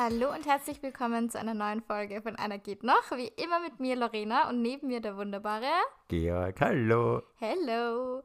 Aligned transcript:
Hallo 0.00 0.32
und 0.32 0.46
herzlich 0.46 0.80
willkommen 0.80 1.28
zu 1.28 1.40
einer 1.40 1.54
neuen 1.54 1.82
Folge 1.82 2.22
von 2.22 2.36
Einer 2.36 2.58
geht 2.58 2.84
noch. 2.84 3.10
Wie 3.16 3.32
immer 3.34 3.58
mit 3.58 3.80
mir 3.80 3.96
Lorena 3.96 4.48
und 4.48 4.62
neben 4.62 4.86
mir 4.86 5.00
der 5.00 5.16
wunderbare 5.16 5.66
Georg. 6.06 6.60
Hallo. 6.60 7.22
Hello. 7.40 8.22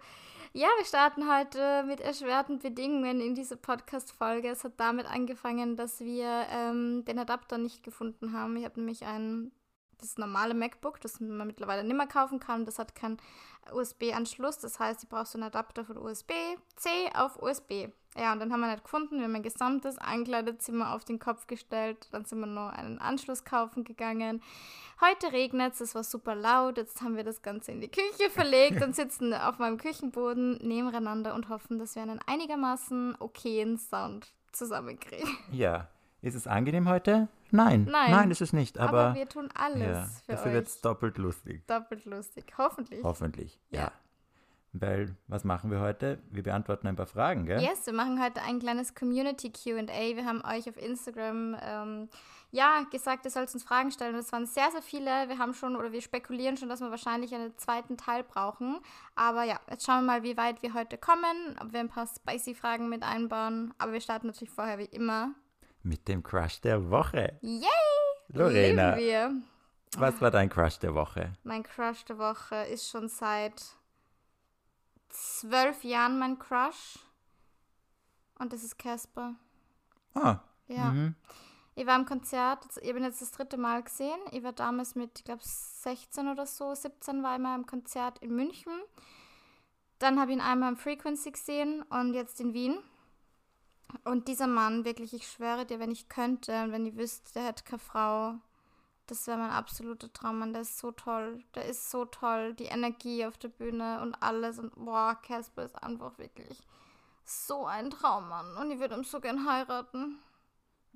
Ja, 0.54 0.68
wir 0.78 0.86
starten 0.86 1.24
heute 1.28 1.84
mit 1.88 2.00
erschwerten 2.00 2.60
Bedingungen 2.60 3.20
in 3.20 3.34
diese 3.34 3.57
Podcast-Folge. 3.57 4.50
Es 4.50 4.64
hat 4.64 4.74
damit 4.78 5.07
angefangen, 5.07 5.75
dass 5.75 6.00
wir 6.00 6.46
ähm, 6.52 7.06
den 7.06 7.18
Adapter 7.18 7.57
nicht 7.57 7.82
gefunden 7.82 8.34
haben. 8.34 8.55
Ich 8.55 8.66
habe 8.66 8.80
nämlich 8.80 9.04
ein 9.08 9.52
das 9.98 10.18
normale 10.20 10.54
MacBook, 10.54 11.02
das 11.02 11.20
man 11.20 11.47
mittlerweile 11.47 11.83
nicht 11.83 11.97
mehr 11.97 12.05
kaufen 12.05 12.39
kann. 12.39 12.66
Das 12.66 12.78
hat 12.78 12.94
keinen 12.94 13.18
USB-Anschluss. 13.72 14.58
Das 14.60 14.80
heißt, 14.80 15.04
ich 15.04 15.10
brauche 15.10 15.26
so 15.26 15.38
einen 15.38 15.48
Adapter 15.48 15.86
von 15.86 15.98
USB-C 15.98 16.90
auf 17.16 17.42
USB. 17.42 17.89
Ja, 18.18 18.32
und 18.32 18.39
dann 18.39 18.54
haben 18.54 18.60
wir 18.60 18.72
nicht 18.72 18.84
gefunden. 18.84 19.18
Wir 19.18 19.24
haben 19.24 19.36
ein 19.36 19.44
gesamtes 19.44 19.98
Ankleidezimmer 19.98 20.94
auf 20.94 21.04
den 21.04 21.20
Kopf 21.20 21.48
gestellt. 21.48 22.08
Dann 22.12 22.26
sind 22.26 22.39
wir 22.39 22.46
noch 22.46 22.70
einen 22.70 23.00
Anschluss 23.00 23.44
kaufen 23.44 23.84
gegangen. 23.84 24.42
Heute 25.02 25.32
regnet 25.34 25.74
es, 25.74 25.82
es 25.82 25.96
war 25.96 26.04
super 26.04 26.36
laut. 26.36 26.78
Jetzt 26.78 27.02
haben 27.02 27.16
wir 27.16 27.24
das 27.24 27.42
Ganze 27.42 27.72
in 27.72 27.82
die 27.82 27.89
Küche 27.89 28.30
verlegt 28.30 28.84
und 28.84 28.96
sitzen 28.96 29.34
auf 29.34 29.58
meinem 29.58 29.78
Küchenboden 29.78 30.60
nebeneinander 30.61 31.34
und 31.34 31.50
hoffen, 31.50 31.80
dass 31.80 31.96
wir 31.96 32.03
einen 32.03 32.20
einigermaßen 32.28 33.16
okayen 33.20 33.78
Sound 33.78 34.31
zusammenkriegen. 34.52 35.38
Ja. 35.52 35.88
Ist 36.23 36.36
es 36.36 36.47
angenehm 36.47 36.88
heute? 36.88 37.27
Nein. 37.52 37.86
Nein. 37.91 38.11
Nein, 38.11 38.31
ist 38.31 38.41
es 38.41 38.53
nicht. 38.53 38.80
Aber, 38.80 39.08
Aber 39.08 39.16
wir 39.16 39.27
tun 39.27 39.50
alles 39.53 39.81
ja, 39.81 40.05
für 40.25 40.31
dafür 40.31 40.53
wird 40.53 40.67
es 40.67 40.80
doppelt 40.80 41.17
lustig. 41.17 41.67
Doppelt 41.67 42.05
lustig. 42.05 42.45
Hoffentlich. 42.58 43.03
Hoffentlich. 43.03 43.59
Ja. 43.71 43.81
Ja. 43.81 43.91
Weil, 44.71 45.15
was 45.27 45.43
machen 45.43 45.69
wir 45.69 45.81
heute? 45.81 46.19
Wir 46.31 46.41
beantworten 46.41 46.88
ein 46.88 46.95
paar 46.95 47.07
Fragen, 47.07 47.45
gell? 47.45 47.61
Yes, 47.61 47.85
wir 47.85 47.93
machen 47.93 48.23
heute 48.23 48.41
ein 48.41 48.59
kleines 48.59 48.95
Community 48.95 49.52
QA. 49.52 49.85
Wir 49.85 50.25
haben 50.25 50.41
euch 50.45 50.67
auf 50.69 50.77
Instagram 50.77 51.57
ähm, 51.61 52.09
ja 52.52 52.83
gesagt, 52.89 53.25
ihr 53.25 53.31
sollt 53.31 53.53
uns 53.53 53.63
Fragen 53.63 53.91
stellen. 53.91 54.15
Das 54.15 54.31
waren 54.31 54.45
sehr, 54.45 54.71
sehr 54.71 54.81
viele. 54.81 55.27
Wir 55.27 55.37
haben 55.39 55.53
schon 55.53 55.75
oder 55.75 55.91
wir 55.91 56.02
spekulieren 56.02 56.55
schon, 56.55 56.69
dass 56.69 56.80
wir 56.80 56.89
wahrscheinlich 56.89 57.35
einen 57.35 57.55
zweiten 57.58 57.97
Teil 57.97 58.23
brauchen. 58.23 58.80
Aber 59.15 59.43
ja, 59.43 59.59
jetzt 59.69 59.85
schauen 59.85 60.05
wir 60.05 60.13
mal, 60.13 60.23
wie 60.23 60.37
weit 60.37 60.63
wir 60.63 60.73
heute 60.73 60.97
kommen, 60.97 61.58
ob 61.61 61.73
wir 61.73 61.81
ein 61.81 61.89
paar 61.89 62.08
spicy 62.08 62.55
Fragen 62.55 62.87
mit 62.87 63.03
einbauen. 63.03 63.73
Aber 63.77 63.91
wir 63.91 64.02
starten 64.02 64.27
natürlich 64.27 64.53
vorher 64.53 64.77
wie 64.77 64.85
immer. 64.85 65.35
Mit 65.84 66.08
dem 66.08 66.23
Crush 66.23 66.62
der 66.62 66.89
Woche. 66.89 67.38
Yay! 67.42 67.67
Lorena, 68.30 68.98
was 69.98 70.20
war 70.22 70.31
dein 70.31 70.50
Crush 70.50 70.80
der 70.80 70.95
Woche? 70.95 71.34
Mein 71.44 71.62
Crush 71.64 72.03
der 72.06 72.17
Woche 72.17 72.56
ist 72.66 72.89
schon 72.89 73.09
seit 73.09 73.62
zwölf 75.09 75.84
Jahren 75.84 76.17
mein 76.17 76.39
Crush. 76.39 77.00
Und 78.39 78.54
das 78.54 78.64
ist 78.64 78.78
Casper. 78.80 79.36
Ah, 80.16 80.39
Ja. 80.67 80.86
mhm. 80.92 81.16
Ich 81.76 81.88
war 81.88 81.95
im 81.98 82.06
Konzert, 82.06 82.66
ich 82.81 82.89
ihn 82.89 83.04
jetzt 83.04 83.22
das 83.22 83.31
dritte 83.31 83.58
Mal 83.58 83.81
gesehen. 83.81 84.20
Ich 84.31 84.44
war 84.44 84.54
damals 84.54 84.94
mit, 84.94 85.17
ich 85.17 85.23
glaube, 85.26 85.42
16 85.44 86.28
oder 86.28 86.45
so, 86.45 86.73
17 86.76 87.23
war 87.23 87.36
ich 87.36 87.42
mal 87.42 87.56
im 87.56 87.66
Konzert 87.66 88.20
in 88.20 88.36
München. 88.36 88.72
Dann 89.98 90.20
habe 90.20 90.31
ich 90.31 90.38
ihn 90.38 90.42
einmal 90.44 90.70
im 90.73 90.78
Frequency 90.78 91.31
gesehen 91.31 91.81
und 91.84 92.14
jetzt 92.14 92.39
in 92.39 92.54
Wien. 92.54 92.78
Und 94.03 94.27
dieser 94.27 94.47
Mann, 94.47 94.86
wirklich, 94.86 95.13
ich 95.13 95.27
schwöre 95.27 95.66
dir, 95.66 95.80
wenn 95.80 95.91
ich 95.91 96.09
könnte 96.09 96.63
und 96.63 96.72
wenn 96.72 96.86
ich 96.86 96.97
wüsste, 96.97 97.33
der 97.33 97.44
hätte 97.44 97.63
keine 97.63 97.80
Frau, 97.80 98.36
das 99.08 99.27
wäre 99.27 99.38
mein 99.38 99.52
absoluter 99.52 100.11
Traummann. 100.11 100.53
Der 100.53 100.61
ist 100.61 100.80
so 100.80 100.91
toll. 100.91 101.44
Der 101.55 101.66
ist 101.66 101.91
so 101.91 102.05
toll. 102.05 102.53
Die 102.53 102.66
Energie 102.66 103.25
auf 103.25 103.38
der 103.38 103.49
Bühne 103.49 104.02
und 104.02 104.16
alles. 104.16 104.59
Und 104.59 104.73
boah, 104.75 105.16
Casper 105.21 105.64
ist 105.64 105.81
einfach 105.83 106.17
wirklich 106.17 106.58
so 107.25 107.65
ein 107.65 107.89
Traummann. 107.89 108.55
Und 108.58 108.71
ich 108.71 108.80
würde 108.80 108.95
ihn 108.95 109.04
so 109.04 109.20
gern 109.20 109.48
heiraten. 109.48 110.20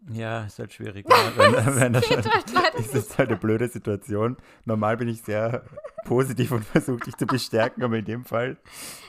Ja, 0.10 0.46
ist 0.46 0.58
halt 0.60 0.72
schwierig. 0.72 1.06
Wenn, 1.08 1.56
wenn, 1.56 1.76
wenn 1.96 2.04
schon, 2.04 2.18
halt 2.32 2.54
leider 2.54 2.78
ist 2.78 3.18
halt 3.18 3.30
eine 3.30 3.38
blöde 3.38 3.68
Situation. 3.68 4.38
Normal 4.66 4.96
bin 4.98 5.08
ich 5.10 5.22
sehr 5.22 5.66
positiv 6.06 6.52
und 6.52 6.64
versuche 6.64 7.00
dich 7.02 7.16
zu 7.18 7.26
bestärken, 7.26 7.84
aber 7.84 7.98
in 7.98 8.06
dem 8.06 8.24
Fall 8.24 8.58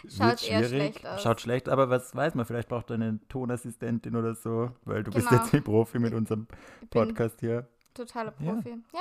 Schaut 0.08 0.40
schwierig. 0.40 0.68
schlecht 0.68 1.06
aus. 1.06 1.22
Schaut 1.22 1.40
schlecht, 1.40 1.68
aber 1.68 1.88
was 1.90 2.14
weiß 2.16 2.34
man, 2.34 2.46
vielleicht 2.46 2.68
braucht 2.68 2.90
er 2.90 2.94
eine 2.94 3.20
Tonassistentin 3.28 4.16
oder 4.16 4.34
so, 4.34 4.72
weil 4.84 5.04
du 5.04 5.12
bist 5.12 5.28
Genau. 5.28 5.40
jetzt 5.42 5.54
ein 5.54 5.62
Profi 5.62 5.98
mit 6.00 6.14
unserem 6.14 6.48
Podcast 6.90 7.38
hier. 7.40 7.68
totaler 7.94 8.34
Ja. 8.40 8.54
Profi. 8.54 8.82
Ja. 8.92 9.00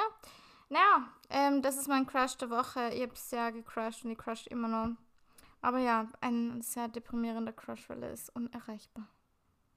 Naja, 0.69 1.07
ähm, 1.29 1.61
das 1.61 1.77
ist 1.77 1.87
mein 1.87 2.05
Crush 2.05 2.35
der 2.37 2.49
Woche. 2.49 2.89
Ich 2.93 3.01
habe 3.01 3.13
sehr 3.15 3.51
gecrushed 3.53 4.03
und 4.05 4.11
ich 4.11 4.17
crush 4.17 4.45
immer 4.47 4.67
noch. 4.67 4.89
Aber 5.61 5.79
ja, 5.79 6.05
ein 6.21 6.61
sehr 6.61 6.89
deprimierender 6.89 7.53
Crush, 7.53 7.89
weil 7.89 8.03
er 8.03 8.11
ist 8.11 8.29
unerreichbar. 8.35 9.07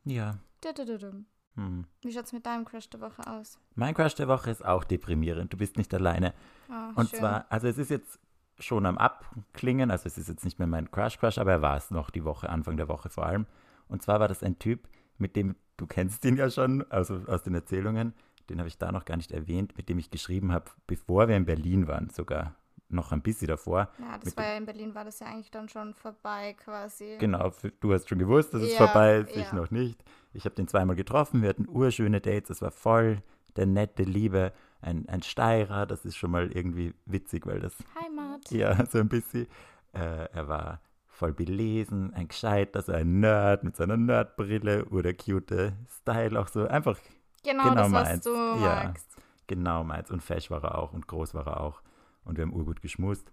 Ja. 0.04 0.34
Dudududum. 0.62 1.26
Hm. 1.60 1.84
Wie 2.00 2.12
schaut's 2.12 2.32
mit 2.32 2.46
deinem 2.46 2.64
Crush 2.64 2.88
der 2.88 3.00
Woche 3.02 3.26
aus? 3.26 3.58
Mein 3.74 3.94
Crush 3.94 4.14
der 4.14 4.28
Woche 4.28 4.50
ist 4.50 4.64
auch 4.64 4.82
deprimierend. 4.82 5.52
Du 5.52 5.58
bist 5.58 5.76
nicht 5.76 5.92
alleine. 5.92 6.32
Ah, 6.70 6.92
Und 6.94 7.10
schön. 7.10 7.18
zwar, 7.18 7.44
also 7.50 7.68
es 7.68 7.76
ist 7.76 7.90
jetzt 7.90 8.18
schon 8.58 8.86
am 8.86 8.96
Abklingen, 8.96 9.90
also 9.90 10.06
es 10.06 10.16
ist 10.16 10.28
jetzt 10.28 10.44
nicht 10.44 10.58
mehr 10.58 10.68
mein 10.68 10.90
Crush-Crush, 10.90 11.38
aber 11.38 11.52
er 11.52 11.62
war 11.62 11.76
es 11.76 11.90
noch 11.90 12.08
die 12.10 12.24
Woche, 12.24 12.48
Anfang 12.48 12.78
der 12.78 12.88
Woche 12.88 13.10
vor 13.10 13.26
allem. 13.26 13.46
Und 13.88 14.02
zwar 14.02 14.20
war 14.20 14.28
das 14.28 14.42
ein 14.42 14.58
Typ, 14.58 14.88
mit 15.18 15.36
dem, 15.36 15.54
du 15.76 15.86
kennst 15.86 16.24
ihn 16.24 16.36
ja 16.36 16.48
schon, 16.50 16.84
also 16.90 17.22
aus 17.26 17.42
den 17.42 17.54
Erzählungen, 17.54 18.14
den 18.48 18.58
habe 18.58 18.68
ich 18.68 18.78
da 18.78 18.90
noch 18.90 19.04
gar 19.04 19.16
nicht 19.18 19.32
erwähnt, 19.32 19.76
mit 19.76 19.88
dem 19.88 19.98
ich 19.98 20.10
geschrieben 20.10 20.52
habe, 20.52 20.70
bevor 20.86 21.28
wir 21.28 21.36
in 21.36 21.44
Berlin 21.44 21.88
waren, 21.88 22.08
sogar 22.10 22.54
noch 22.92 23.12
ein 23.12 23.22
bisschen 23.22 23.48
davor. 23.48 23.88
Ja, 23.98 24.18
das 24.18 24.36
war 24.36 24.44
ja 24.44 24.56
in 24.56 24.66
Berlin, 24.66 24.94
war 24.94 25.04
das 25.04 25.20
ja 25.20 25.26
eigentlich 25.26 25.50
dann 25.50 25.68
schon 25.68 25.94
vorbei 25.94 26.54
quasi. 26.54 27.16
Genau, 27.18 27.52
du 27.80 27.92
hast 27.92 28.08
schon 28.08 28.18
gewusst, 28.18 28.52
dass 28.54 28.62
es 28.62 28.72
Ja, 28.72 28.78
vorbei 28.78 29.18
ist, 29.18 29.30
ich 29.36 29.46
ja. 29.46 29.54
noch 29.54 29.70
nicht. 29.70 30.02
Ich 30.32 30.44
habe 30.44 30.54
den 30.54 30.68
zweimal 30.68 30.96
getroffen, 30.96 31.42
wir 31.42 31.48
hatten 31.48 31.68
urschöne 31.68 32.20
Dates, 32.20 32.50
es 32.50 32.62
war 32.62 32.70
voll 32.70 33.22
der 33.56 33.66
nette 33.66 34.04
Liebe, 34.04 34.52
ein, 34.80 35.08
ein 35.08 35.22
Steirer, 35.22 35.84
das 35.86 36.04
ist 36.04 36.16
schon 36.16 36.30
mal 36.30 36.50
irgendwie 36.52 36.94
witzig, 37.04 37.46
weil 37.46 37.60
das 37.60 37.76
Heimat. 38.00 38.50
Ja, 38.50 38.84
so 38.90 38.98
ein 38.98 39.08
bisschen. 39.08 39.46
Äh, 39.92 40.28
er 40.32 40.48
war 40.48 40.80
voll 41.08 41.32
belesen, 41.32 42.14
ein 42.14 42.28
gescheiter, 42.28 42.80
so 42.80 42.92
ein 42.92 43.20
Nerd 43.20 43.64
mit 43.64 43.76
seiner 43.76 43.96
Nerdbrille 43.96 44.84
oder 44.86 45.12
cute 45.12 45.72
Style, 46.00 46.38
auch 46.40 46.48
so 46.48 46.66
einfach 46.66 46.96
Genau, 47.42 47.62
Genau 47.64 47.74
das, 47.74 47.92
was 47.92 48.08
meins. 48.08 48.24
du 48.24 48.30
Ja. 48.30 48.84
magst. 48.84 49.16
genau 49.46 49.82
meins. 49.82 50.10
Und 50.10 50.22
fesch 50.22 50.50
war 50.50 50.62
er 50.62 50.78
auch 50.78 50.92
und 50.92 51.06
groß 51.08 51.34
war 51.34 51.46
er 51.46 51.60
auch. 51.60 51.82
Und 52.30 52.36
wir 52.36 52.42
haben 52.42 52.52
urgut 52.54 52.80
geschmust. 52.80 53.32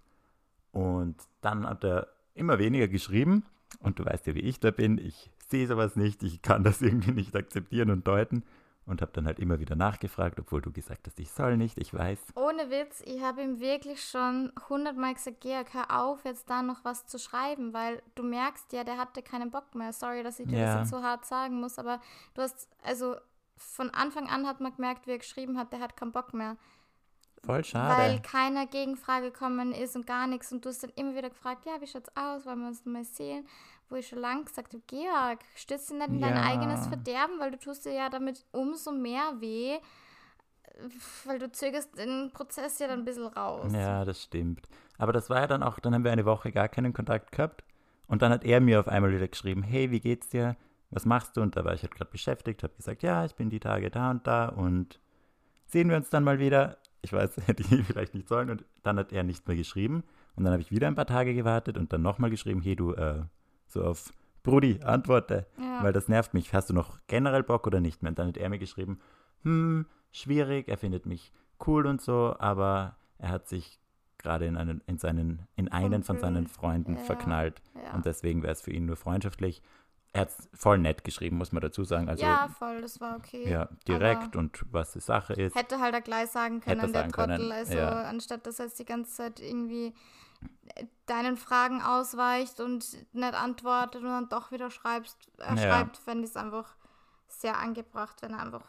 Und 0.72 1.16
dann 1.42 1.68
hat 1.70 1.84
er 1.84 2.08
immer 2.34 2.58
weniger 2.58 2.88
geschrieben. 2.88 3.46
Und 3.80 4.00
du 4.00 4.06
weißt 4.06 4.26
ja, 4.26 4.34
wie 4.34 4.40
ich 4.42 4.60
da 4.60 4.72
bin. 4.72 4.98
Ich 4.98 5.30
sehe 5.50 5.68
sowas 5.68 5.96
nicht. 5.96 6.24
Ich 6.24 6.42
kann 6.42 6.64
das 6.64 6.82
irgendwie 6.82 7.12
nicht 7.12 7.36
akzeptieren 7.36 7.92
und 7.92 8.08
deuten. 8.08 8.44
Und 8.88 9.02
habe 9.04 9.12
dann 9.14 9.28
halt 9.28 9.38
immer 9.38 9.60
wieder 9.60 9.76
nachgefragt, 9.76 10.40
obwohl 10.40 10.62
du 10.62 10.72
gesagt 10.72 11.06
hast, 11.06 11.20
ich 11.20 11.30
soll 11.30 11.58
nicht, 11.58 11.78
ich 11.78 11.94
weiß. 11.94 12.18
Ohne 12.36 12.72
Witz, 12.72 13.04
ich 13.06 13.22
habe 13.22 13.44
ihm 13.44 13.60
wirklich 13.60 14.02
schon 14.02 14.52
hundertmal 14.68 15.14
gesagt, 15.14 15.42
Georg, 15.42 15.74
hör 15.74 16.02
auf, 16.02 16.26
jetzt 16.26 16.50
da 16.50 16.64
noch 16.64 16.84
was 16.86 17.06
zu 17.06 17.20
schreiben, 17.20 17.74
weil 17.74 18.02
du 18.16 18.24
merkst 18.24 18.74
ja, 18.74 18.84
der 18.84 18.98
hatte 18.98 19.22
keinen 19.22 19.52
Bock 19.52 19.76
mehr. 19.76 19.94
Sorry, 19.94 20.24
dass 20.24 20.40
ich 20.40 20.48
dir 20.48 20.58
Ja. 20.58 20.66
das 20.74 20.76
jetzt 20.84 20.90
so 20.90 21.04
hart 21.04 21.26
sagen 21.26 21.60
muss, 21.60 21.78
aber 21.78 22.00
du 22.34 22.42
hast, 22.42 22.68
also 22.82 23.16
von 23.58 23.90
Anfang 23.90 24.28
an 24.30 24.48
hat 24.48 24.62
man 24.62 24.74
gemerkt, 24.74 25.06
wie 25.06 25.12
er 25.12 25.18
geschrieben 25.20 25.58
hat, 25.58 25.72
der 25.74 25.82
hat 25.82 25.98
keinen 25.98 26.14
Bock 26.14 26.34
mehr. 26.34 26.56
Voll 27.48 27.64
schade. 27.64 28.02
Weil 28.02 28.22
keine 28.22 28.68
Gegenfrage 28.68 29.32
gekommen 29.32 29.72
ist 29.72 29.96
und 29.96 30.06
gar 30.06 30.28
nichts. 30.28 30.52
Und 30.52 30.64
du 30.64 30.70
hast 30.70 30.84
dann 30.84 30.92
immer 30.96 31.16
wieder 31.16 31.30
gefragt, 31.30 31.66
ja, 31.66 31.82
wie 31.82 31.88
schaut's 31.88 32.12
aus, 32.16 32.46
wollen 32.46 32.60
wir 32.60 32.68
uns 32.68 32.86
mal 32.86 33.04
sehen? 33.04 33.48
Wo 33.90 33.96
ich 33.96 34.08
schon 34.08 34.20
lange 34.20 34.44
gesagt 34.44 34.74
habe, 34.74 34.84
Georg, 34.86 35.40
stürzt 35.56 35.90
dich 35.90 35.98
nicht 35.98 36.10
in 36.10 36.22
dein 36.22 36.36
Ja. 36.36 36.44
eigenes 36.44 36.88
Verderben, 36.88 37.40
weil 37.40 37.52
du 37.52 37.58
tust 37.58 37.86
dir 37.86 37.94
ja 37.94 38.10
damit 38.10 38.46
umso 38.52 38.92
mehr 38.92 39.34
weh, 39.40 39.78
weil 41.26 41.40
du 41.40 41.52
zögerst 41.52 41.98
den 41.98 42.32
Prozess 42.34 42.80
ja 42.80 42.88
dann 42.88 43.00
ein 43.00 43.06
bisschen 43.06 43.28
raus. 43.28 43.72
Ja, 43.74 44.06
das 44.06 44.22
stimmt. 44.24 44.68
Aber 44.98 45.14
das 45.14 45.30
war 45.30 45.40
ja 45.40 45.48
dann 45.48 45.64
auch, 45.64 45.80
dann 45.80 45.94
haben 45.94 46.04
wir 46.04 46.12
eine 46.12 46.26
Woche 46.26 46.52
gar 46.52 46.68
keinen 46.68 46.94
Kontakt 46.94 47.32
gehabt. 47.32 47.64
Und 48.08 48.22
dann 48.22 48.32
hat 48.32 48.44
er 48.44 48.62
mir 48.62 48.80
auf 48.80 48.88
einmal 48.88 49.12
wieder 49.12 49.28
geschrieben, 49.28 49.64
hey, 49.64 49.92
wie 49.92 50.00
geht's 50.00 50.30
dir? 50.30 50.56
Was 50.90 51.06
machst 51.06 51.36
du? 51.36 51.42
Und 51.42 51.58
da 51.58 51.66
war 51.66 51.74
ich 51.74 51.82
halt 51.82 51.94
gerade 51.96 52.12
beschäftigt, 52.12 52.64
habe 52.64 52.74
gesagt, 52.76 53.04
ja, 53.04 53.26
ich 53.26 53.36
bin 53.36 53.50
die 53.50 53.60
Tage 53.60 53.90
da 53.90 54.12
und 54.12 54.26
da 54.26 54.48
und 54.50 55.00
sehen 55.66 55.90
wir 55.90 55.98
uns 55.98 56.10
dann 56.10 56.24
mal 56.24 56.40
wieder. 56.40 56.78
Ich 57.08 57.14
weiß, 57.14 57.38
hätte 57.48 57.64
ich 57.64 57.86
vielleicht 57.86 58.14
nicht 58.14 58.28
sollen. 58.28 58.50
Und 58.50 58.66
dann 58.84 59.00
hat 59.00 59.14
er 59.14 59.24
nicht 59.24 59.48
mehr 59.48 59.56
geschrieben. 59.56 60.04
Und 60.36 60.44
dann 60.44 60.52
habe 60.52 60.62
ich 60.62 60.72
wieder 60.72 60.88
ein 60.88 60.96
paar 60.96 61.06
Tage 61.06 61.34
gewartet 61.34 61.78
und 61.78 61.94
dann 61.94 62.02
nochmal 62.02 62.30
geschrieben, 62.30 62.62
hey, 62.62 62.76
du, 62.76 62.92
äh, 62.94 63.24
so 63.68 63.84
auf 63.84 64.12
Brudi, 64.44 64.82
antworte. 64.84 65.48
Ja. 65.58 65.84
Weil 65.84 65.94
das 65.94 66.10
nervt 66.10 66.34
mich. 66.34 66.54
Hast 66.54 66.70
du 66.70 66.74
noch 66.74 67.00
generell 67.08 67.44
Bock 67.44 67.66
oder 67.66 67.80
nicht 67.80 68.04
mehr? 68.04 68.10
Und 68.10 68.20
dann 68.20 68.28
hat 68.28 68.38
er 68.38 68.50
mir 68.50 68.60
geschrieben, 68.60 69.00
hm, 69.44 69.86
schwierig, 70.12 70.68
er 70.68 70.78
findet 70.78 71.06
mich 71.06 71.32
cool 71.66 71.86
und 71.88 72.02
so, 72.02 72.36
aber 72.40 72.98
er 73.20 73.30
hat 73.30 73.48
sich 73.48 73.80
gerade 74.18 74.46
in 74.46 74.58
einen, 74.58 74.82
in 74.86 74.98
seinen, 74.98 75.48
in 75.56 75.70
einen 75.70 76.04
von 76.04 76.20
seinen 76.20 76.48
Freunden 76.48 76.96
Ja, 76.96 77.04
verknallt. 77.04 77.62
ja. 77.82 77.94
Und 77.94 78.06
deswegen 78.06 78.44
wäre 78.44 78.52
es 78.52 78.62
für 78.62 78.72
ihn 78.72 78.86
nur 78.86 78.98
freundschaftlich. 78.98 79.62
Er 80.18 80.22
hat 80.22 80.30
es 80.30 80.50
voll 80.54 80.80
nett 80.80 81.04
geschrieben, 81.04 81.38
muss 81.38 81.52
man 81.52 81.62
dazu 81.62 81.84
sagen. 81.84 82.10
Also 82.10 82.24
ja, 82.26 82.48
voll, 82.48 82.82
das 82.82 83.00
war 83.00 83.18
okay. 83.18 83.48
ja, 83.48 83.70
direkt 83.88 84.24
Aber 84.36 84.40
und 84.40 84.66
was 84.72 84.94
die 84.94 85.00
Sache 85.00 85.34
ist. 85.34 85.56
hätte 85.56 85.80
halt 85.80 85.94
auch 85.96 86.04
gleich 86.04 86.30
sagen 86.32 86.60
können, 86.60 86.80
Hätte 86.80 86.92
der 86.92 87.02
sagen 87.02 87.12
Trottel. 87.12 87.38
können, 87.38 87.52
Also 87.52 87.78
ja. 87.78 88.02
anstatt 88.02 88.48
dass 88.48 88.58
er 88.58 88.66
jetzt 88.66 88.80
die 88.80 88.86
ganze 88.86 89.14
Zeit 89.14 89.40
irgendwie 89.40 89.94
äh, 90.76 90.86
deinen 91.06 91.38
Fragen 91.38 91.84
ausweicht 91.84 92.60
und 92.60 92.84
nicht 93.14 93.34
antwortet 93.36 94.02
und 94.02 94.10
dann 94.10 94.28
doch 94.28 94.52
wieder 94.52 94.72
schreibst, 94.72 95.18
äh, 95.38 95.56
Ja. 95.56 95.58
schreibt, 95.58 95.98
fände 95.98 96.24
ich 96.24 96.32
es 96.32 96.36
einfach 96.36 96.76
sehr 97.28 97.60
angebracht, 97.60 98.20
wenn 98.24 98.32
er 98.34 98.40
einfach 98.40 98.64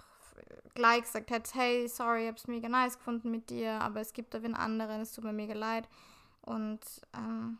gleich 0.74 1.00
gesagt 1.02 1.30
hätte, 1.30 1.50
hey, 1.58 1.88
sorry, 1.88 2.22
ich 2.24 2.28
habe 2.28 2.36
es 2.36 2.46
mega 2.46 2.68
nice 2.68 2.98
gefunden 2.98 3.30
mit 3.30 3.48
dir, 3.48 3.80
aber 3.80 4.00
es 4.00 4.12
gibt 4.12 4.34
da 4.34 4.42
wen 4.42 4.54
anderen, 4.54 5.00
es 5.00 5.12
tut 5.12 5.24
mir 5.24 5.32
mega 5.32 5.54
leid. 5.54 5.88
Und 6.42 6.80
ähm, 7.16 7.56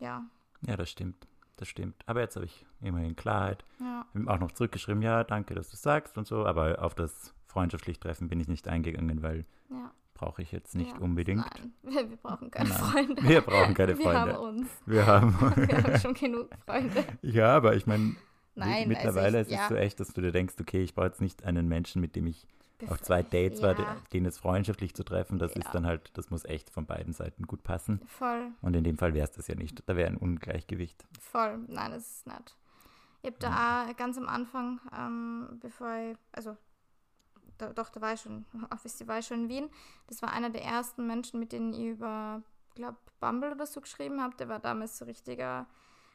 ja. 0.00 0.24
Ja, 0.62 0.76
das 0.76 0.90
stimmt. 0.90 1.26
Das 1.58 1.68
stimmt. 1.68 1.96
Aber 2.06 2.20
jetzt 2.20 2.36
habe 2.36 2.46
ich 2.46 2.64
immerhin 2.80 3.16
Klarheit. 3.16 3.64
Ja. 3.80 4.06
Ich 4.14 4.20
habe 4.20 4.30
auch 4.32 4.38
noch 4.38 4.52
zurückgeschrieben, 4.52 5.02
ja, 5.02 5.24
danke, 5.24 5.54
dass 5.54 5.68
du 5.70 5.76
sagst 5.76 6.16
und 6.16 6.26
so, 6.26 6.46
aber 6.46 6.82
auf 6.82 6.94
das 6.94 7.34
freundschaftlich 7.46 7.98
Treffen 7.98 8.28
bin 8.28 8.38
ich 8.40 8.46
nicht 8.48 8.68
eingegangen, 8.68 9.22
weil 9.22 9.44
Ja. 9.68 9.90
brauche 10.14 10.40
ich 10.42 10.52
jetzt 10.52 10.76
nicht 10.76 10.92
ja. 10.92 10.98
unbedingt. 10.98 11.44
Nein, 11.44 11.72
wir, 11.82 11.92
wir 12.10 12.16
brauchen 12.16 12.50
keine 12.52 12.68
Nein. 12.68 12.78
Freunde. 12.78 13.22
Wir 13.22 13.40
brauchen 13.40 13.74
keine 13.74 13.98
Wir 13.98 14.04
Freunde. 14.04 14.32
haben 14.34 14.58
uns. 14.58 14.68
Wir 14.86 15.06
haben. 15.06 15.36
Wir 15.56 15.76
haben 15.82 15.98
schon 16.00 16.14
genug 16.14 16.48
Freunde. 16.64 17.04
ja, 17.22 17.56
aber 17.56 17.74
ich 17.74 17.86
meine, 17.88 18.14
mittlerweile 18.54 19.38
also 19.38 19.50
ich, 19.50 19.56
ist 19.56 19.58
ja, 19.58 19.62
es 19.64 19.68
so 19.68 19.74
echt, 19.74 19.98
dass 20.00 20.12
du 20.12 20.20
dir 20.20 20.30
denkst, 20.32 20.54
okay, 20.60 20.82
ich 20.82 20.94
brauche 20.94 21.06
jetzt 21.06 21.20
nicht 21.20 21.44
einen 21.44 21.66
Menschen, 21.66 22.00
mit 22.00 22.14
dem 22.14 22.28
ich 22.28 22.46
auf 22.86 23.00
zwei 23.02 23.22
Dates 23.22 23.60
ja, 23.60 23.76
war, 23.76 23.96
den 24.12 24.24
jetzt 24.24 24.38
freundschaftlich 24.38 24.94
zu 24.94 25.02
treffen. 25.04 25.38
Das 25.38 25.54
Ja. 25.54 25.60
ist 25.62 25.74
dann 25.74 25.86
halt, 25.86 26.10
das 26.16 26.30
muss 26.30 26.44
echt 26.44 26.70
von 26.70 26.86
beiden 26.86 27.12
Seiten 27.12 27.46
gut 27.46 27.62
passen. 27.62 28.00
Voll, 28.06 28.52
Und 28.62 28.74
in 28.74 28.84
dem 28.84 28.96
Fall 28.98 29.14
wäre 29.14 29.24
es 29.28 29.32
das 29.34 29.48
ja 29.48 29.54
nicht. 29.54 29.82
Da 29.88 29.96
wäre 29.96 30.08
ein 30.08 30.16
Ungleichgewicht. 30.16 31.04
voll. 31.20 31.58
Nein, 31.68 31.90
das 31.92 32.06
ist 32.08 32.26
nicht. 32.26 32.56
Ich 33.22 33.26
habe 33.30 33.36
da 33.40 33.86
auch 33.90 33.96
ganz 33.96 34.16
am 34.16 34.28
Anfang, 34.28 34.80
ähm, 34.96 35.58
bevor 35.60 35.92
ich, 35.96 36.16
also 36.32 36.56
da, 37.58 37.72
doch, 37.72 37.88
da 37.90 38.00
war 38.00 38.12
ich 38.12 38.20
schon, 38.20 38.44
auf 38.70 38.80
Festival 38.82 39.22
schon 39.22 39.44
in 39.44 39.48
Wien. 39.48 39.70
Das 40.06 40.22
war 40.22 40.32
einer 40.32 40.50
der 40.50 40.62
ersten 40.64 41.06
Menschen, 41.06 41.40
mit 41.40 41.50
denen 41.52 41.72
ich 41.72 41.80
über, 41.86 42.42
glaube 42.76 42.96
Bumble 43.20 43.50
oder 43.52 43.66
so 43.66 43.80
geschrieben 43.80 44.22
habe. 44.22 44.36
Der 44.36 44.48
war 44.48 44.60
damals 44.60 44.96
so 44.98 45.04
richtiger, 45.04 45.66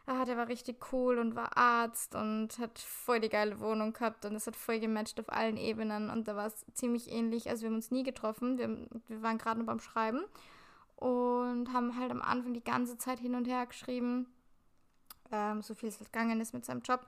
ah, 0.06 0.26
der 0.26 0.38
war 0.38 0.48
richtig 0.48 0.92
cool 0.92 1.18
und 1.18 1.36
war 1.36 1.58
Arzt 1.58 2.16
und 2.16 2.58
hat 2.60 2.80
voll 2.80 3.20
die 3.20 3.30
geile 3.30 3.60
Wohnung 3.60 3.94
gehabt 3.94 4.26
und 4.26 4.36
es 4.36 4.48
hat 4.48 4.56
voll 4.56 4.80
gematcht 4.80 5.20
auf 5.20 5.32
allen 5.32 5.58
Ebenen 5.58 6.10
und 6.10 6.28
da 6.28 6.36
war 6.36 6.48
es 6.48 6.66
ziemlich 6.74 7.10
ähnlich. 7.12 7.50
Also 7.50 7.64
wir 7.64 7.70
haben 7.70 7.76
uns 7.76 7.92
nie 7.92 8.04
getroffen, 8.04 8.58
wir, 8.58 8.70
wir 9.08 9.22
waren 9.22 9.38
gerade 9.38 9.60
nur 9.60 9.68
beim 9.68 9.80
Schreiben 9.80 10.24
und 10.98 11.72
haben 11.74 11.98
halt 11.98 12.12
am 12.12 12.22
Anfang 12.22 12.54
die 12.54 12.64
ganze 12.64 12.98
Zeit 12.98 13.20
hin 13.20 13.36
und 13.36 13.48
her 13.48 13.66
geschrieben, 13.66 14.28
ähm, 15.32 15.62
so 15.62 15.74
viel 15.74 15.90
es 15.90 16.00
halt 16.00 16.12
gegangen 16.12 16.42
ist 16.42 16.54
mit 16.54 16.66
seinem 16.66 16.82
Job. 16.82 17.08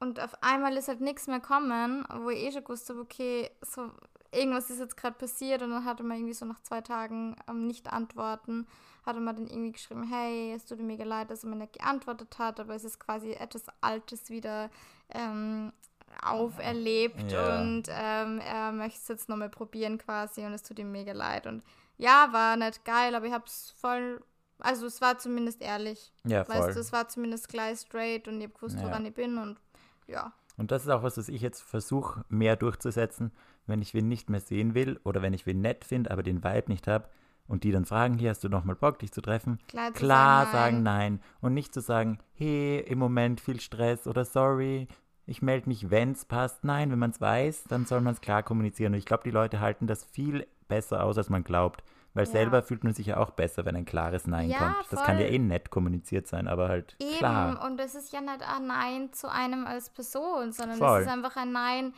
Und 0.00 0.20
auf 0.20 0.42
einmal 0.42 0.76
ist 0.76 0.88
halt 0.88 1.00
nichts 1.00 1.26
mehr 1.26 1.40
kommen, 1.40 2.06
wo 2.22 2.28
ich 2.28 2.40
eh 2.40 2.52
schon 2.52 2.64
gewusst 2.64 2.90
habe, 2.90 3.00
okay, 3.00 3.50
so 3.62 3.90
irgendwas 4.34 4.70
ist 4.70 4.78
jetzt 4.80 4.96
gerade 4.96 5.16
passiert 5.16 5.62
und 5.62 5.70
dann 5.70 5.84
hatte 5.84 6.02
man 6.02 6.16
irgendwie 6.18 6.34
so 6.34 6.44
nach 6.46 6.60
zwei 6.62 6.80
Tagen 6.80 7.36
ähm, 7.48 7.66
nicht 7.66 7.92
antworten, 7.92 8.66
hatte 9.06 9.20
man 9.20 9.36
dann 9.36 9.46
irgendwie 9.46 9.72
geschrieben, 9.72 10.02
hey, 10.04 10.52
es 10.54 10.64
tut 10.64 10.78
mir 10.78 10.84
mega 10.84 11.04
leid, 11.04 11.30
dass 11.30 11.44
er 11.44 11.50
mir 11.50 11.56
nicht 11.56 11.74
geantwortet 11.74 12.38
hat, 12.38 12.58
aber 12.60 12.74
es 12.74 12.84
ist 12.84 12.98
quasi 13.00 13.32
etwas 13.32 13.64
Altes 13.80 14.30
wieder 14.30 14.70
ähm, 15.10 15.72
auferlebt 16.22 17.30
Ja. 17.32 17.60
und 17.60 17.84
ähm, 17.90 18.40
er 18.40 18.72
möchte 18.72 18.98
es 19.00 19.08
jetzt 19.08 19.28
nochmal 19.28 19.48
probieren 19.50 19.98
quasi 19.98 20.44
und 20.44 20.52
es 20.52 20.62
tut 20.62 20.78
ihm 20.78 20.92
mega 20.92 21.12
leid. 21.12 21.46
Und 21.46 21.62
ja, 21.96 22.28
war 22.32 22.56
nicht 22.56 22.84
geil, 22.84 23.14
aber 23.14 23.26
ich 23.26 23.32
hab's 23.32 23.74
voll, 23.78 24.22
also 24.58 24.86
es 24.86 25.00
war 25.00 25.18
zumindest 25.18 25.60
ehrlich. 25.62 26.12
Ja, 26.24 26.44
voll. 26.44 26.56
Weißt 26.56 26.76
du, 26.76 26.80
es 26.80 26.92
war 26.92 27.08
zumindest 27.08 27.48
gleich 27.48 27.80
straight 27.80 28.28
und 28.28 28.40
ich 28.40 28.46
hab 28.48 28.54
gewusst, 28.54 28.76
Ja. 28.78 28.84
woran 28.84 29.06
ich 29.06 29.14
bin 29.14 29.38
und 29.38 29.58
ja. 30.06 30.32
Und 30.56 30.70
das 30.70 30.84
ist 30.84 30.88
auch 30.90 31.02
was, 31.02 31.16
was 31.18 31.28
ich 31.28 31.40
jetzt 31.42 31.62
versuche, 31.62 32.24
mehr 32.28 32.54
durchzusetzen, 32.56 33.32
wenn 33.66 33.82
ich 33.82 33.94
wen 33.94 34.08
nicht 34.08 34.30
mehr 34.30 34.40
sehen 34.40 34.74
will 34.74 35.00
oder 35.04 35.22
wenn 35.22 35.32
ich 35.34 35.46
wen 35.46 35.60
nett 35.60 35.84
finde, 35.84 36.10
aber 36.10 36.22
den 36.22 36.44
Vibe 36.44 36.70
nicht 36.70 36.86
habe 36.86 37.08
und 37.46 37.64
die 37.64 37.72
dann 37.72 37.84
fragen, 37.84 38.18
hier 38.18 38.30
hast 38.30 38.44
du 38.44 38.48
nochmal 38.48 38.76
Bock, 38.76 38.98
dich 38.98 39.12
zu 39.12 39.20
treffen, 39.20 39.58
Klar, 39.68 39.88
zu 39.92 40.00
klar 40.00 40.44
sagen, 40.46 40.52
sagen 40.52 40.82
nein. 40.82 41.12
nein 41.12 41.20
und 41.40 41.54
nicht 41.54 41.74
zu 41.74 41.80
sagen, 41.80 42.18
hey, 42.34 42.80
im 42.80 42.98
Moment 42.98 43.40
viel 43.40 43.60
Stress 43.60 44.06
oder 44.06 44.24
sorry, 44.24 44.88
ich 45.26 45.40
melde 45.40 45.68
mich, 45.68 45.90
wenn 45.90 46.12
es 46.12 46.26
passt. 46.26 46.64
Nein, 46.64 46.90
wenn 46.90 46.98
man 46.98 47.10
es 47.10 47.20
weiß, 47.20 47.64
dann 47.68 47.86
soll 47.86 48.02
man 48.02 48.12
es 48.12 48.20
klar 48.20 48.42
kommunizieren. 48.42 48.92
Und 48.92 48.98
ich 48.98 49.06
glaube, 49.06 49.22
die 49.24 49.30
Leute 49.30 49.58
halten 49.60 49.86
das 49.86 50.04
viel 50.04 50.46
besser 50.68 51.02
aus, 51.02 51.16
als 51.16 51.30
man 51.30 51.44
glaubt. 51.44 51.82
Weil 52.12 52.26
Ja. 52.26 52.32
selber 52.32 52.62
fühlt 52.62 52.84
man 52.84 52.92
sich 52.92 53.06
ja 53.06 53.16
auch 53.16 53.30
besser, 53.30 53.64
wenn 53.64 53.74
ein 53.74 53.86
klares 53.86 54.26
Nein 54.26 54.50
Ja, 54.50 54.58
kommt. 54.58 54.76
Das 54.92 55.02
kann 55.02 55.18
ja 55.18 55.24
eh 55.26 55.38
nett 55.38 55.70
kommuniziert 55.70 56.26
sein, 56.28 56.46
aber 56.46 56.68
halt 56.68 56.94
Eben, 57.00 57.16
klar. 57.18 57.64
und 57.64 57.80
es 57.80 57.94
ist 57.94 58.12
ja 58.12 58.20
nicht 58.20 58.42
ein 58.46 58.66
Nein 58.66 59.12
zu 59.12 59.28
einem 59.32 59.66
als 59.66 59.88
Person, 59.90 60.52
sondern 60.52 60.80
es 60.80 61.02
ist 61.06 61.08
einfach 61.10 61.36
ein 61.36 61.52
Nein, 61.52 61.94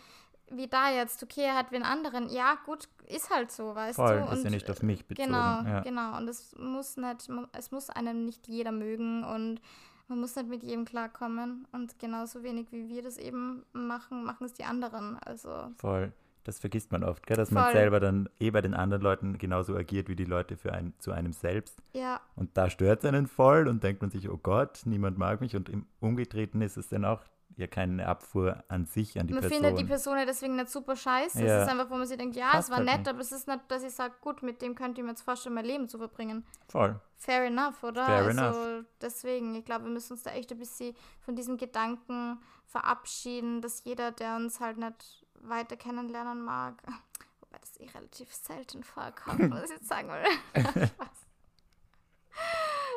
wie 0.50 0.68
da 0.68 0.90
jetzt, 0.90 1.22
okay, 1.22 1.42
er 1.42 1.56
hat 1.56 1.72
wen 1.72 1.82
anderen. 1.82 2.28
Ja, 2.28 2.56
gut, 2.64 2.88
ist 3.06 3.30
halt 3.30 3.50
so, 3.50 3.74
weißt 3.74 3.96
Voll, 3.96 4.24
du. 4.28 4.32
ist 4.32 4.44
ja 4.44 4.50
nicht 4.50 4.70
auf 4.70 4.82
mich 4.82 5.04
bezogen. 5.04 5.28
Genau, 5.28 5.62
ja. 5.62 5.80
genau. 5.80 6.16
Und 6.16 6.28
es 6.28 6.54
muss 6.58 6.96
nicht, 6.96 7.28
es 7.52 7.70
muss 7.70 7.90
einem 7.90 8.24
nicht 8.24 8.46
jeder 8.46 8.72
mögen 8.72 9.24
und 9.24 9.60
man 10.08 10.20
muss 10.20 10.36
nicht 10.36 10.48
mit 10.48 10.62
jedem 10.62 10.84
klarkommen. 10.84 11.66
Und 11.72 11.98
genauso 11.98 12.42
wenig 12.42 12.70
wie 12.70 12.88
wir 12.88 13.02
das 13.02 13.18
eben 13.18 13.64
machen, 13.72 14.24
machen 14.24 14.44
es 14.44 14.52
die 14.52 14.64
anderen. 14.64 15.18
Also, 15.18 15.70
Voll. 15.78 16.12
Das 16.44 16.60
vergisst 16.60 16.92
man 16.92 17.02
oft, 17.02 17.26
gell? 17.26 17.36
dass 17.36 17.50
man 17.50 17.64
Voll. 17.64 17.72
selber 17.72 17.98
dann 17.98 18.28
eh 18.38 18.52
bei 18.52 18.60
den 18.60 18.72
anderen 18.72 19.02
Leuten 19.02 19.36
genauso 19.36 19.74
agiert 19.74 20.08
wie 20.08 20.14
die 20.14 20.24
Leute 20.24 20.56
für 20.56 20.72
ein, 20.72 20.92
zu 21.00 21.10
einem 21.10 21.32
selbst. 21.32 21.82
ja, 21.92 22.20
Und 22.36 22.56
da 22.56 22.70
stört 22.70 23.00
es 23.00 23.04
einen 23.04 23.26
voll 23.26 23.66
und 23.66 23.82
denkt 23.82 24.00
man 24.00 24.12
sich, 24.12 24.30
oh 24.30 24.38
Gott, 24.40 24.82
niemand 24.84 25.18
mag 25.18 25.40
mich. 25.40 25.56
Und 25.56 25.68
im 25.68 25.86
Umgetreten 25.98 26.60
ist 26.62 26.76
es 26.76 26.88
dann 26.88 27.04
auch 27.04 27.24
ja 27.56 27.66
keine 27.66 28.06
Abfuhr 28.06 28.62
an 28.68 28.84
sich, 28.86 29.18
an 29.18 29.26
die 29.26 29.32
man 29.34 29.40
Person. 29.42 29.62
findet 29.62 29.78
die 29.80 29.84
Person 29.84 30.18
ja 30.18 30.24
deswegen 30.26 30.56
nicht 30.56 30.68
super 30.68 30.94
scheiße. 30.94 31.42
Ja. 31.42 31.56
Es 31.58 31.62
ist 31.64 31.70
einfach, 31.72 31.90
wo 31.90 31.96
man 31.96 32.06
sich 32.06 32.18
denkt, 32.18 32.36
ja, 32.36 32.50
Passt 32.50 32.64
es 32.68 32.70
war 32.70 32.76
halt 32.78 32.86
nett, 32.86 32.98
nicht. 32.98 33.08
aber 33.08 33.20
es 33.20 33.32
ist 33.32 33.48
nicht, 33.48 33.60
dass 33.68 33.82
ich 33.82 33.92
sage, 33.94 34.14
gut, 34.20 34.42
mit 34.42 34.60
dem 34.62 34.74
könnte 34.74 35.00
ich 35.00 35.04
mir 35.04 35.10
jetzt 35.10 35.22
vorstellen, 35.22 35.54
mein 35.54 35.64
Leben 35.64 35.88
zu 35.88 35.96
verbringen. 35.98 36.44
Voll. 36.68 37.00
Fair 37.16 37.44
enough, 37.46 37.82
oder? 37.82 38.04
Fair 38.04 38.24
also 38.24 38.30
enough. 38.70 38.84
deswegen, 39.00 39.54
ich 39.54 39.64
glaube, 39.64 39.84
wir 39.86 39.92
müssen 39.92 40.12
uns 40.12 40.22
da 40.22 40.30
echt 40.32 40.52
ein 40.52 40.58
bisschen 40.58 40.94
von 41.20 41.34
diesem 41.34 41.56
Gedanken 41.56 42.38
verabschieden, 42.66 43.62
dass 43.62 43.84
jeder, 43.84 44.12
der 44.12 44.36
uns 44.36 44.60
halt 44.60 44.76
nicht 44.76 45.26
weiter 45.40 45.76
kennenlernen 45.76 46.42
mag, 46.42 46.74
wobei 47.40 47.58
das 47.58 47.78
eh 47.80 47.88
relativ 47.88 48.34
selten 48.34 48.82
vorkommt, 48.82 49.50
was 49.50 49.64
ich 49.64 49.76
jetzt 49.76 49.88
sagen 49.88 50.08
will. 50.10 50.62
Spaß. 50.88 51.26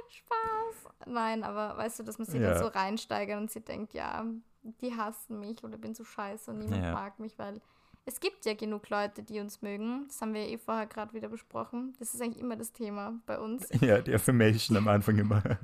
Spaß. 0.09 0.93
Nein, 1.05 1.43
aber 1.43 1.77
weißt 1.77 1.99
du, 1.99 2.03
dass 2.03 2.17
man 2.17 2.27
sich 2.27 2.41
Ja. 2.41 2.51
dann 2.51 2.59
so 2.59 2.67
reinsteigert 2.67 3.39
und 3.39 3.49
sie 3.51 3.61
denkt, 3.61 3.93
ja, 3.93 4.25
die 4.63 4.95
hassen 4.95 5.39
mich 5.39 5.63
oder 5.63 5.77
bin 5.77 5.93
so 5.95 6.03
scheiße 6.03 6.51
und 6.51 6.59
niemand 6.59 6.83
Ja. 6.83 6.93
mag 6.93 7.19
mich, 7.19 7.37
weil 7.39 7.61
es 8.05 8.19
gibt 8.19 8.45
ja 8.45 8.53
genug 8.55 8.89
Leute, 8.89 9.21
die 9.23 9.39
uns 9.39 9.61
mögen. 9.61 10.05
Das 10.07 10.21
haben 10.21 10.33
wir 10.33 10.47
eh 10.47 10.57
vorher 10.57 10.87
gerade 10.87 11.13
wieder 11.13 11.27
besprochen. 11.29 11.95
Das 11.99 12.13
ist 12.13 12.21
eigentlich 12.21 12.41
immer 12.41 12.55
das 12.55 12.71
Thema 12.71 13.19
bei 13.25 13.39
uns. 13.39 13.67
Ja, 13.81 13.99
die 14.01 14.13
Affirmation 14.13 14.77
am 14.77 14.87
Anfang 14.87 15.17
immer. 15.17 15.41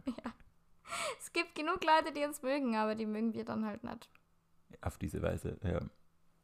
Es 1.19 1.33
gibt 1.33 1.55
genug 1.55 1.83
Leute, 1.83 2.13
die 2.13 2.23
uns 2.23 2.41
mögen, 2.41 2.75
aber 2.75 2.95
die 2.95 3.05
mögen 3.07 3.33
wir 3.33 3.43
dann 3.43 3.65
halt 3.65 3.83
nicht. 3.83 4.09
Auf 4.81 4.97
diese 4.97 5.21
Weise, 5.21 5.57
ja. 5.63 5.79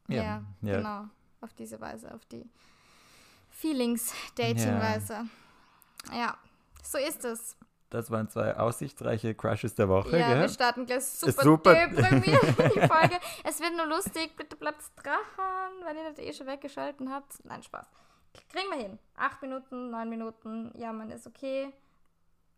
Ja, 0.07 0.23
Ja, 0.23 0.43
ja. 0.61 0.77
genau. 0.77 1.05
Auf 1.41 1.53
diese 1.53 1.79
Weise, 1.79 2.13
auf 2.13 2.25
die 2.25 2.49
Feelings-Dating-Weise. 3.49 5.25
Ja. 6.11 6.37
so 6.83 6.97
ist 6.97 7.23
es. 7.23 7.55
Das 7.91 8.10
waren 8.10 8.29
zwei 8.29 8.55
aussichtsreiche 8.57 9.36
Crushes 9.36 9.75
der 9.75 9.88
Woche, 9.89 10.17
Ja, 10.17 10.29
wir 10.29 10.36
gell? 10.38 10.50
starten 10.50 10.86
gleich 10.86 11.05
super, 11.05 11.43
super. 11.43 11.74
deprimiert 11.75 12.41
in 12.41 12.69
die 12.74 12.88
Folge. 12.88 13.19
Es 13.43 13.60
wird 13.60 13.75
nur 13.75 13.86
lustig, 13.86 14.36
bitte 14.38 14.55
bleibt 14.55 14.81
dran, 14.95 15.13
wenn 15.86 15.98
ihr 15.98 16.10
das 16.10 16.17
eh 16.17 16.31
schon 16.33 16.48
weggeschalten 16.48 17.12
habt. 17.13 17.43
Nein, 17.43 17.62
Spaß. 17.62 17.86
Kriegen 18.50 18.69
wir 18.71 18.77
hin. 18.77 18.98
Acht 19.17 19.41
Minuten, 19.41 19.91
neun 19.91 20.10
Minuten, 20.10 20.71
jammern 20.77 21.12
ist 21.12 21.27
okay. 21.27 21.74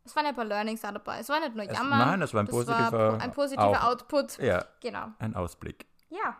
Es 0.06 0.16
waren 0.16 0.26
ja 0.26 0.30
ein 0.30 0.36
paar 0.36 0.46
Learnings 0.46 0.86
auch 0.86 0.92
dabei. 0.92 1.18
Es 1.20 1.30
war 1.30 1.40
nicht 1.40 1.56
nur 1.56 1.66
Es- 1.66 1.76
jammern. 1.76 1.98
nein, 1.98 2.22
es 2.22 2.32
war 2.34 2.44
ein 2.44 2.46
das 2.46 2.54
positiver 2.56 2.92
war 3.14 3.20
ein 3.22 3.32
positiver 3.32 3.68
auch- 3.70 3.84
Output. 3.92 4.38
Ja, 4.38 4.64
Genau. 4.82 5.08
ein 5.18 5.36
Ausblick. 5.36 5.88
Ja. 6.10 6.38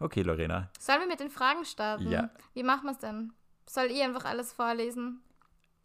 Okay, 0.00 0.22
Lorena. 0.22 0.68
Sollen 0.80 1.00
wir 1.02 1.06
mit 1.06 1.20
den 1.20 1.30
Fragen 1.30 1.64
starten? 1.64 2.10
Ja. 2.10 2.30
Wie 2.54 2.64
machen 2.64 2.84
wir 2.86 2.90
es 2.92 2.98
denn? 2.98 3.32
Soll 3.68 3.84
ich 3.86 4.02
einfach 4.02 4.24
alles 4.24 4.52
vorlesen? 4.52 5.22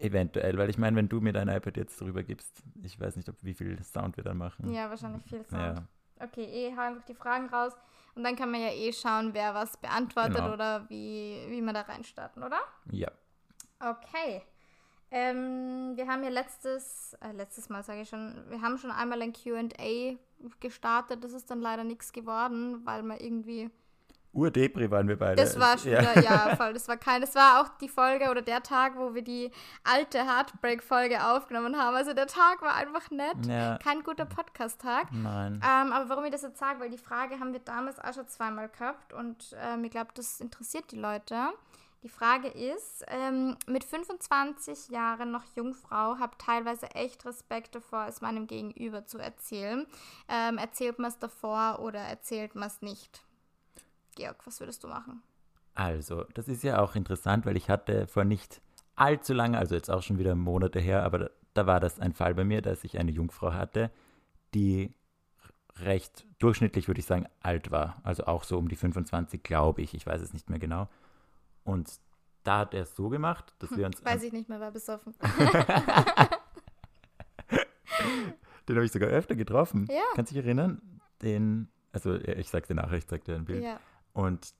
Eventuell, 0.01 0.57
weil 0.57 0.69
ich 0.69 0.77
meine, 0.77 0.95
wenn 0.97 1.09
du 1.09 1.21
mir 1.21 1.33
dein 1.33 1.47
iPad 1.47 1.77
jetzt 1.77 1.99
drüber 2.01 2.23
gibst, 2.23 2.63
ich 2.83 2.99
weiß 2.99 3.15
nicht, 3.15 3.29
ob, 3.29 3.35
wie 3.41 3.53
viel 3.53 3.81
Sound 3.83 4.17
wir 4.17 4.23
dann 4.23 4.37
machen. 4.37 4.71
Ja, 4.73 4.89
wahrscheinlich 4.89 5.23
viel 5.23 5.45
Sound. 5.45 5.77
Ja. 5.77 5.87
Okay, 6.19 6.43
eh, 6.43 6.75
hau 6.75 6.81
einfach 6.81 7.05
die 7.05 7.13
Fragen 7.15 7.47
raus. 7.49 7.73
Und 8.15 8.23
dann 8.23 8.35
kann 8.35 8.51
man 8.51 8.61
ja 8.61 8.69
eh 8.71 8.91
schauen, 8.93 9.33
wer 9.33 9.53
was 9.53 9.77
beantwortet 9.77 10.35
Genau. 10.35 10.53
oder 10.53 10.89
wie, 10.89 11.45
wie 11.49 11.61
wir 11.61 11.73
da 11.73 11.81
reinstarten, 11.81 12.43
oder? 12.43 12.59
ja. 12.91 13.09
Okay. 13.79 14.43
Ähm, 15.13 15.91
wir 15.95 16.07
haben 16.07 16.23
ja 16.23 16.29
letztes, 16.29 17.17
äh, 17.21 17.33
letztes 17.33 17.67
Mal 17.67 17.83
sage 17.83 18.01
ich 18.01 18.09
schon, 18.09 18.45
wir 18.49 18.61
haben 18.61 18.77
schon 18.77 18.91
einmal 18.91 19.21
ein 19.21 19.33
QA 19.33 20.15
gestartet. 20.61 21.23
Das 21.23 21.33
ist 21.33 21.51
dann 21.51 21.59
leider 21.59 21.83
nichts 21.83 22.13
geworden, 22.13 22.85
weil 22.85 23.03
man 23.03 23.17
irgendwie. 23.17 23.69
Urdepri 24.33 24.89
waren 24.89 25.07
wir 25.07 25.17
beide. 25.17 25.41
Das 25.41 25.59
war 25.59 25.77
schon 25.77 25.91
ja. 25.91 26.01
wieder, 26.01 26.23
ja, 26.23 26.55
voll. 26.55 26.73
Das 26.73 26.87
war 26.87 26.97
kein, 26.97 27.21
das 27.21 27.35
war 27.35 27.61
auch 27.61 27.67
die 27.79 27.89
Folge 27.89 28.29
oder 28.29 28.41
der 28.41 28.63
Tag, 28.63 28.97
wo 28.97 29.13
wir 29.13 29.21
die 29.21 29.51
alte 29.83 30.19
Heartbreak-Folge 30.19 31.25
aufgenommen 31.25 31.77
haben. 31.77 31.95
Also 31.95 32.13
der 32.13 32.27
Tag 32.27 32.61
war 32.61 32.75
einfach 32.75 33.11
nett. 33.11 33.45
Ja, 33.45 33.77
Kein 33.77 34.03
guter 34.03 34.25
Podcast-Tag. 34.25 35.11
nein. 35.11 35.61
Ähm, 35.63 35.91
aber 35.91 36.09
warum 36.09 36.23
ich 36.23 36.31
das 36.31 36.43
jetzt 36.43 36.59
sage, 36.59 36.79
weil 36.79 36.89
die 36.89 36.97
Frage 36.97 37.39
haben 37.39 37.51
wir 37.51 37.59
damals 37.59 37.99
auch 37.99 38.13
schon 38.13 38.27
zweimal 38.27 38.69
gehabt 38.69 39.13
und 39.13 39.55
ähm, 39.61 39.83
ich 39.83 39.91
glaube, 39.91 40.11
das 40.13 40.39
interessiert 40.39 40.91
die 40.91 40.97
Leute. 40.97 41.35
Die 42.03 42.09
Frage 42.09 42.47
ist, 42.47 43.05
ähm, 43.09 43.57
mit 43.67 43.83
25 43.83 44.89
Jahren 44.89 45.29
noch 45.29 45.43
Jungfrau, 45.55 46.17
habe 46.17 46.35
teilweise 46.39 46.89
echt 46.95 47.25
Respekt 47.25 47.75
davor, 47.75 48.07
es 48.07 48.21
meinem 48.21 48.47
Gegenüber 48.47 49.05
zu 49.05 49.19
erzählen. 49.19 49.85
Ähm, 50.27 50.57
erzählt 50.57 50.97
man 50.97 51.11
es 51.11 51.19
davor 51.19 51.79
oder 51.79 51.99
erzählt 51.99 52.55
man 52.55 52.69
es 52.69 52.81
nicht? 52.81 53.21
Georg, 54.15 54.45
was 54.45 54.59
würdest 54.59 54.83
du 54.83 54.87
machen? 54.87 55.21
Also, 55.73 56.25
das 56.33 56.47
ist 56.47 56.63
ja 56.63 56.81
auch 56.81 56.95
interessant, 56.95 57.45
weil 57.45 57.55
ich 57.57 57.69
hatte 57.69 58.07
vor 58.07 58.23
nicht 58.23 58.61
allzu 58.95 59.33
lange, 59.33 59.57
also 59.57 59.75
jetzt 59.75 59.89
auch 59.89 60.03
schon 60.03 60.19
wieder 60.19 60.35
Monate 60.35 60.79
her, 60.79 61.03
aber 61.03 61.19
da, 61.19 61.29
da 61.53 61.65
war 61.65 61.79
das 61.79 61.99
ein 61.99 62.13
Fall 62.13 62.35
bei 62.35 62.43
mir, 62.43 62.61
dass 62.61 62.83
ich 62.83 62.99
eine 62.99 63.11
Jungfrau 63.11 63.53
hatte, 63.53 63.89
die 64.53 64.93
recht 65.79 66.25
durchschnittlich, 66.39 66.87
würde 66.87 66.99
ich 66.99 67.05
sagen, 67.05 67.25
alt 67.41 67.71
war. 67.71 67.99
Also 68.03 68.25
auch 68.25 68.43
so 68.43 68.57
um 68.57 68.67
die 68.67 68.75
25, 68.75 69.41
glaube 69.43 69.81
ich. 69.81 69.93
Ich 69.93 70.05
weiß 70.05 70.21
es 70.21 70.33
nicht 70.33 70.49
mehr 70.49 70.59
genau. 70.59 70.89
Und 71.63 71.89
da 72.43 72.59
hat 72.59 72.73
er 72.73 72.83
es 72.83 72.95
so 72.95 73.09
gemacht, 73.09 73.53
dass 73.59 73.75
wir 73.75 73.85
uns. 73.85 74.03
Weiß 74.03 74.23
ich 74.23 74.33
nicht 74.33 74.49
mehr, 74.49 74.59
war 74.59 74.71
besoffen. 74.71 75.13
Den 78.67 78.75
habe 78.75 78.85
ich 78.85 78.91
sogar 78.91 79.09
öfter 79.09 79.35
getroffen. 79.35 79.87
Ja. 79.89 80.03
Kannst 80.15 80.31
du 80.31 80.35
dich 80.35 80.45
erinnern? 80.45 80.81
Den, 81.21 81.69
also 81.91 82.15
ich 82.15 82.49
sag 82.49 82.67
dir 82.67 82.75
nachher, 82.75 82.97
ich 82.97 83.07
zeig 83.07 83.23
dir 83.23 83.35
ein 83.35 83.45
Bild. 83.45 83.63
ja. 83.63 83.79
Und 84.13 84.53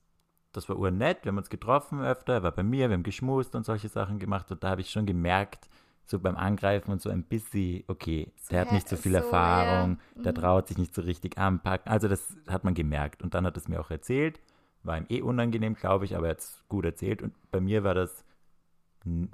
das 0.52 0.68
war 0.68 0.78
urnett, 0.78 1.24
wir 1.24 1.30
haben 1.30 1.38
uns 1.38 1.48
getroffen 1.50 2.02
öfter, 2.02 2.34
er 2.34 2.42
war 2.42 2.52
bei 2.52 2.62
mir, 2.62 2.88
wir 2.88 2.94
haben 2.94 3.02
geschmust 3.02 3.54
und 3.54 3.64
solche 3.64 3.88
Sachen 3.88 4.18
gemacht 4.18 4.50
und 4.50 4.62
da 4.62 4.70
habe 4.70 4.80
ich 4.82 4.90
schon 4.90 5.06
gemerkt, 5.06 5.68
so 6.04 6.18
beim 6.18 6.36
Angreifen 6.36 6.90
und 6.90 7.00
so 7.00 7.08
ein 7.10 7.22
bisschen, 7.22 7.84
okay, 7.88 8.32
So 8.36 8.50
der 8.50 8.60
hat 8.62 8.72
nicht 8.72 8.88
so 8.88 8.96
viel 8.96 9.12
so, 9.12 9.18
Erfahrung, 9.18 9.98
ja. 10.16 10.22
der 10.24 10.32
Mhm. 10.32 10.36
traut 10.36 10.68
sich 10.68 10.76
nicht 10.76 10.94
so 10.94 11.02
richtig 11.02 11.38
anpacken. 11.38 11.90
Also 11.90 12.08
das 12.08 12.36
hat 12.48 12.64
man 12.64 12.74
gemerkt 12.74 13.22
und 13.22 13.34
dann 13.34 13.46
hat 13.46 13.56
es 13.56 13.68
mir 13.68 13.80
auch 13.80 13.90
erzählt, 13.90 14.40
war 14.82 14.98
ihm 14.98 15.06
eh 15.08 15.22
unangenehm, 15.22 15.74
glaube 15.74 16.04
ich, 16.04 16.16
aber 16.16 16.26
er 16.26 16.30
hat 16.32 16.40
es 16.40 16.64
gut 16.68 16.84
erzählt 16.84 17.22
und 17.22 17.32
bei 17.50 17.60
mir 17.60 17.82
war 17.84 17.94
das, 17.94 18.24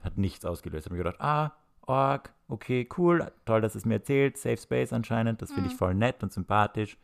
hat 0.02 0.18
nichts 0.18 0.44
ausgelöst. 0.44 0.86
Ich 0.86 0.90
habe 0.90 0.96
mir 0.98 1.04
gedacht, 1.04 1.20
ah, 1.20 1.52
Org, 1.82 2.32
okay, 2.48 2.86
cool, 2.98 3.30
toll, 3.46 3.60
dass 3.60 3.74
es 3.74 3.84
mir 3.84 3.94
erzählt, 3.94 4.36
Safe 4.36 4.56
Space 4.58 4.92
anscheinend, 4.92 5.40
das 5.42 5.52
finde 5.52 5.68
ich 5.68 5.74
Mhm. 5.74 5.78
voll 5.78 5.94
nett 5.94 6.22
und 6.22 6.32
sympathisch. 6.32 6.98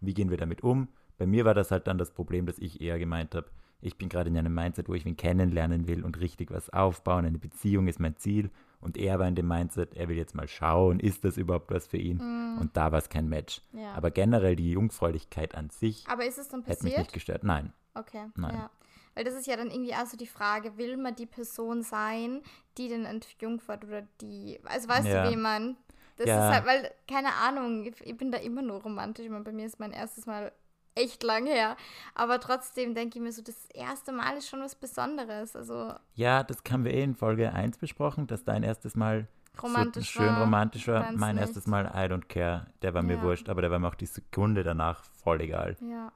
Wie 0.00 0.14
gehen 0.14 0.30
wir 0.30 0.36
damit 0.36 0.62
um? 0.62 0.88
Bei 1.18 1.26
mir 1.26 1.44
war 1.44 1.54
das 1.54 1.70
halt 1.70 1.86
dann 1.86 1.98
das 1.98 2.10
Problem, 2.12 2.46
dass 2.46 2.58
ich 2.58 2.80
eher 2.80 2.98
gemeint 2.98 3.34
habe, 3.34 3.46
ich 3.80 3.96
bin 3.96 4.08
gerade 4.08 4.28
in 4.30 4.36
einem 4.36 4.54
Mindset, 4.54 4.88
wo 4.88 4.94
ich 4.94 5.06
ihn 5.06 5.16
kennenlernen 5.16 5.86
will 5.86 6.04
und 6.04 6.18
richtig 6.18 6.50
was 6.50 6.68
aufbauen. 6.70 7.24
Eine 7.26 7.38
Beziehung 7.38 7.86
ist 7.86 8.00
mein 8.00 8.16
Ziel. 8.16 8.50
Und 8.80 8.96
er 8.96 9.18
war 9.20 9.28
in 9.28 9.34
dem 9.36 9.46
Mindset, 9.46 9.94
er 9.94 10.08
will 10.08 10.16
jetzt 10.16 10.34
mal 10.34 10.48
schauen, 10.48 10.98
ist 11.00 11.24
das 11.24 11.36
überhaupt 11.36 11.70
was 11.70 11.86
für 11.86 11.96
ihn? 11.96 12.16
Mhm. 12.18 12.58
Und 12.58 12.76
da 12.76 12.90
war 12.92 12.98
es 12.98 13.08
kein 13.08 13.28
Match. 13.28 13.60
ja. 13.72 13.92
Aber 13.92 14.10
generell 14.10 14.56
die 14.56 14.70
Jungfräulichkeit 14.72 15.54
an 15.54 15.70
sich 15.70 16.04
Aber 16.08 16.24
ist 16.24 16.38
es 16.38 16.48
dann 16.48 16.60
hätte 16.62 16.70
mich 16.84 16.92
passiert? 16.94 16.98
nicht 16.98 17.12
gestört. 17.12 17.44
Nein. 17.44 17.72
Okay, 17.94 18.26
Nein. 18.36 18.54
ja. 18.54 18.70
Weil 19.14 19.24
das 19.24 19.34
ist 19.34 19.46
ja 19.48 19.56
dann 19.56 19.70
irgendwie 19.70 19.94
auch 19.94 20.06
so 20.06 20.16
die 20.16 20.26
Frage, 20.28 20.76
will 20.76 20.96
man 20.96 21.14
die 21.16 21.26
Person 21.26 21.82
sein, 21.82 22.40
die 22.78 22.88
den 22.88 23.04
entjungfert 23.04 23.84
oder 23.84 24.02
die, 24.20 24.58
also 24.64 24.88
weißt 24.88 25.06
Ja. 25.08 25.24
du, 25.24 25.30
wie 25.32 25.36
man, 25.36 25.76
das 26.16 26.26
Ja. 26.28 26.48
ist 26.48 26.54
halt, 26.54 26.66
weil, 26.66 26.90
keine 27.08 27.32
Ahnung, 27.34 27.84
ich, 27.84 28.00
ich 28.04 28.16
bin 28.16 28.30
da 28.30 28.38
immer 28.38 28.62
nur 28.62 28.80
romantisch, 28.82 29.24
ich 29.24 29.30
meine, 29.30 29.44
bei 29.44 29.52
mir 29.52 29.66
ist 29.66 29.80
mein 29.80 29.92
erstes 29.92 30.26
Mal 30.26 30.52
echt 30.98 31.22
lang 31.22 31.46
her, 31.46 31.76
aber 32.14 32.40
trotzdem 32.40 32.94
denke 32.94 33.18
ich 33.18 33.24
mir 33.24 33.32
so, 33.32 33.42
das 33.42 33.66
erste 33.74 34.12
Mal 34.12 34.36
ist 34.36 34.48
schon 34.48 34.60
was 34.60 34.74
Besonderes, 34.74 35.56
also 35.56 35.94
Ja, 36.14 36.42
das 36.42 36.58
haben 36.70 36.84
wir 36.84 36.92
eh 36.92 37.02
in 37.02 37.14
Folge 37.14 37.52
1 37.52 37.78
besprochen, 37.78 38.26
dass 38.26 38.44
dein 38.44 38.62
erstes 38.62 38.94
Mal 38.96 39.28
romantisch 39.62 40.06
so 40.12 40.22
schön 40.22 40.34
war, 40.34 40.40
romantisch 40.42 40.86
war. 40.88 41.12
Mein 41.12 41.36
nicht. 41.36 41.42
erstes 41.42 41.66
Mal 41.66 41.86
I 41.86 42.10
don't 42.12 42.26
care. 42.28 42.66
Der 42.82 42.94
war 42.94 43.02
mir 43.02 43.16
Ja. 43.16 43.22
wurscht, 43.22 43.48
aber 43.48 43.60
der 43.60 43.70
war 43.70 43.78
mir 43.78 43.88
auch 43.88 43.94
die 43.94 44.06
Sekunde 44.06 44.62
danach 44.62 45.02
voll 45.04 45.40
egal. 45.40 45.76
Ja, 45.80 46.12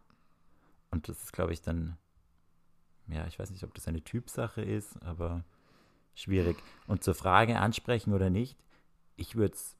Und 0.90 1.08
das 1.08 1.22
ist, 1.22 1.32
glaube 1.32 1.52
ich, 1.52 1.62
dann, 1.62 1.96
ja, 3.08 3.26
ich 3.26 3.38
weiß 3.38 3.50
nicht, 3.50 3.64
ob 3.64 3.74
das 3.74 3.88
eine 3.88 4.02
Typsache 4.02 4.62
ist, 4.62 5.02
aber 5.02 5.42
schwierig. 6.14 6.62
Und 6.86 7.02
zur 7.02 7.14
Frage 7.14 7.58
ansprechen 7.58 8.12
oder 8.12 8.30
nicht, 8.30 8.58
ich 9.16 9.34
würde 9.36 9.54
es 9.54 9.76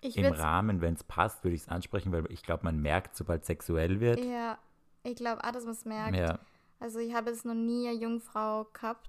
ich 0.00 0.16
im 0.16 0.32
Rahmen, 0.32 0.80
wenn 0.80 0.94
es 0.94 1.04
passt, 1.04 1.44
würde 1.44 1.54
ich 1.56 1.62
es 1.62 1.68
ansprechen, 1.68 2.12
weil 2.12 2.30
ich 2.32 2.42
glaube, 2.42 2.64
man 2.64 2.80
merkt, 2.80 3.16
sobald 3.16 3.44
sexuell 3.44 4.00
wird. 4.00 4.20
ja, 4.24 4.58
ich 5.04 5.16
glaube 5.16 5.42
auch, 5.44 5.52
dass 5.52 5.64
man 5.64 5.72
es 5.72 5.84
merkt. 5.84 6.16
Ja, 6.16 6.38
Also 6.80 6.98
ich 6.98 7.14
habe 7.14 7.30
jetzt 7.30 7.44
noch 7.44 7.54
nie 7.54 7.88
eine 7.88 7.96
Jungfrau 7.98 8.64
gehabt. 8.72 9.08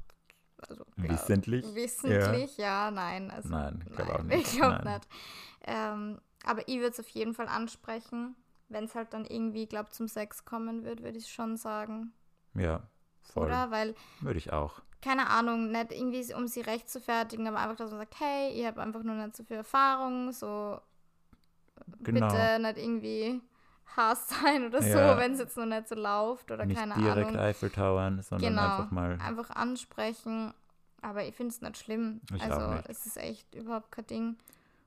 Also, 0.68 0.84
glaub- 0.96 1.10
Wissentlich? 1.10 1.66
Wissentlich, 1.76 2.58
ja, 2.58 2.92
nein. 2.92 3.32
Also, 3.32 3.50
Nein, 3.50 3.84
ich 3.88 3.96
glaub 3.96 4.10
auch 4.10 4.18
nein, 4.24 4.28
nicht. 4.28 4.48
Ich 4.54 4.58
glaube 4.60 4.82
Nein. 4.84 4.94
nicht. 4.96 5.08
Ähm, 5.66 6.20
aber 6.44 6.68
ich 6.68 6.76
würde 6.78 6.90
es 6.90 7.00
auf 7.00 7.10
jeden 7.10 7.34
Fall 7.34 7.48
ansprechen. 7.48 8.36
Wenn 8.70 8.84
es 8.86 8.94
halt 8.96 9.14
dann 9.14 9.26
irgendwie, 9.26 9.66
glaube 9.68 9.90
zum 9.90 10.08
Sex 10.08 10.46
kommen 10.46 10.84
wird, 10.84 11.02
würde 11.02 11.18
ich 11.18 11.32
schon 11.32 11.58
sagen. 11.58 12.14
ja, 12.56 12.82
voll. 13.30 13.48
Oder? 13.48 13.72
Weil, 13.72 13.96
Würde 14.22 14.38
ich 14.40 14.52
auch. 14.54 14.82
keine 15.02 15.30
Ahnung, 15.30 15.72
nicht 15.72 15.92
irgendwie, 15.92 16.34
um 16.34 16.48
sie 16.48 16.62
recht 16.62 16.90
zu 16.90 17.00
fertigen, 17.02 17.48
aber 17.48 17.60
einfach, 17.60 17.76
dass 17.78 17.92
man 17.92 18.00
sagt, 18.00 18.20
hey, 18.20 18.54
ihr 18.60 18.68
habt 18.68 18.78
einfach 18.80 19.04
nur 19.04 19.16
nicht 19.16 19.36
so 19.36 19.44
viel 19.44 19.58
Erfahrung, 19.58 20.32
so 20.32 20.80
Genau. 22.02 22.28
bitte 22.28 22.60
nicht 22.60 22.78
irgendwie 22.78 23.42
Hass 23.96 24.30
sein 24.30 24.66
oder 24.68 24.82
so, 24.82 24.90
Ja. 24.90 25.18
wenn 25.18 25.34
es 25.34 25.40
jetzt 25.40 25.58
noch 25.58 25.66
nicht 25.66 25.88
so 25.88 25.96
läuft 25.96 26.52
oder 26.52 26.66
nicht 26.66 26.78
keine 26.78 26.94
direkt 26.96 27.30
Ahnung. 27.30 27.42
Eiffel 27.42 27.70
towern, 27.70 28.22
sondern 28.22 28.50
Genau. 28.50 28.62
einfach 28.62 28.92
mal. 28.92 29.18
einfach 29.22 29.50
ansprechen. 29.52 30.54
Aber 31.02 31.24
ich 31.24 31.34
finde 31.34 31.54
es 31.54 31.62
nicht 31.62 31.78
schlimm. 31.78 32.20
Ich 32.36 32.44
also 32.44 32.78
es 32.90 33.06
ist 33.06 33.18
echt 33.18 33.56
überhaupt 33.56 33.90
kein 33.92 34.06
Ding. 34.08 34.38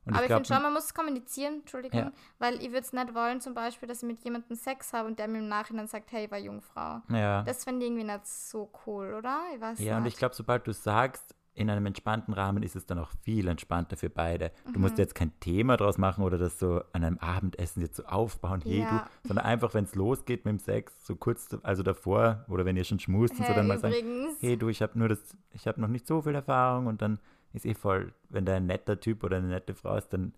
Und 0.05 0.15
Aber 0.15 0.25
ich 0.25 0.31
ich 0.31 0.35
finde 0.37 0.49
schon, 0.53 0.63
man 0.63 0.73
muss 0.73 0.87
es 0.87 0.95
kommunizieren, 0.95 1.61
Entschuldigung, 1.61 1.99
Ja. 2.01 2.13
weil 2.39 2.55
ich 2.57 2.69
würde 2.69 2.81
es 2.81 2.93
nicht 2.93 3.15
wollen, 3.15 3.41
zum 3.41 3.55
Beispiel, 3.55 3.89
dass 3.89 4.03
ich 4.03 4.09
mit 4.09 4.23
jemandem 4.25 4.57
Sex 4.57 4.93
habe 4.93 5.07
und 5.09 5.19
der 5.19 5.29
mir 5.29 5.39
im 5.39 5.49
Nachhinein 5.49 5.87
sagt, 5.87 6.11
hey, 6.13 6.25
ich 6.25 6.31
war 6.31 6.39
Jungfrau. 6.39 7.03
ja. 7.09 7.43
Das 7.45 7.65
finde 7.65 7.85
ich 7.85 7.91
irgendwie 7.93 8.05
nicht 8.11 8.27
so 8.27 8.71
cool, 8.87 9.15
oder? 9.15 9.41
Ich 9.55 9.61
weiß 9.61 9.79
Ja, 9.81 9.97
und 9.99 10.03
nicht. 10.05 10.15
ich 10.15 10.19
glaube, 10.19 10.35
sobald 10.35 10.67
du 10.67 10.73
sagst, 10.73 11.35
in 11.55 11.69
einem 11.69 11.85
entspannten 11.85 12.33
Rahmen 12.33 12.63
ist 12.63 12.77
es 12.77 12.87
dann 12.87 12.99
auch 12.99 13.11
viel 13.25 13.47
entspannter 13.47 13.97
für 13.99 14.09
beide. 14.09 14.53
Du 14.65 14.79
Mhm. 14.79 14.81
musst 14.81 14.97
jetzt 14.97 15.15
kein 15.15 15.39
Thema 15.39 15.77
draus 15.77 15.99
machen 15.99 16.25
oder 16.25 16.39
das 16.39 16.59
so 16.59 16.81
an 16.95 17.05
einem 17.05 17.19
Abendessen 17.19 17.83
jetzt 17.83 17.97
so 17.97 18.05
aufbauen, 18.07 18.63
hey 18.65 18.81
Ja. 18.81 18.89
du, 19.23 19.29
sondern 19.29 19.45
einfach, 19.45 19.75
wenn 19.75 19.85
es 19.85 19.95
losgeht 19.95 20.47
mit 20.47 20.53
dem 20.53 20.59
Sex, 20.59 20.95
so 21.07 21.15
kurz, 21.15 21.55
also 21.63 21.83
davor 21.83 22.45
oder 22.49 22.65
wenn 22.65 22.77
ihr 22.79 22.85
schon 22.85 22.99
schmust 22.99 23.33
und 23.35 23.41
so, 23.45 23.45
hey, 23.49 23.55
dann 23.55 23.67
mal 23.69 23.79
sagen, 23.79 23.93
übrigens, 23.95 24.39
hey 24.41 24.57
du, 24.57 24.69
ich 24.71 24.81
habe 24.81 24.99
nur 24.99 25.11
das, 25.11 25.19
ich 25.51 25.69
habe 25.69 25.79
noch 25.79 25.89
nicht 25.89 26.07
so 26.07 26.23
viel 26.23 26.35
Erfahrung 26.35 26.87
und 26.87 27.03
dann 27.03 27.19
ist 27.53 27.67
eh 27.67 27.75
voll, 27.75 28.15
wenn 28.29 28.45
da 28.47 28.55
ein 28.57 28.67
netter 28.67 28.99
Typ 29.01 29.23
oder 29.25 29.37
eine 29.39 29.49
nette 29.49 29.75
Frau 29.75 29.97
ist, 29.97 30.09
dann 30.09 30.35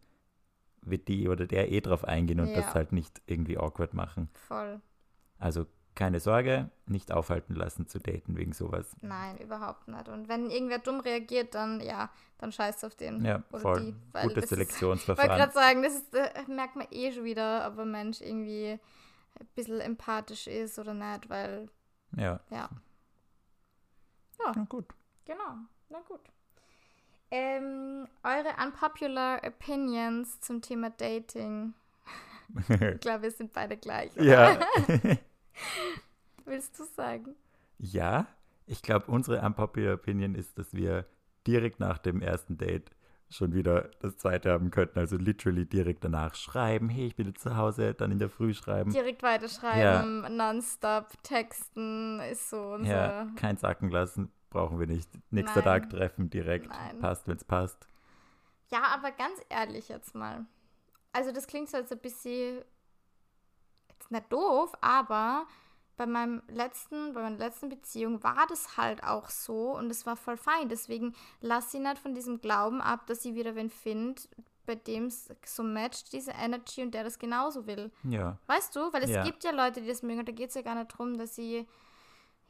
wird 0.82 1.08
die 1.08 1.28
oder 1.28 1.46
der 1.46 1.70
eh 1.72 1.80
drauf 1.80 2.04
eingehen 2.04 2.40
und 2.40 2.48
Ja. 2.48 2.56
das 2.56 2.74
halt 2.74 2.92
nicht 2.92 3.22
irgendwie 3.26 3.56
awkward 3.58 3.94
machen. 3.94 4.28
voll. 4.34 4.80
Also 5.38 5.66
keine 5.94 6.18
Sorge, 6.18 6.70
nicht 6.86 7.12
aufhalten 7.12 7.54
lassen 7.54 7.86
zu 7.86 7.98
daten 8.00 8.36
wegen 8.36 8.52
sowas. 8.52 8.96
Nein, 9.00 9.38
überhaupt 9.38 9.86
nicht. 9.86 10.08
Und 10.08 10.28
wenn 10.28 10.50
irgendwer 10.50 10.78
dumm 10.80 10.98
reagiert, 11.00 11.54
dann 11.54 11.80
ja, 11.80 12.10
dann 12.38 12.50
scheiß 12.50 12.82
auf 12.84 12.96
den. 12.96 13.24
Ja, 13.24 13.42
oder 13.50 13.60
voll. 13.60 13.80
die. 13.80 13.94
Weil 14.12 14.22
Gutes 14.24 14.26
ist- 14.26 14.28
Ich 14.28 14.30
wollte 14.34 14.48
Selektionsverfahren. 14.48 15.30
gerade 15.38 15.52
sagen, 15.52 15.82
das 15.84 15.94
ist, 15.94 16.14
äh, 16.14 16.30
merkt 16.48 16.74
man 16.76 16.86
eh 16.90 17.12
schon 17.12 17.24
wieder, 17.24 17.68
ob 17.68 17.78
ein 17.78 17.90
Mensch 17.92 18.20
irgendwie 18.20 18.72
ein 19.38 19.46
bisschen 19.54 19.80
empathisch 19.80 20.46
ist 20.48 20.78
oder 20.80 20.94
nicht, 20.94 21.28
weil, 21.30 21.68
Ja. 22.16 22.40
ja, 22.50 22.68
Na 24.54 24.64
gut. 24.68 24.86
genau, 25.24 25.56
na 25.88 26.00
gut. 26.08 26.20
Ähm, 27.36 28.06
eure 28.22 28.54
unpopular 28.64 29.40
opinions 29.44 30.40
zum 30.40 30.62
Thema 30.62 30.90
Dating. 30.90 31.74
Ich 32.60 32.66
glaube, 33.00 33.22
wir 33.22 33.30
sind 33.32 33.52
beide 33.52 33.76
gleich. 33.76 34.14
Oder? 34.14 34.24
ja. 34.24 34.60
Willst 36.44 36.78
du 36.78 36.84
sagen? 36.84 37.34
ja, 37.78 38.28
ich 38.66 38.82
glaube, 38.82 39.06
unsere 39.10 39.44
unpopular 39.44 39.94
Opinion 39.94 40.36
ist, 40.36 40.56
dass 40.58 40.74
wir 40.74 41.06
direkt 41.44 41.80
nach 41.80 41.98
dem 41.98 42.22
ersten 42.22 42.56
Date 42.56 42.92
schon 43.30 43.52
wieder 43.52 43.90
das 44.00 44.16
zweite 44.16 44.52
haben 44.52 44.70
könnten. 44.70 45.00
Also 45.00 45.16
literally 45.16 45.66
direkt 45.66 46.04
danach 46.04 46.36
schreiben, 46.36 46.88
hey, 46.88 47.06
ich 47.06 47.16
bin 47.16 47.26
jetzt 47.26 47.42
zu 47.42 47.56
Hause, 47.56 47.94
dann 47.94 48.12
in 48.12 48.20
der 48.20 48.28
Früh 48.28 48.54
schreiben. 48.54 48.92
Direkt 48.92 49.24
weiterschreiben, 49.24 50.36
nonstop 50.36 51.20
texten, 51.24 52.20
ist 52.20 52.48
so 52.48 52.74
unser. 52.74 52.90
Ja, 52.90 53.26
kein 53.34 53.56
Sacken 53.56 53.90
lassen, 53.90 54.30
brauchen 54.54 54.80
wir 54.80 54.86
nicht. 54.86 55.10
Nächster 55.30 55.56
Nein. 55.62 55.64
Tag 55.82 55.90
treffen 55.90 56.30
direkt. 56.30 56.68
Nein. 56.68 56.98
Passt, 57.00 57.28
wenn 57.28 57.36
es 57.36 57.44
passt. 57.44 57.86
Ja, 58.70 58.84
aber 58.94 59.10
ganz 59.12 59.38
ehrlich 59.50 59.88
jetzt 59.90 60.14
mal. 60.14 60.46
Also 61.12 61.30
das 61.32 61.46
klingt 61.46 61.68
so 61.68 61.76
als 61.76 61.92
ein 61.92 61.98
bisschen 61.98 62.64
jetzt 63.90 64.10
nicht 64.10 64.32
doof, 64.32 64.72
aber 64.80 65.46
bei 65.96 66.06
meinem 66.06 66.42
letzten, 66.48 67.12
bei 67.12 67.22
meiner 67.22 67.36
letzten 67.36 67.68
Beziehung 67.68 68.22
war 68.24 68.46
das 68.48 68.76
halt 68.76 69.04
auch 69.04 69.28
so 69.28 69.76
und 69.76 69.90
es 69.90 70.06
war 70.06 70.16
voll 70.16 70.36
fein. 70.36 70.68
Deswegen 70.68 71.14
lass 71.40 71.70
sie 71.70 71.78
nicht 71.78 71.98
von 71.98 72.14
diesem 72.14 72.40
Glauben 72.40 72.80
ab, 72.80 73.06
dass 73.06 73.22
sie 73.22 73.34
wieder 73.36 73.54
wen 73.54 73.70
findet, 73.70 74.28
bei 74.66 74.74
dem 74.74 75.06
es 75.06 75.28
so 75.44 75.62
matcht, 75.62 76.12
diese 76.12 76.32
Energy 76.32 76.82
und 76.82 76.94
der 76.94 77.04
das 77.04 77.18
genauso 77.18 77.66
will. 77.66 77.92
Ja, 78.02 78.38
Weißt 78.46 78.74
du? 78.74 78.92
Weil 78.92 79.04
es 79.04 79.10
Ja. 79.10 79.22
gibt 79.22 79.44
ja 79.44 79.52
Leute, 79.52 79.82
die 79.82 79.88
das 79.88 80.02
mögen 80.02 80.20
und 80.20 80.28
da 80.28 80.32
geht 80.32 80.48
es 80.48 80.54
ja 80.54 80.62
gar 80.62 80.74
nicht 80.74 80.90
darum, 80.92 81.16
dass 81.16 81.34
sie 81.36 81.68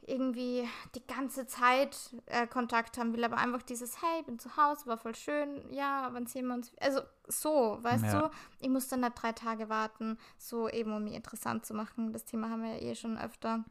irgendwie 0.07 0.67
die 0.93 1.05
ganze 1.05 1.47
Zeit 1.47 1.97
äh, 2.27 2.47
Kontakt 2.47 2.97
haben 2.97 3.13
will, 3.13 3.23
aber 3.23 3.37
einfach 3.37 3.61
dieses, 3.63 4.01
hey, 4.01 4.19
ich 4.19 4.25
bin 4.25 4.39
zu 4.39 4.55
Hause, 4.57 4.85
war 4.87 4.97
voll 4.97 5.15
schön, 5.15 5.71
ja, 5.71 6.09
wann 6.11 6.27
sehen 6.27 6.47
wir 6.47 6.53
uns? 6.53 6.71
Also 6.79 7.01
so, 7.27 7.79
weißt 7.81 8.03
Ja. 8.05 8.21
du? 8.21 8.31
Ich 8.59 8.69
muss 8.69 8.87
dann 8.87 9.01
nicht 9.01 9.21
drei 9.21 9.31
Tage 9.31 9.69
warten, 9.69 10.17
so 10.37 10.69
eben, 10.69 10.93
um 10.93 11.03
mich 11.03 11.13
interessant 11.13 11.65
zu 11.65 11.73
machen. 11.73 12.13
Das 12.13 12.25
Thema 12.25 12.49
haben 12.49 12.61
wir 12.63 12.75
ja 12.75 12.81
eh 12.81 12.95
schon 12.95 13.17
öfter 13.17 13.65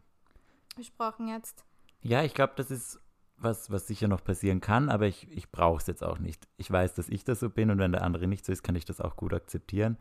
besprochen 0.77 1.29
jetzt. 1.29 1.65
Ja, 2.03 2.23
ich 2.23 2.35
glaube, 2.35 2.55
das 2.57 2.71
ist 2.71 3.01
was, 3.37 3.71
was 3.71 3.87
sicher 3.87 4.09
noch 4.09 4.23
passieren 4.23 4.61
kann, 4.61 4.89
aber 4.89 5.07
ich, 5.07 5.31
ich 5.31 5.51
brauche 5.51 5.79
es 5.79 5.87
jetzt 5.87 6.03
auch 6.05 6.19
nicht. 6.19 6.47
Ich 6.57 6.71
weiß, 6.71 6.95
dass 6.95 7.09
ich 7.09 7.25
das 7.25 7.41
so 7.41 7.51
bin 7.51 7.71
und 7.71 7.79
wenn 7.79 7.93
der 7.93 8.03
andere 8.03 8.27
nicht 8.27 8.45
so 8.45 8.53
ist, 8.53 8.63
kann 8.63 8.77
ich 8.77 8.85
das 8.85 9.01
auch 9.01 9.17
gut 9.17 9.35
akzeptieren. 9.35 9.99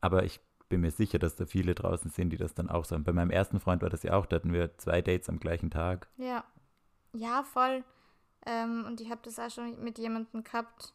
Aber 0.00 0.24
ich 0.24 0.40
bin 0.68 0.80
mir 0.80 0.90
sicher, 0.90 1.18
dass 1.18 1.36
da 1.36 1.46
viele 1.46 1.74
draußen 1.74 2.10
sind, 2.10 2.30
die 2.30 2.36
das 2.36 2.54
dann 2.54 2.68
auch 2.68 2.84
sagen. 2.84 3.04
Bei 3.04 3.12
meinem 3.12 3.30
ersten 3.30 3.60
Freund 3.60 3.82
war 3.82 3.90
das 3.90 4.02
ja 4.02 4.14
auch, 4.14 4.26
da 4.26 4.36
hatten 4.36 4.52
wir 4.52 4.76
zwei 4.78 5.02
Dates 5.02 5.28
am 5.28 5.38
gleichen 5.38 5.70
Tag. 5.70 6.08
Ja. 6.16 6.44
Ja, 7.12 7.42
voll. 7.44 7.84
Ähm, 8.44 8.84
und 8.86 9.00
ich 9.00 9.10
habe 9.10 9.20
das 9.24 9.38
auch 9.38 9.50
schon 9.50 9.82
mit 9.82 9.98
jemandem 9.98 10.44
gehabt. 10.44 10.92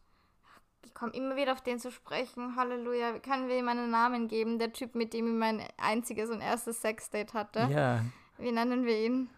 Ich 0.85 0.93
komme 0.93 1.13
immer 1.13 1.35
wieder 1.35 1.53
auf 1.53 1.61
den 1.61 1.79
zu 1.79 1.91
sprechen. 1.91 2.55
Halleluja. 2.55 3.19
Können 3.19 3.47
wir 3.47 3.57
ihm 3.57 3.67
einen 3.67 3.91
Namen 3.91 4.27
geben? 4.27 4.59
Der 4.59 4.73
Typ, 4.73 4.95
mit 4.95 5.13
dem 5.13 5.27
ich 5.27 5.33
mein 5.33 5.63
einziges 5.77 6.29
und 6.29 6.41
erstes 6.41 6.81
Sexdate 6.81 7.33
hatte. 7.33 7.67
Ja. 7.71 8.03
Wie 8.37 8.51
nennen 8.51 8.85
wir 8.85 9.05
ihn? 9.05 9.29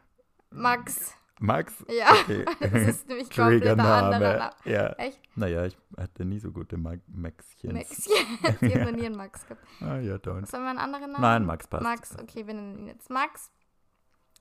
Max. 0.49 1.15
Max? 1.43 1.73
Ja, 1.89 2.13
Okay. 2.13 2.45
das 2.61 2.71
ist 2.73 3.09
nämlich 3.09 3.29
komplett 3.29 3.67
ein 3.67 3.79
anderer. 3.81 4.55
Ja. 4.63 4.93
Echt? 4.93 5.19
Naja, 5.35 5.65
ich 5.65 5.77
hatte 5.97 6.23
nie 6.23 6.39
so 6.39 6.51
gute 6.51 6.77
Ma 6.77 6.93
Maxchens. 7.07 7.73
Max. 7.73 8.09
ich 8.61 8.75
habe 8.79 8.93
nie 8.93 9.05
einen 9.05 9.17
Max 9.17 9.45
gehabt. 9.45 9.61
Ah 9.81 9.97
ja, 9.97 10.15
don't. 10.15 10.45
Sollen 10.45 10.63
wir 10.63 10.69
einen 10.69 10.79
anderen 10.79 11.11
Namen? 11.11 11.21
Nein, 11.21 11.45
Max 11.45 11.67
passt. 11.67 11.83
Max, 11.83 12.15
okay, 12.17 12.47
wir 12.47 12.53
nennen 12.53 12.79
ihn 12.79 12.87
jetzt 12.87 13.09
Max. 13.09 13.51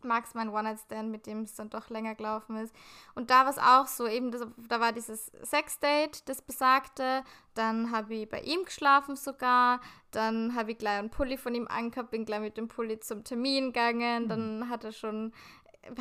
Max, 0.05 0.35
mein 0.35 0.49
One-Night-Stand, 0.49 1.11
mit 1.11 1.27
dem 1.27 1.43
es 1.43 1.55
dann 1.55 1.71
doch 1.71 1.89
länger 1.89 2.15
gelaufen 2.15 2.57
ist. 2.57 2.75
Und 3.15 3.31
da 3.31 3.45
war 3.45 3.51
es 3.51 3.59
auch 3.59 3.87
so, 3.87 4.07
eben, 4.07 4.31
das, 4.31 4.47
da 4.69 4.81
war 4.81 4.93
dieses 4.93 5.27
Sex-Date, 5.43 6.29
das 6.29 6.43
besagte. 6.43 7.23
Dann 7.55 7.93
habe 7.93 8.15
ich 8.15 8.29
bei 8.29 8.41
ihm 8.41 8.65
geschlafen 8.65 9.17
sogar. 9.17 9.81
Dann 10.11 10.55
habe 10.55 10.73
ich 10.73 10.79
gleich 10.79 10.99
einen 10.99 11.11
Pulli 11.11 11.37
von 11.37 11.55
ihm 11.55 11.69
angehabt, 11.69 12.11
bin 12.11 12.25
gleich 12.25 12.41
mit 12.41 12.57
dem 12.57 12.69
Pulli 12.69 13.01
zum 13.01 13.25
Termin 13.25 13.67
gegangen. 13.67 14.29
Dann 14.29 14.69
hat 14.69 14.85
er 14.85 14.93
schon, 14.93 15.33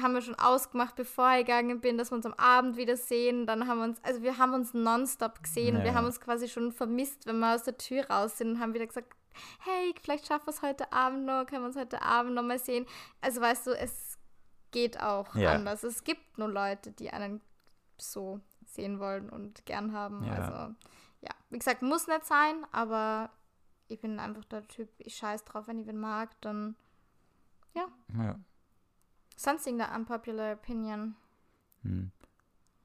haben 0.01 0.13
wir 0.13 0.21
schon 0.21 0.35
ausgemacht, 0.35 0.95
bevor 0.95 1.31
ich 1.33 1.45
gegangen 1.45 1.81
bin, 1.81 1.97
dass 1.97 2.11
wir 2.11 2.15
uns 2.15 2.25
am 2.25 2.33
Abend 2.35 2.77
wiedersehen. 2.77 3.45
Dann 3.47 3.67
haben 3.67 3.79
wir 3.79 3.85
uns, 3.85 4.03
also 4.03 4.21
wir 4.21 4.37
haben 4.37 4.53
uns 4.53 4.73
nonstop 4.73 5.41
gesehen 5.43 5.75
und 5.75 5.83
wir 5.83 5.91
Ja. 5.91 5.95
haben 5.97 6.05
uns 6.05 6.19
quasi 6.21 6.47
schon 6.47 6.71
vermisst, 6.71 7.25
wenn 7.25 7.39
wir 7.39 7.55
aus 7.55 7.63
der 7.63 7.77
Tür 7.77 8.07
raus 8.09 8.37
sind 8.37 8.51
und 8.51 8.59
haben 8.59 8.73
wieder 8.73 8.85
gesagt, 8.87 9.13
hey, 9.61 9.93
vielleicht 10.01 10.27
schaffen 10.27 10.47
wir 10.47 10.51
es 10.53 10.61
heute 10.61 10.91
Abend 10.93 11.25
noch, 11.25 11.45
können 11.45 11.63
wir 11.63 11.67
uns 11.67 11.77
heute 11.77 12.01
Abend 12.01 12.35
noch 12.35 12.43
mal 12.43 12.59
sehen. 12.59 12.85
Also 13.21 13.41
weißt 13.41 13.67
du, 13.67 13.71
es 13.71 14.17
geht 14.71 15.01
auch 15.01 15.33
Ja. 15.35 15.53
anders. 15.53 15.83
Es 15.83 16.03
gibt 16.03 16.37
nur 16.37 16.49
Leute, 16.49 16.91
die 16.91 17.09
einen 17.09 17.41
so 17.97 18.39
sehen 18.65 18.99
wollen 18.99 19.29
und 19.29 19.65
gern 19.65 19.93
haben. 19.93 20.23
Ja. 20.25 20.33
Also 20.33 20.75
ja, 21.21 21.29
wie 21.49 21.57
gesagt, 21.59 21.81
muss 21.81 22.07
nicht 22.07 22.25
sein, 22.25 22.65
aber 22.71 23.29
ich 23.87 23.99
bin 23.99 24.19
einfach 24.19 24.45
der 24.45 24.67
Typ, 24.67 24.89
ich 24.99 25.15
scheiß 25.15 25.43
drauf, 25.43 25.67
wenn 25.67 25.79
ich 25.79 25.87
wen 25.87 25.99
mag, 25.99 26.29
dann 26.41 26.75
Ja. 27.73 27.87
Sonst 29.41 29.65
irgendeine 29.67 29.95
unpopular 29.97 30.53
opinion. 30.53 31.15
Hm. 31.83 32.11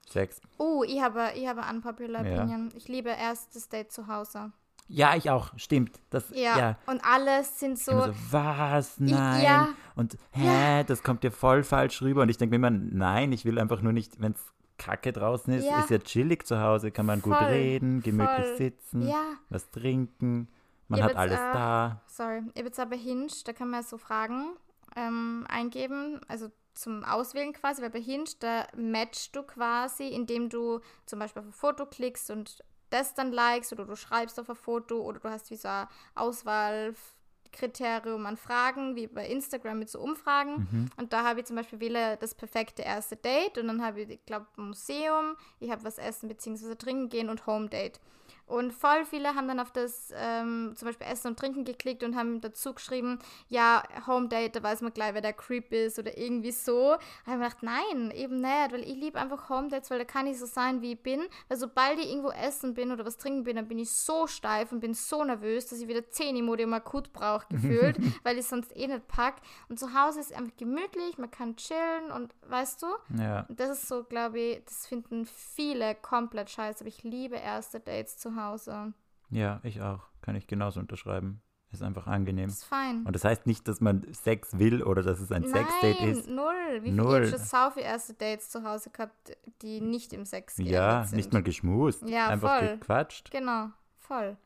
Sex. 0.09 0.41
Oh, 0.59 0.85
ich 0.87 1.01
habe, 1.03 1.33
ich 1.35 1.47
habe 1.49 1.63
unpopular 1.71 2.25
Ja. 2.25 2.37
opinion. 2.39 2.71
Ich 2.77 2.89
liebe 2.89 3.11
erstes 3.11 3.69
Date 3.69 3.93
zu 3.93 4.07
Hause. 4.07 4.53
Ja, 4.89 5.17
ich 5.17 5.31
auch. 5.31 5.51
Stimmt. 5.59 5.99
Das, 6.11 6.31
Ja, 6.31 6.59
ja. 6.59 6.79
und 6.87 7.05
alle 7.05 7.43
sind 7.43 7.77
so, 7.77 8.03
so, 8.03 8.13
was? 8.31 9.01
Nein. 9.01 9.43
ja. 9.43 9.69
Und 9.97 10.17
hä, 10.31 10.85
das 10.85 11.03
kommt 11.03 11.25
dir 11.25 11.33
voll 11.33 11.65
falsch 11.65 12.03
rüber. 12.03 12.23
Und 12.23 12.29
ich 12.29 12.39
denke 12.39 12.57
mir 12.57 12.65
immer, 12.69 12.71
nein, 12.79 13.33
ich 13.33 13.45
will 13.45 13.59
einfach 13.59 13.83
nur 13.83 13.93
nicht, 13.93 14.21
wenn 14.21 14.33
es 14.33 14.41
kacke 14.79 15.13
draußen 15.13 15.55
ist, 15.55 15.65
Ja. 15.65 15.81
ist 15.81 15.91
ja 15.91 15.99
chillig 15.99 16.47
zu 16.47 16.61
Hause, 16.61 16.93
kann 16.93 17.07
man 17.07 17.21
gut 17.21 17.35
Voll, 17.35 17.47
reden, 17.47 18.01
gemütlich 18.03 18.47
voll. 18.47 18.57
sitzen, 18.59 19.09
ja, 19.09 19.23
was 19.49 19.71
trinken, 19.71 20.49
man 20.87 21.01
Ja, 21.01 21.07
hat 21.07 21.17
alles 21.17 21.41
äh, 21.41 21.53
da. 21.53 22.03
Sorry, 22.07 22.43
ich 22.53 22.59
habe 22.59 22.67
jetzt 22.69 22.79
aber 22.79 22.95
Hinge, 22.95 23.27
da 23.45 23.53
kann 23.55 23.71
man 23.71 23.83
so 23.83 23.97
Fragen 23.99 24.51
ähm, 24.97 25.45
eingeben, 25.49 26.21
also 26.27 26.51
zum 26.75 27.05
Auswählen 27.05 27.53
quasi, 27.53 27.83
weil 27.83 27.91
bei 27.91 28.01
Hinge, 28.01 28.31
da 28.41 28.67
matchst 28.77 29.37
du 29.37 29.43
quasi, 29.43 30.09
indem 30.09 30.49
du 30.49 30.81
zum 31.07 31.19
Beispiel 31.19 31.41
auf 31.41 31.47
ein 31.47 31.53
Foto 31.53 31.87
klickst 31.87 32.31
und 32.31 32.65
das 32.91 33.15
dann 33.15 33.33
likest 33.33 33.73
oder 33.73 33.85
du 33.85 33.97
schreibst 33.97 34.39
auf 34.39 34.51
ein 34.51 34.57
Foto 34.57 35.01
oder 35.01 35.19
du 35.19 35.29
hast 35.29 35.51
wie 35.51 35.57
so 35.57 35.69
ein 35.69 35.89
Auswahlkriterium 36.15 38.27
an 38.27 38.37
Fragen, 38.37 38.95
wie 38.95 39.07
bei 39.07 39.27
Instagram 39.27 39.79
mit 39.79 39.91
so 39.91 40.01
Umfragen. 40.01 40.69
Mhm. 40.71 40.91
Und 40.97 41.13
da 41.13 41.25
habe 41.25 41.41
ich 41.41 41.47
zum 41.47 41.57
Beispiel 41.57 41.81
wähle 41.81 42.17
das 42.19 42.35
perfekte 42.35 42.83
erste 42.83 43.17
Date 43.17 43.59
und 43.59 43.67
dann 43.67 43.83
habe 43.83 44.03
ich, 44.03 44.11
ich 44.11 44.25
glaube, 44.25 44.47
Museum, 44.57 45.37
ich 45.59 45.71
habe 45.71 45.85
was 45.85 45.99
essen 45.99 46.29
bzw. 46.29 46.77
trinken 46.77 47.09
gehen 47.09 47.29
und 47.29 47.47
Home 47.47 47.69
Date. 47.69 48.01
Und 48.47 48.73
voll 48.73 49.05
viele 49.05 49.35
haben 49.35 49.49
dann 49.49 49.59
auf 49.59 49.73
das 49.73 50.13
ähm, 50.17 50.73
zum 50.77 50.87
Beispiel 50.87 51.07
Essen 51.09 51.29
und 51.29 51.39
Trinken 51.39 51.65
geklickt 51.65 52.05
und 52.05 52.15
haben 52.15 52.41
dazu 52.41 52.75
geschrieben, 52.75 53.19
ja, 53.49 53.83
Home 54.07 54.29
Date, 54.29 54.55
da 54.55 54.63
weiß 54.63 54.83
man 54.83 54.93
gleich, 54.93 55.15
wer 55.15 55.21
der 55.21 55.33
Creep 55.33 55.73
ist 55.73 55.99
oder 55.99 56.17
irgendwie 56.17 56.53
so. 56.53 56.93
Habe 56.93 57.01
ich 57.27 57.33
gedacht, 57.35 57.63
nein, 57.63 58.13
eben 58.13 58.41
nicht, 58.41 58.73
weil 58.73 58.83
ich 58.83 58.95
liebe 58.95 59.19
einfach 59.19 59.49
Home 59.49 59.69
Dates, 59.69 59.91
weil 59.91 59.99
da 59.99 60.05
kann 60.05 60.29
ich 60.29 60.39
so 60.39 60.47
sein, 60.47 60.81
wie 60.81 60.93
ich 60.93 61.03
bin. 61.03 61.23
Weil 61.49 61.59
sobald 61.59 61.99
ich 61.99 62.09
irgendwo 62.09 62.31
essen 62.31 62.75
bin 62.75 62.93
oder 62.93 63.05
was 63.05 63.17
trinken 63.17 63.43
bin, 63.43 63.57
dann 63.57 63.67
bin 63.67 63.81
ich 63.81 63.91
so 63.91 64.29
steif 64.29 64.71
und 64.71 64.79
bin 64.79 64.95
so 64.95 65.25
nervös, 65.25 65.67
dass 65.67 65.81
ich 65.81 65.89
wieder 65.89 66.09
10 66.09 66.37
Imodium 66.37 66.73
akut 66.73 67.13
brauche, 67.13 67.47
gefühlt, 67.51 67.99
weil 68.23 68.39
ich 68.39 68.47
sonst 68.47 68.77
eh 68.77 68.87
nicht 68.87 69.09
pack. 69.09 69.37
Und 69.69 69.81
zu 69.81 69.93
Hause 69.93 70.21
ist 70.21 70.31
es 70.31 70.37
einfach 70.37 70.57
gemütlich, 70.57 71.19
man 71.19 71.33
kann 71.33 71.57
chillen 71.57 72.13
und 72.15 72.33
weißt 72.49 72.83
du, 72.83 72.87
Ja, 73.19 73.45
und 73.49 73.59
das 73.59 73.71
ist 73.71 73.89
so, 73.89 74.05
glaube 74.05 74.39
ich, 74.39 74.65
das 74.65 74.87
finden 74.87 75.27
viele 75.27 75.97
komplett 75.97 76.49
scheiße, 76.51 76.81
aber 76.81 76.89
ich 76.89 77.03
liebe 77.03 77.35
erste 77.37 77.81
Dates 77.81 78.19
zu 78.19 78.36
Hause. 78.37 78.93
ja, 79.31 79.61
ich 79.63 79.81
auch. 79.83 80.01
Kann 80.23 80.35
ich 80.37 80.47
genauso 80.47 80.81
unterschreiben. 80.81 81.41
Ist 81.73 81.83
einfach 81.83 82.07
angenehm. 82.07 82.49
Ist 82.49 82.65
fein. 82.65 83.05
Und 83.05 83.15
das 83.15 83.25
heißt 83.25 83.47
nicht, 83.47 83.67
dass 83.69 83.81
man 83.81 84.07
Sex 84.13 84.59
will 84.59 84.83
oder 84.83 85.03
dass 85.03 85.21
es 85.21 85.31
ein 85.33 85.45
Sexdate 85.45 86.01
Nein, 86.01 86.09
ist. 86.11 86.29
null. 86.29 86.81
Wie 86.83 86.91
Null. 86.93 87.25
ich 87.25 87.33
habe 87.33 87.39
schon 87.39 87.47
sau 87.47 87.71
viele 87.71 87.87
erste 87.87 88.15
Dates 88.15 88.51
zu 88.51 88.63
Hause 88.65 88.91
gehabt, 88.91 89.37
die 89.63 89.81
nicht 89.81 90.13
im 90.13 90.25
Sex 90.25 90.57
geendet 90.57 90.75
Ja, 90.75 91.05
sind. 91.05 91.17
nicht 91.17 91.33
mal 91.33 91.43
geschmust. 91.43 92.09
Ja, 92.09 92.29
einfach 92.29 92.59
voll. 92.61 92.69
gequatscht. 92.79 93.31
Genau, 93.31 93.69
voll. 93.99 94.37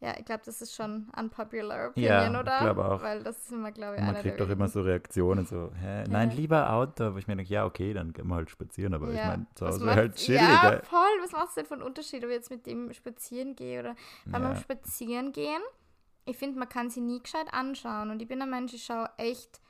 Ja, 0.00 0.14
ich 0.16 0.24
glaube, 0.24 0.42
das 0.44 0.62
ist 0.62 0.74
schon 0.76 1.08
unpopular 1.18 1.76
Ja, 1.96 2.20
opinion, 2.20 2.36
oder? 2.40 2.60
glaub 2.60 2.78
auch. 2.78 3.02
Weil 3.02 3.24
das 3.24 3.38
ist 3.38 3.50
immer, 3.52 3.72
glaube 3.72 3.96
ich, 3.96 4.00
Und 4.00 4.06
man 4.06 4.16
kriegt 4.22 4.38
doch 4.40 4.48
immer 4.48 4.68
so 4.68 4.82
Reaktionen, 4.82 5.44
so, 5.44 5.72
hä, 5.74 6.04
nein, 6.08 6.30
Ja. 6.30 6.36
lieber 6.36 6.72
Outdoor. 6.72 7.14
Wo 7.14 7.18
ich 7.18 7.26
mir 7.26 7.34
denke, 7.34 7.52
ja, 7.52 7.64
okay, 7.66 7.92
dann 7.92 8.12
gehen 8.12 8.28
wir 8.28 8.36
halt 8.36 8.48
spazieren, 8.48 8.94
aber 8.94 9.08
ich 9.08 9.16
Ja. 9.16 9.26
meine, 9.26 9.46
zu 9.56 9.66
Hause 9.66 9.86
halt 9.96 10.14
chilliger. 10.14 10.76
Ja, 10.76 10.82
voll. 10.84 11.00
Was 11.20 11.32
macht 11.32 11.48
es 11.48 11.54
denn 11.56 11.66
für 11.66 11.74
einen 11.74 11.82
Unterschied, 11.82 12.22
ob 12.22 12.30
ich 12.30 12.36
jetzt 12.36 12.50
mit 12.50 12.64
dem 12.66 12.92
spazieren 12.92 13.56
gehe 13.56 13.80
oder 13.80 13.96
Beim 14.26 14.42
Ja. 14.44 14.54
Spazieren 14.54 15.32
gehen, 15.32 15.60
ich 16.26 16.36
finde, 16.36 16.60
man 16.60 16.68
kann 16.68 16.90
sie 16.90 17.00
nie 17.00 17.20
gescheit 17.20 17.52
anschauen. 17.52 18.10
Und 18.10 18.22
ich 18.22 18.28
bin 18.28 18.40
ein 18.40 18.50
Mensch, 18.50 18.74
ich 18.74 18.84
schaue 18.84 19.10
echt, 19.16 19.60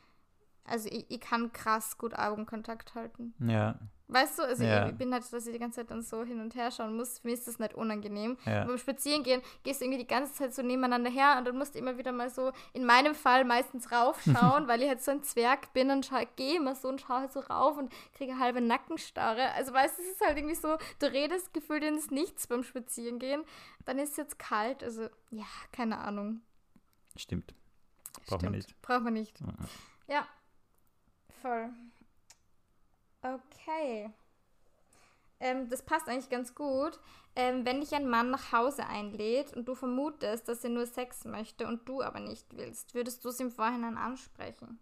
also 0.64 0.90
ich, 0.92 1.10
ich 1.10 1.20
kann 1.20 1.52
krass 1.52 1.96
gut 1.96 2.12
Augenkontakt 2.18 2.94
halten. 2.94 3.32
Ja, 3.38 3.76
Weißt 4.10 4.38
du, 4.38 4.42
also 4.42 4.64
Ja. 4.64 4.88
ich, 4.88 4.94
bin 4.96 5.12
halt, 5.12 5.30
dass 5.30 5.46
ich 5.46 5.52
die 5.52 5.58
ganze 5.58 5.80
Zeit 5.80 5.90
dann 5.90 6.00
so 6.00 6.24
hin 6.24 6.40
und 6.40 6.54
her 6.54 6.70
schauen 6.70 6.96
muss. 6.96 7.22
Mir 7.24 7.34
ist 7.34 7.46
das 7.46 7.58
nicht 7.58 7.74
unangenehm. 7.74 8.38
ja. 8.46 8.64
Beim 8.64 8.78
Spazieren 8.78 9.22
gehen 9.22 9.42
gehst 9.64 9.80
du 9.80 9.84
irgendwie 9.84 10.02
die 10.02 10.06
ganze 10.08 10.32
Zeit 10.32 10.54
so 10.54 10.62
nebeneinander 10.62 11.10
her 11.10 11.36
und 11.38 11.44
dann 11.44 11.58
musst 11.58 11.74
du 11.74 11.78
immer 11.78 11.98
wieder 11.98 12.10
mal 12.12 12.30
so, 12.30 12.52
in 12.72 12.86
meinem 12.86 13.14
Fall 13.14 13.44
meistens 13.44 13.92
raufschauen, 13.92 14.66
weil 14.68 14.80
ich 14.82 14.88
halt 14.88 15.02
so 15.02 15.10
ein 15.10 15.22
Zwerg 15.22 15.74
bin 15.74 15.90
und 15.90 16.10
gehe 16.36 16.56
immer 16.56 16.74
so 16.74 16.88
und 16.88 17.02
schaue 17.02 17.18
halt 17.20 17.32
so 17.32 17.40
rauf 17.40 17.76
und 17.76 17.92
kriege 18.14 18.38
halbe 18.38 18.62
Nackenstarre. 18.62 19.52
Also 19.52 19.74
weißt 19.74 19.98
du, 19.98 20.02
es 20.02 20.08
ist 20.08 20.20
halt 20.22 20.38
irgendwie 20.38 20.54
so, 20.56 20.78
du 21.00 21.12
redest 21.12 21.52
gefühlt 21.52 21.84
ins 21.84 22.10
Nichts 22.10 22.46
beim 22.46 22.62
Spazierengehen. 22.62 23.44
Dann 23.84 23.98
ist 23.98 24.12
es 24.12 24.16
jetzt 24.16 24.38
kalt, 24.38 24.82
also 24.82 25.08
ja, 25.30 25.46
keine 25.70 25.98
Ahnung. 25.98 26.40
Stimmt. 27.16 27.54
Braucht 28.26 28.42
man 28.42 28.52
nicht. 28.52 28.80
Braucht 28.80 29.02
man 29.02 29.12
nicht. 29.12 29.38
Mhm. 29.40 29.54
Ja, 30.08 30.26
voll. 31.42 31.70
Okay. 33.22 34.10
Ähm, 35.40 35.68
das 35.68 35.82
passt 35.82 36.08
eigentlich 36.08 36.30
ganz 36.30 36.54
gut. 36.54 36.98
Ähm, 37.36 37.64
wenn 37.64 37.80
dich 37.80 37.94
ein 37.94 38.08
Mann 38.08 38.30
nach 38.30 38.52
Hause 38.52 38.86
einlädt 38.86 39.52
und 39.54 39.66
du 39.66 39.74
vermutest, 39.74 40.48
dass 40.48 40.64
er 40.64 40.70
nur 40.70 40.86
Sex 40.86 41.24
möchte 41.24 41.66
und 41.66 41.88
du 41.88 42.02
aber 42.02 42.20
nicht 42.20 42.56
willst, 42.56 42.94
würdest 42.94 43.24
du 43.24 43.28
es 43.28 43.38
im 43.38 43.50
Vorhinein 43.52 43.96
ansprechen? 43.96 44.80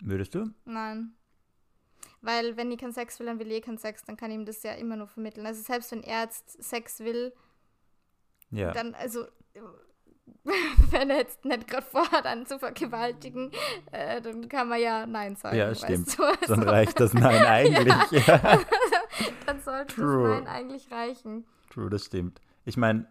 Würdest 0.00 0.34
du? 0.34 0.50
Nein. 0.66 1.16
Weil 2.20 2.56
wenn 2.56 2.70
ich 2.70 2.78
keinen 2.78 2.92
Sex 2.92 3.18
will, 3.18 3.26
dann 3.26 3.38
will 3.38 3.50
ich 3.50 3.58
eh 3.58 3.60
keinen 3.62 3.78
Sex, 3.78 4.04
dann 4.04 4.16
kann 4.16 4.30
ich 4.30 4.36
ihm 4.36 4.44
das 4.44 4.62
ja 4.62 4.72
immer 4.72 4.96
nur 4.96 5.06
vermitteln. 5.06 5.46
Also 5.46 5.62
selbst 5.62 5.90
wenn 5.92 6.02
er 6.02 6.24
jetzt 6.24 6.62
Sex 6.62 7.00
will, 7.00 7.32
Ja. 8.50 8.72
dann, 8.72 8.94
also, 8.94 9.26
wenn 10.90 11.10
er 11.10 11.18
jetzt 11.18 11.44
nicht 11.44 11.66
gerade 11.68 11.86
vorhat, 11.86 12.24
einen 12.26 12.46
zu 12.46 12.58
vergewaltigen, 12.58 13.50
äh, 13.92 14.20
dann 14.20 14.48
kann 14.48 14.68
man 14.68 14.80
ja 14.80 15.06
Nein 15.06 15.36
sagen. 15.36 15.56
Ja, 15.56 15.70
weißt 15.70 15.84
stimmt. 15.84 16.18
Du? 16.18 16.22
Also, 16.24 16.54
Dann 16.54 16.62
reicht 16.68 17.00
das 17.00 17.14
Nein 17.14 17.44
eigentlich. 17.44 18.26
Ja. 18.26 18.38
dann 19.46 19.60
sollte 19.60 19.94
True. 19.94 20.28
das 20.28 20.44
Nein 20.44 20.46
eigentlich 20.48 20.90
reichen. 20.90 21.44
True, 21.70 21.90
das 21.90 22.04
stimmt. 22.04 22.40
Ich 22.64 22.76
meine, 22.76 23.06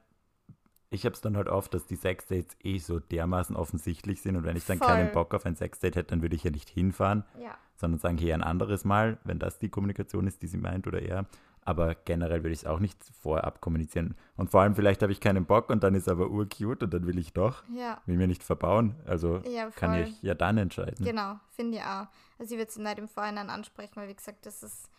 ich 0.89 1.05
habe 1.05 1.13
es 1.13 1.21
dann 1.21 1.35
halt 1.35 1.49
oft, 1.49 1.73
dass 1.73 1.85
die 1.85 1.95
Sexdates 1.95 2.55
eh 2.63 2.77
so 2.77 2.99
dermaßen 2.99 3.55
offensichtlich 3.55 4.21
sind 4.21 4.37
und 4.37 4.43
wenn 4.45 4.55
ich 4.55 4.65
dann 4.65 4.77
Voll. 4.77 4.87
keinen 4.87 5.11
Bock 5.11 5.33
auf 5.33 5.45
ein 5.45 5.55
Sexdate 5.55 5.95
hätte, 5.97 6.09
dann 6.11 6.21
würde 6.21 6.35
ich 6.35 6.43
ja 6.43 6.51
nicht 6.51 6.69
hinfahren, 6.69 7.25
Ja. 7.41 7.57
sondern 7.75 7.99
sagen, 7.99 8.17
hey, 8.17 8.31
ein 8.33 8.43
anderes 8.43 8.85
Mal, 8.85 9.17
wenn 9.23 9.39
das 9.39 9.59
die 9.59 9.69
Kommunikation 9.69 10.27
ist, 10.27 10.41
die 10.41 10.47
sie 10.47 10.57
meint 10.57 10.87
oder 10.87 11.01
er. 11.01 11.25
Aber 11.65 11.95
generell 11.95 12.43
würde 12.43 12.53
ich 12.53 12.59
es 12.59 12.65
auch 12.65 12.79
nicht 12.79 13.03
vorab 13.21 13.59
kommunizieren. 13.59 14.15
Und 14.37 14.51
vor 14.51 14.61
allem, 14.61 14.75
vielleicht 14.75 15.01
habe 15.01 15.11
ich 15.11 15.19
keinen 15.19 15.45
Bock 15.45 15.69
und 15.71 15.83
dann 15.83 15.95
ist 15.95 16.07
aber 16.07 16.29
urcute 16.29 16.85
und 16.85 16.93
dann 16.93 17.07
will 17.07 17.17
ich 17.17 17.33
doch. 17.33 17.63
Ja. 17.75 18.01
Will 18.05 18.17
mir 18.17 18.27
nicht 18.27 18.43
verbauen. 18.43 18.95
Also 19.05 19.41
Ja, 19.47 19.69
kann 19.71 19.95
ich 19.95 20.21
ja 20.21 20.35
dann 20.35 20.57
entscheiden. 20.59 21.03
Genau, 21.03 21.39
finde 21.49 21.77
ich 21.79 21.83
auch. 21.83 22.07
Also 22.37 22.53
ich 22.53 22.59
würde 22.59 22.69
es 22.69 22.77
nicht 22.77 22.99
im 22.99 23.07
Vorhinein 23.07 23.49
ansprechen, 23.49 23.93
weil 23.95 24.07
wie 24.09 24.15
gesagt, 24.15 24.45
das 24.45 24.61
ist 24.63 24.89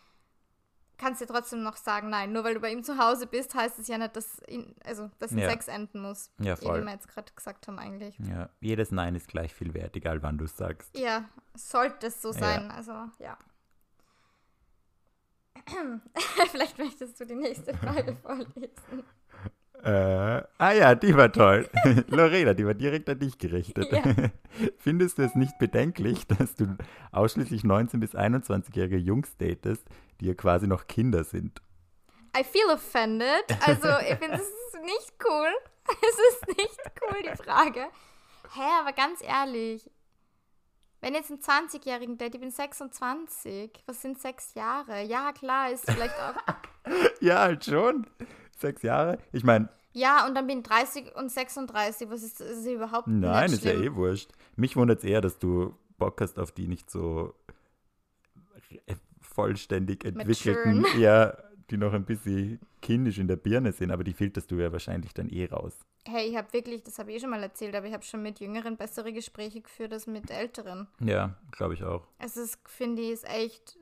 kannst 0.98 1.20
du 1.20 1.26
trotzdem 1.26 1.62
noch 1.62 1.76
sagen, 1.76 2.09
nein. 2.09 2.33
Nur 2.33 2.42
weil 2.42 2.55
du 2.55 2.61
bei 2.61 2.70
ihm 2.72 2.83
zu 2.83 2.98
Hause 2.98 3.26
bist, 3.26 3.55
heißt 3.55 3.79
es 3.79 3.87
ja 3.87 3.98
nicht, 3.98 4.16
dass, 4.16 4.40
ihn, 4.48 4.74
also, 4.83 5.11
dass 5.18 5.31
ein 5.31 5.38
Ja. 5.38 5.50
Sex 5.50 5.68
enden 5.68 6.00
muss. 6.00 6.31
Ja, 6.40 6.59
Wie 6.61 6.64
voll. 6.64 6.83
wir 6.85 6.90
jetzt 6.92 7.09
gerade 7.09 7.31
gesagt 7.35 7.68
haben 7.68 7.79
eigentlich. 7.79 8.18
Ja, 8.18 8.48
jedes 8.61 8.90
Nein 8.92 9.14
ist 9.14 9.29
gleich 9.29 9.52
viel 9.55 9.74
wert, 9.74 9.94
egal 9.94 10.22
wann 10.22 10.38
du 10.38 10.46
es 10.46 10.57
sagst. 10.57 10.96
Ja, 10.98 11.24
sollte 11.55 12.07
es 12.07 12.22
so 12.22 12.29
Ja. 12.33 12.38
sein. 12.38 12.70
Also, 12.70 12.92
ja. 13.18 13.37
Vielleicht 16.50 16.79
möchtest 16.79 17.20
du 17.20 17.26
die 17.26 17.35
nächste 17.35 17.74
Frage 17.74 18.16
vorlesen. 18.22 19.05
Äh, 19.83 20.42
ah 20.59 20.72
ja, 20.72 20.94
die 20.94 21.16
war 21.16 21.31
toll. 21.31 21.68
Lorena, 22.09 22.55
die 22.55 22.66
war 22.66 22.74
direkt 22.74 23.09
an 23.09 23.18
dich 23.18 23.38
gerichtet. 23.38 23.92
Ja. 23.92 24.02
Findest 24.79 25.18
du 25.18 25.22
es 25.22 25.35
nicht 25.35 25.59
bedenklich, 25.59 26.26
dass 26.26 26.55
du 26.55 26.76
ausschließlich 27.12 27.62
19- 27.62 27.98
bis 27.98 28.14
21-jährige 28.14 28.96
Jungs 28.96 29.37
datest, 29.37 29.87
die 30.20 30.26
ja 30.26 30.35
quasi 30.35 30.66
noch 30.66 30.87
Kinder 30.87 31.24
sind? 31.24 31.61
I 32.37 32.42
feel 32.42 32.66
offended. 32.72 33.44
Also, 33.64 33.88
ich 34.00 34.16
finde, 34.16 34.37
es 34.37 34.40
ist 34.40 34.83
nicht 34.83 35.12
cool. 35.24 35.48
Es 35.88 36.18
ist 36.33 36.59
nicht 36.59 36.81
cool, 37.02 37.22
die 37.22 37.37
Frage. 37.42 37.87
Hä, 38.55 38.62
aber 38.81 38.92
ganz 38.92 39.22
ehrlich. 39.22 39.88
Wenn 41.00 41.14
jetzt 41.14 41.30
ein 41.30 41.38
20-Jährigen 41.38 42.16
Date, 42.18 42.35
ich 42.35 42.40
bin 42.40 42.50
26. 42.50 43.70
Was 43.87 44.02
sind 44.02 44.18
sechs 44.18 44.54
Jahre? 44.54 45.02
Ja, 45.04 45.32
klar, 45.32 45.70
ist 45.70 45.90
vielleicht 45.90 46.14
auch. 46.20 46.35
Ja, 47.20 47.40
halt 47.40 47.64
schon. 47.64 48.06
Sechs 48.56 48.82
Jahre? 48.82 49.18
Ich 49.32 49.42
meine, 49.42 49.68
Ja, 49.92 50.24
und 50.26 50.35
dann 50.37 50.46
bin 50.46 50.59
ich 50.59 50.64
30 50.64 51.16
und 51.16 51.30
36. 51.32 52.09
Was 52.09 52.22
ist, 52.22 52.40
ist 52.40 52.64
überhaupt 52.66 53.09
nein, 53.09 53.50
ist 53.52 53.64
ja 53.64 53.72
schlimm. 53.72 53.82
eh 53.82 53.94
wurscht. 53.96 54.30
Mich 54.54 54.76
wundert 54.76 54.98
es 55.00 55.04
eher, 55.04 55.20
dass 55.20 55.38
du 55.40 55.74
Bock 55.98 56.20
hast 56.20 56.38
auf 56.38 56.52
die 56.52 56.68
nicht 56.68 56.90
so 56.90 57.35
äh, 58.87 58.94
vollständig 59.20 60.04
entwickelten, 60.04 60.87
ja, 60.98 61.37
die 61.70 61.76
noch 61.76 61.92
ein 61.92 62.04
bisschen 62.04 62.61
kindisch 62.80 63.18
in 63.18 63.26
der 63.26 63.37
Birne 63.37 63.72
sind, 63.72 63.90
aber 63.90 64.04
die 64.04 64.12
filterst 64.12 64.50
du 64.52 64.56
ja 64.56 64.70
wahrscheinlich 64.72 65.12
dann 65.12 65.28
eh 65.28 65.46
raus. 65.46 65.74
Hey, 66.09 66.29
ich 66.29 66.37
habe 66.37 66.53
wirklich, 66.53 66.83
das 66.85 66.99
habe 66.99 67.11
ich 67.11 67.16
eh 67.16 67.21
schon 67.21 67.31
mal 67.31 67.42
erzählt, 67.42 67.75
aber 67.75 67.87
ich 67.87 67.92
habe 67.92 68.05
schon 68.05 68.23
mit 68.23 68.38
Jüngeren 68.38 68.77
bessere 68.77 69.12
Gespräche 69.12 69.61
geführt 69.61 69.92
als 69.92 70.07
mit 70.07 70.31
Älteren. 70.31 70.87
Ja, 71.01 71.35
glaube 71.51 71.75
ich 71.75 71.83
auch. 71.83 72.07
Es 72.19 72.37
ist, 72.37 72.59
finde 72.69 73.03
ich, 73.03 73.11
ist 73.11 73.29
echt 73.29 73.79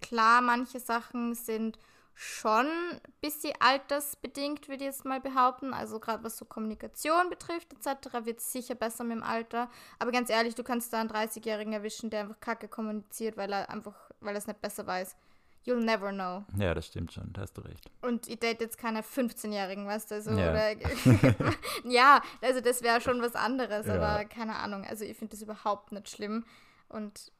klar, 0.00 0.42
manche 0.42 0.78
Sachen 0.78 1.34
sind 1.34 1.78
schon 2.14 2.66
ein 2.66 3.00
bisschen 3.20 3.54
altersbedingt, 3.60 4.68
würde 4.68 4.84
ich 4.84 4.90
jetzt 4.90 5.04
mal 5.04 5.20
behaupten. 5.20 5.72
Also 5.72 5.98
gerade 5.98 6.22
was 6.22 6.36
so 6.36 6.44
Kommunikation 6.44 7.30
betrifft 7.30 7.72
etc. 7.72 8.24
wird 8.24 8.38
es 8.38 8.52
sicher 8.52 8.74
besser 8.74 9.04
mit 9.04 9.16
dem 9.16 9.22
Alter. 9.22 9.70
Aber 9.98 10.12
ganz 10.12 10.30
ehrlich, 10.30 10.54
du 10.54 10.62
kannst 10.62 10.92
da 10.92 11.00
einen 11.00 11.10
30-Jährigen 11.10 11.72
erwischen, 11.72 12.10
der 12.10 12.20
einfach 12.20 12.40
kacke 12.40 12.68
kommuniziert, 12.68 13.36
weil 13.36 13.52
er 13.52 13.70
einfach, 13.70 13.94
weil 14.20 14.34
er 14.34 14.38
es 14.38 14.46
nicht 14.46 14.60
besser 14.60 14.86
weiß. 14.86 15.16
You'll 15.64 15.84
never 15.84 16.10
know. 16.10 16.44
Ja, 16.60 16.74
das 16.74 16.88
stimmt 16.88 17.12
schon, 17.12 17.32
da 17.32 17.42
hast 17.42 17.56
du 17.56 17.60
recht. 17.62 17.88
Und 18.00 18.26
ich 18.28 18.38
date 18.40 18.60
jetzt 18.60 18.78
keine 18.78 19.02
15-Jährigen, 19.02 19.86
weißt 19.86 20.10
du? 20.10 20.14
Also, 20.16 20.30
Ja. 20.32 20.50
Oder, 20.50 20.72
ja, 21.84 22.20
also 22.40 22.60
das 22.60 22.82
wäre 22.82 23.00
schon 23.00 23.22
was 23.22 23.34
anderes, 23.36 23.86
Ja. 23.86 23.94
aber 23.94 24.24
keine 24.24 24.56
Ahnung. 24.56 24.84
Also 24.84 25.04
ich 25.04 25.16
finde 25.16 25.32
das 25.32 25.42
überhaupt 25.42 25.92
nicht 25.92 26.08
schlimm. 26.08 26.44
Und 26.88 27.30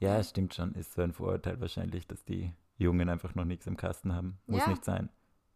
Ja, 0.00 0.18
es 0.18 0.30
stimmt 0.30 0.54
schon, 0.54 0.74
ist 0.74 0.94
so 0.94 1.02
ein 1.02 1.12
Vorurteil 1.12 1.60
wahrscheinlich, 1.60 2.08
dass 2.08 2.24
die 2.24 2.52
Jungen 2.76 3.08
einfach 3.08 3.36
noch 3.36 3.44
nichts 3.44 3.66
im 3.68 3.76
Kasten 3.76 4.12
haben. 4.12 4.38
Muss 4.46 4.62
Ja. 4.62 4.68
nicht 4.70 4.84
sein. 4.84 5.08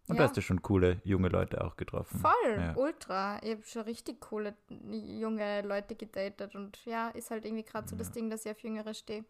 Und 0.09 0.15
Ja. 0.15 0.23
da 0.23 0.29
hast 0.29 0.37
du 0.37 0.41
schon 0.43 0.63
coole 0.63 1.01
junge 1.03 1.29
Leute 1.29 1.65
auch 1.65 1.77
getroffen. 1.77 2.21
voll, 2.21 2.33
Ja. 2.61 2.77
ultra. 2.77 3.43
Ich 3.43 3.51
habe 3.51 3.63
schon 3.67 3.83
richtig 3.83 4.21
coole 4.21 4.55
junge 4.71 5.63
Leute 5.63 5.97
gedatet 5.97 6.55
und 6.55 6.79
ja, 6.85 7.09
ist 7.09 7.33
halt 7.33 7.45
irgendwie 7.45 7.65
gerade 7.65 7.89
so 7.89 7.97
das 7.97 8.13
Ding, 8.13 8.31
dass 8.31 8.45
ich 8.47 8.53
auf 8.53 8.61
Jüngere 8.61 8.95
stehe. 8.95 9.25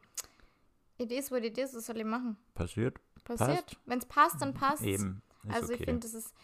It 0.99 1.13
is 1.13 1.31
what 1.31 1.43
it 1.45 1.59
is, 1.59 1.75
was 1.75 1.87
soll 1.87 1.99
ich 1.99 2.05
machen? 2.05 2.37
Passiert? 2.55 2.99
Passiert. 3.25 3.77
Wenn 3.87 3.99
es 3.99 4.07
passt, 4.07 4.41
dann 4.41 4.55
passt 4.55 4.83
Eben. 4.83 5.23
Ist 5.45 5.55
Also 5.55 5.73
ich 5.73 5.81
okay. 5.81 5.85
finde, 5.87 6.01
das 6.07 6.15
ist, 6.15 6.35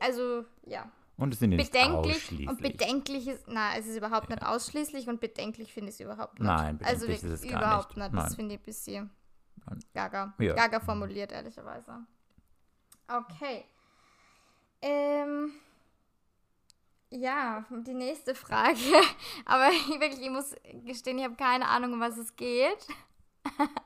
also 0.00 0.44
ja, 0.66 0.90
Und 1.16 1.32
es 1.32 1.40
sind 1.40 1.52
ja 1.52 1.58
nicht 1.58 1.72
bedenklich 1.72 2.16
ausschließlich. 2.16 2.48
und 2.48 2.60
bedenklich 2.62 3.28
ist, 3.28 3.44
na, 3.46 3.76
es 3.76 3.86
ist 3.86 3.96
überhaupt 3.96 4.28
nicht 4.30 4.42
ausschließlich 4.44 5.08
und 5.08 5.20
bedenklich 5.20 5.72
finde 5.72 5.88
ich 5.90 5.94
es 5.96 6.00
überhaupt 6.00 6.38
nicht. 6.38 6.46
Nein, 6.46 6.78
also 6.84 7.02
wirklich 7.08 7.22
ist 7.24 7.44
es 7.44 7.50
gar 7.50 7.60
überhaupt 7.62 7.96
nicht. 7.96 8.12
nicht. 8.12 8.14
Das 8.22 8.30
Nein. 8.30 8.36
finde 8.36 8.54
ich 8.54 8.60
ein 8.60 8.64
bisschen 8.64 9.10
Nein. 9.66 9.78
gaga. 9.94 10.34
Ja. 10.38 10.54
Gaga 10.54 10.80
formuliert, 10.80 11.32
ehrlicherweise. 11.32 12.04
Okay. 13.08 13.64
Ähm, 14.82 15.52
ja, 17.10 17.64
die 17.70 17.94
nächste 17.94 18.34
Frage. 18.34 18.76
Aber 19.46 19.70
ich, 19.70 19.88
wirklich, 20.00 20.20
ich 20.20 20.30
muss 20.30 20.54
gestehen, 20.84 21.18
ich 21.18 21.24
habe 21.24 21.36
keine 21.36 21.68
Ahnung, 21.68 21.94
um 21.94 22.00
was 22.00 22.16
es 22.18 22.34
geht. 22.36 22.86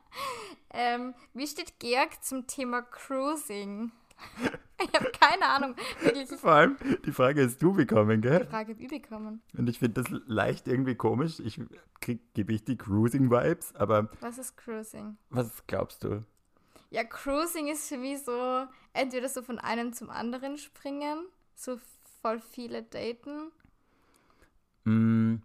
ähm, 0.70 1.14
wie 1.34 1.46
steht 1.46 1.78
Georg 1.78 2.22
zum 2.22 2.46
Thema 2.46 2.82
Cruising? 2.82 3.92
Ich 4.80 4.94
habe 4.94 5.10
keine 5.10 5.44
Ahnung. 5.44 5.74
Wirklich, 6.00 6.30
ich 6.30 6.38
Vor 6.38 6.52
allem, 6.52 6.76
die 7.04 7.10
Frage 7.10 7.44
hast 7.44 7.60
du 7.60 7.72
bekommen, 7.72 8.22
die 8.22 8.28
gell? 8.28 8.46
Frage 8.46 8.78
wie 8.78 8.86
bekommen. 8.86 9.42
Und 9.56 9.68
ich 9.68 9.80
finde 9.80 10.04
das 10.04 10.22
leicht 10.26 10.68
irgendwie 10.68 10.94
komisch. 10.94 11.40
Ich 11.40 11.60
gebe 12.00 12.52
ich 12.52 12.64
die 12.64 12.78
Cruising-Vibes, 12.78 13.74
aber 13.74 14.08
Was 14.20 14.38
ist 14.38 14.56
Cruising? 14.56 15.16
was 15.30 15.66
glaubst 15.66 16.04
du? 16.04 16.24
Ja, 16.90 17.02
Cruising 17.02 17.66
ist 17.66 17.88
für 17.88 17.96
mich 17.96 18.22
so, 18.22 18.66
entweder 18.92 19.28
so 19.28 19.42
von 19.42 19.58
einem 19.58 19.92
zum 19.92 20.10
anderen 20.10 20.58
springen, 20.58 21.26
so 21.56 21.78
voll 22.22 22.38
viele 22.38 22.84
daten. 22.84 23.50
Mm, 24.84 25.42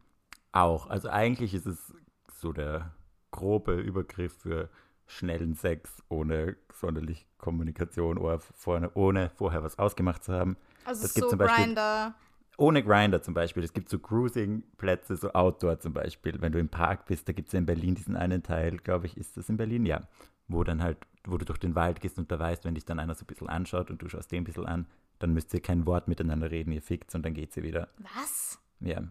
auch. 0.51 0.87
Also 0.91 1.09
eigentlich 1.09 1.55
ist 1.55 1.65
es 1.65 1.91
so 2.39 2.53
der 2.53 2.93
grobe 3.33 3.73
Übergriff 3.73 4.33
für 4.37 4.69
schnellen 5.07 5.53
Sex 5.55 6.01
ohne 6.07 6.55
sonderlich 6.73 7.25
Kommunikation 7.37 8.17
oder 8.17 8.39
vorne, 8.39 8.89
ohne 8.93 9.29
vorher 9.35 9.61
was 9.63 9.77
ausgemacht 9.77 10.23
zu 10.23 10.31
haben. 10.33 10.55
Also 10.85 11.01
Das 11.01 11.13
gibt 11.13 11.25
so 11.25 11.29
zum 11.31 11.39
Beispiel- 11.39 11.65
Grinder. 11.65 12.15
Ohne 12.57 12.83
Grinder 12.83 13.21
zum 13.21 13.33
Beispiel. 13.33 13.63
Es 13.63 13.73
gibt 13.73 13.89
so 13.89 13.97
Cruising-Plätze, 13.99 15.15
so 15.17 15.33
Outdoor 15.33 15.79
zum 15.79 15.91
Beispiel. 15.93 16.39
Wenn 16.39 16.51
du 16.51 16.59
im 16.59 16.69
Park 16.69 17.05
bist, 17.07 17.27
da 17.27 17.33
gibt 17.33 17.47
es 17.47 17.53
ja 17.53 17.59
in 17.59 17.65
Berlin 17.65 17.95
diesen 17.95 18.15
einen 18.15 18.43
Teil, 18.43 18.77
glaube 18.77 19.07
ich, 19.07 19.17
ist 19.17 19.35
das 19.37 19.49
in 19.49 19.57
Berlin? 19.57 19.85
Ja. 19.87 20.01
Wo 20.47 20.63
dann 20.63 20.83
halt, 20.83 20.97
wo 21.25 21.37
du 21.37 21.45
durch 21.45 21.57
den 21.57 21.73
Wald 21.73 21.99
gehst 21.99 22.19
und 22.19 22.31
da 22.31 22.37
weißt, 22.37 22.63
wenn 22.63 22.75
dich 22.75 22.85
dann 22.85 22.99
einer 22.99 23.15
so 23.15 23.23
ein 23.23 23.27
bisschen 23.27 23.49
anschaut 23.49 23.89
und 23.89 24.01
du 24.01 24.07
schaust 24.09 24.31
den 24.31 24.41
ein 24.41 24.43
bisschen 24.43 24.67
an, 24.67 24.85
dann 25.19 25.33
müsst 25.33 25.53
ihr 25.53 25.61
kein 25.61 25.85
Wort 25.87 26.07
miteinander 26.07 26.51
reden, 26.51 26.71
ihr 26.71 26.81
fickt 26.81 27.13
und 27.15 27.23
dann 27.25 27.33
geht 27.33 27.53
sie 27.53 27.63
wieder. 27.63 27.89
Was? 28.15 28.59
Ja. 28.81 29.01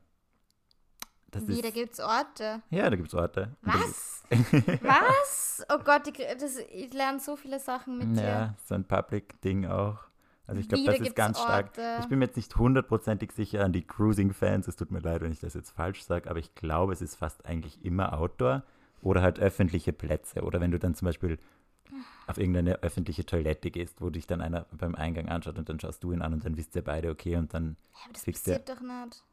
Das 1.32 1.48
Wie, 1.48 1.60
da 1.60 1.68
ist, 1.68 1.74
gibt's 1.74 1.98
Orte. 1.98 2.62
ja, 2.70 2.88
da 2.88 2.94
gibt 2.94 3.08
es 3.08 3.14
Orte. 3.14 3.56
Was? 3.62 4.22
Was? 4.82 5.66
Oh 5.68 5.78
Gott, 5.82 6.06
ich, 6.06 6.24
das, 6.38 6.58
ich 6.58 6.92
lerne 6.92 7.20
so 7.20 7.36
viele 7.36 7.58
Sachen 7.58 7.98
mit 7.98 8.16
dir. 8.16 8.22
Ja, 8.22 8.54
so 8.64 8.74
ein 8.74 8.84
Public-Ding 8.84 9.66
auch. 9.66 9.98
Also 10.46 10.60
ich 10.60 10.68
glaube, 10.68 10.84
das 10.84 11.00
ist 11.00 11.16
ganz 11.16 11.38
stark. 11.40 11.66
Orte. 11.68 11.96
Ich 12.00 12.06
bin 12.08 12.18
mir 12.18 12.26
jetzt 12.26 12.36
nicht 12.36 12.54
hundertprozentig 12.56 13.32
sicher 13.32 13.64
an 13.64 13.72
die 13.72 13.86
Cruising-Fans. 13.86 14.68
Es 14.68 14.76
tut 14.76 14.90
mir 14.90 15.00
leid, 15.00 15.22
wenn 15.22 15.32
ich 15.32 15.40
das 15.40 15.54
jetzt 15.54 15.70
falsch 15.70 16.04
sage, 16.04 16.28
aber 16.28 16.38
ich 16.38 16.54
glaube, 16.54 16.92
es 16.92 17.00
ist 17.00 17.16
fast 17.16 17.46
eigentlich 17.46 17.84
immer 17.84 18.12
Outdoor 18.18 18.62
oder 19.00 19.22
halt 19.22 19.40
öffentliche 19.40 19.92
Plätze. 19.92 20.42
Oder 20.42 20.60
wenn 20.60 20.70
du 20.70 20.78
dann 20.78 20.94
zum 20.94 21.06
Beispiel 21.06 21.38
auf 22.26 22.38
irgendeine 22.38 22.82
öffentliche 22.82 23.24
Toilette 23.24 23.70
gehst, 23.70 24.00
wo 24.00 24.10
dich 24.10 24.26
dann 24.26 24.40
einer 24.40 24.66
beim 24.72 24.94
Eingang 24.94 25.28
anschaut 25.28 25.58
und 25.58 25.68
dann 25.68 25.80
schaust 25.80 26.02
du 26.04 26.12
ihn 26.12 26.22
an 26.22 26.34
und 26.34 26.44
dann 26.44 26.56
wisst 26.56 26.74
ihr 26.76 26.82
beide 26.82 27.10
okay 27.10 27.36
und 27.36 27.54
dann 27.54 27.76
Ja, 27.94 28.00
aber 28.04 28.12
das 28.12 28.24
passiert 28.24 28.68
doch 28.68 28.80
nicht. 28.80 29.24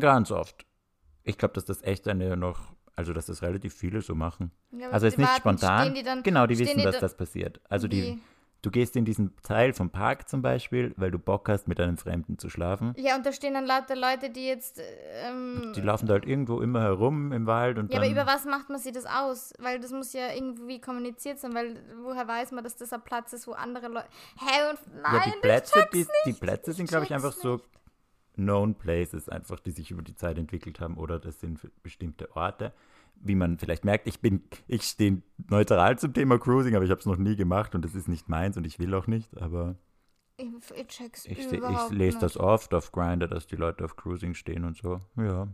ganz 0.00 0.30
oft. 0.30 0.66
Ich 1.24 1.38
glaube, 1.38 1.54
dass 1.54 1.64
das 1.64 1.82
echt 1.82 2.06
eine 2.08 2.36
noch, 2.36 2.72
also 2.96 3.12
dass 3.12 3.26
das 3.26 3.42
relativ 3.42 3.74
viele 3.74 4.00
so 4.00 4.14
machen. 4.14 4.50
Ja, 4.72 4.90
Also 4.90 5.06
die 5.06 5.12
ist 5.12 5.18
nicht 5.18 5.28
warten, 5.28 5.40
spontan. 5.58 5.94
Die 5.94 6.02
dann, 6.02 6.22
genau, 6.22 6.46
die 6.46 6.58
wissen, 6.58 6.78
die 6.78 6.84
dass 6.84 6.94
da- 6.96 7.00
das 7.00 7.16
passiert. 7.16 7.60
Also 7.68 7.88
die, 7.88 8.02
Wie? 8.02 8.18
Du 8.60 8.72
gehst 8.72 8.96
in 8.96 9.04
diesen 9.04 9.36
Teil 9.44 9.72
vom 9.72 9.88
Park 9.90 10.28
zum 10.28 10.42
Beispiel, 10.42 10.92
weil 10.96 11.12
du 11.12 11.18
Bock 11.20 11.48
hast, 11.48 11.68
mit 11.68 11.78
einem 11.78 11.96
Fremden 11.96 12.38
zu 12.38 12.50
schlafen. 12.50 12.92
Ja, 12.96 13.14
und 13.14 13.24
da 13.24 13.30
stehen 13.32 13.54
dann 13.54 13.66
lauter 13.66 13.94
Leute, 13.94 14.30
die 14.30 14.48
jetzt. 14.48 14.80
Ähm, 15.22 15.72
Die 15.76 15.80
laufen 15.80 16.08
da 16.08 16.14
halt 16.14 16.26
irgendwo 16.26 16.60
immer 16.60 16.80
herum 16.82 17.30
im 17.30 17.46
Wald 17.46 17.78
und 17.78 17.92
ja, 17.92 18.00
aber 18.00 18.10
über 18.10 18.26
was 18.26 18.46
macht 18.46 18.68
man 18.68 18.80
sich 18.80 18.90
das 18.90 19.06
aus? 19.06 19.52
Weil 19.60 19.78
das 19.78 19.92
muss 19.92 20.12
ja 20.12 20.32
irgendwie 20.34 20.80
kommuniziert 20.80 21.38
sein, 21.38 21.54
weil 21.54 21.80
woher 22.02 22.26
weiß 22.26 22.50
man, 22.50 22.64
dass 22.64 22.74
das 22.74 22.92
ein 22.92 23.00
Platz 23.02 23.32
ist, 23.32 23.46
wo 23.46 23.52
andere 23.52 23.86
Leute. 23.86 24.08
Hä, 24.40 24.70
und 24.70 25.02
nein, 25.02 25.14
ja, 25.14 25.20
die 25.24 25.40
Plätze, 25.40 25.88
die, 25.92 26.04
die 26.24 26.30
nicht. 26.30 26.40
Plätze 26.40 26.72
sind, 26.72 26.88
glaube 26.88 27.04
ich, 27.04 27.14
einfach 27.14 27.32
so 27.32 27.60
known 28.38 28.74
places, 28.74 29.28
einfach, 29.28 29.60
die 29.60 29.70
sich 29.72 29.90
über 29.90 30.02
die 30.02 30.14
Zeit 30.14 30.38
entwickelt 30.38 30.80
haben 30.80 30.96
oder 30.96 31.18
das 31.18 31.40
sind 31.40 31.60
bestimmte 31.82 32.34
Orte. 32.34 32.72
Wie 33.20 33.34
man 33.34 33.58
vielleicht 33.58 33.84
merkt, 33.84 34.06
ich 34.06 34.20
bin, 34.20 34.42
ich 34.68 34.82
stehe 34.84 35.20
neutral 35.50 35.98
zum 35.98 36.14
Thema 36.14 36.38
Cruising, 36.38 36.76
aber 36.76 36.84
ich 36.84 36.90
habe 36.90 37.00
es 37.00 37.06
noch 37.06 37.16
nie 37.16 37.34
gemacht 37.36 37.74
und 37.74 37.84
es 37.84 37.94
ist 37.94 38.08
nicht 38.08 38.28
meins 38.28 38.56
und 38.56 38.64
ich 38.64 38.78
will 38.78 38.94
auch 38.94 39.08
nicht, 39.08 39.36
aber 39.36 39.74
Ich, 40.36 40.46
ich 40.76 40.86
check's 40.86 41.24
ich, 41.26 41.52
überhaupt 41.52 41.90
ich 41.92 41.98
lese 41.98 42.16
nicht. 42.18 42.22
das 42.22 42.36
oft 42.36 42.72
auf 42.74 42.92
Grindr, 42.92 43.26
dass 43.26 43.48
die 43.48 43.56
Leute 43.56 43.84
auf 43.84 43.96
Cruising 43.96 44.34
stehen 44.34 44.64
und 44.64 44.76
so. 44.76 45.00
Ja. 45.16 45.48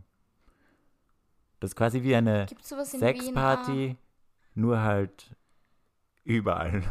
Das 1.59 1.71
ist 1.71 1.75
quasi 1.75 2.03
wie 2.03 2.15
eine? 2.15 2.45
Sexparty, 2.61 3.95
nur 4.53 4.81
halt 4.81 5.35
überall. 6.23 6.83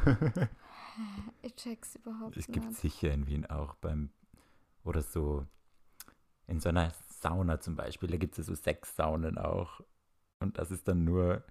Ich 1.43 1.55
check's 1.57 1.97
überhaupt 1.97 2.37
Es 2.37 2.47
gibt 2.47 2.67
nicht. 2.67 2.79
sicher 2.81 3.13
in 3.13 3.27
Wien 3.27 3.47
auch 3.47 3.75
beim, 3.77 4.11
oder 4.85 5.03
so, 5.03 5.47
in 6.47 6.61
so 6.61 6.69
einer 6.69 6.93
Sauna 7.21 7.61
zum 7.61 7.77
Beispiel, 7.77 8.09
da 8.11 8.17
gibt 8.17 8.33
es 8.33 8.39
ja 8.39 8.45
so 8.45 8.55
Sexsaunen 8.55 9.39
auch. 9.39 9.81
Und 10.41 10.59
das 10.59 10.71
ist 10.71 10.87
dann 10.89 11.05
nur, 11.05 11.43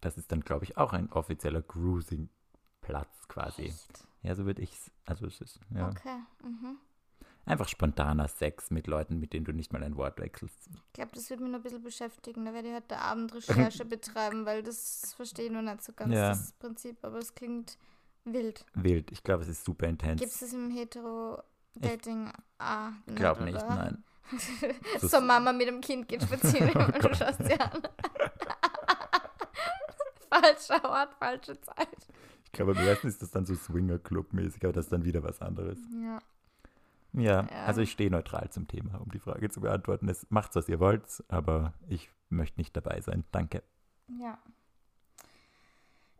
das 0.00 0.18
ist 0.18 0.32
dann, 0.32 0.40
glaube 0.40 0.64
ich, 0.64 0.76
auch 0.76 0.92
ein 0.92 1.10
offizieller 1.12 1.62
Cruising. 1.62 2.28
Platz 2.80 3.28
quasi. 3.28 3.62
Echt? 3.62 4.04
Ja, 4.22 4.34
so 4.34 4.44
würde 4.44 4.60
ich 4.60 4.70
es. 4.72 4.90
Also 5.06 5.26
es 5.26 5.40
ist 5.40 5.58
ja 5.74 5.88
Okay. 5.88 6.18
Mhm. 6.42 6.76
einfach 7.46 7.66
spontaner 7.66 8.28
Sex 8.28 8.70
mit 8.70 8.86
Leuten, 8.86 9.18
mit 9.18 9.32
denen 9.32 9.46
du 9.46 9.52
nicht 9.52 9.72
mal 9.72 9.82
ein 9.82 9.96
Wort 9.96 10.20
wechselst. 10.20 10.68
Ich 10.70 10.92
glaube, 10.92 11.12
das 11.14 11.30
würde 11.30 11.42
mich 11.44 11.52
noch 11.52 11.60
ein 11.60 11.62
bisschen 11.62 11.82
beschäftigen. 11.82 12.44
Da 12.44 12.52
werde 12.52 12.68
ich 12.68 12.74
heute 12.74 12.98
Abend 12.98 13.34
Recherche 13.34 13.84
betreiben, 13.86 14.44
weil 14.44 14.62
das 14.62 15.14
verstehe 15.14 15.46
ich 15.46 15.50
noch 15.52 15.62
nicht 15.62 15.82
so 15.82 15.94
ganz, 15.94 16.12
Ja. 16.12 16.28
das 16.30 16.52
Prinzip. 16.52 16.98
Aber 17.02 17.16
es 17.16 17.34
klingt 17.34 17.78
wild. 18.24 18.66
Wild. 18.74 19.10
Ich 19.12 19.22
glaube, 19.22 19.44
es 19.44 19.48
ist 19.48 19.64
super 19.64 19.86
intens. 19.86 20.20
Gibt 20.20 20.32
es 20.32 20.52
im 20.52 20.70
Hetero-Dating? 20.70 22.32
Ah, 22.58 22.92
Ich 23.06 23.14
glaube 23.14 23.44
nicht, 23.44 23.56
oder? 23.56 23.74
nein. 23.74 24.04
So, 25.00 25.20
Mama 25.20 25.52
mit 25.52 25.68
dem 25.68 25.80
Kind 25.80 26.08
geht 26.08 26.22
spazieren 26.22 26.70
Oh 26.74 26.80
und 26.94 27.04
du 27.04 27.14
schaust 27.14 27.44
sie 27.44 27.58
an. 27.60 27.82
Falscher 30.30 30.84
Ort, 30.88 31.14
falsche 31.14 31.60
Zeit. 31.60 31.88
Ich 32.46 32.52
glaube, 32.52 32.72
am 32.72 32.78
ersten 32.86 33.08
ist 33.08 33.22
das 33.22 33.30
dann 33.30 33.46
so 33.46 33.54
Swinger-Club-mäßig, 33.54 34.62
aber 34.64 34.72
das 34.72 34.86
ist 34.86 34.92
dann 34.92 35.04
wieder 35.04 35.22
was 35.22 35.40
anderes. 35.40 35.78
Ja. 36.02 36.18
Ja, 37.12 37.42
Ja. 37.42 37.64
also 37.66 37.80
ich 37.80 37.92
stehe 37.92 38.10
neutral 38.10 38.50
zum 38.50 38.66
Thema, 38.66 39.00
um 39.00 39.10
die 39.10 39.20
Frage 39.20 39.48
zu 39.50 39.60
beantworten. 39.60 40.08
Es 40.08 40.26
macht's, 40.30 40.56
was 40.56 40.68
ihr 40.68 40.80
wollt, 40.80 41.04
aber 41.28 41.74
ich 41.88 42.10
möchte 42.28 42.58
nicht 42.60 42.76
dabei 42.76 43.00
sein. 43.00 43.24
Danke. 43.30 43.62
Ja. 44.08 44.38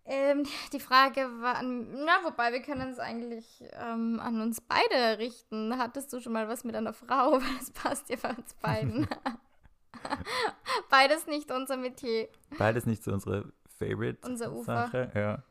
Ähm, 0.07 0.45
die 0.73 0.81
Frage 0.81 1.21
war, 1.41 1.57
an, 1.57 2.05
na, 2.05 2.23
wobei 2.25 2.53
wir 2.53 2.61
können 2.61 2.91
es 2.91 2.99
eigentlich 2.99 3.65
ähm, 3.73 4.21
an 4.21 4.41
uns 4.43 4.61
beide 4.61 5.19
richten. 5.19 5.79
Hattest 5.79 6.13
du 6.13 6.21
schon 6.21 6.33
mal 6.35 6.47
was 6.49 6.65
mit 6.65 6.75
einer 6.77 6.93
Frau? 6.93 7.39
Das 7.59 7.71
passt 7.71 8.09
ja 8.11 8.17
bei 8.21 8.31
uns 8.31 8.53
beiden. 8.55 9.07
Beides 10.91 11.27
nicht 11.27 11.51
unser 11.51 11.77
Metier. 11.77 12.29
Beides 12.59 12.87
nicht 12.87 13.03
so 13.03 13.13
unsere 13.13 13.53
Favorite 13.79 14.19
Unser 14.27 14.53
Ufer. 14.53 14.65
Sache, 14.87 15.11
ja. 15.15 15.43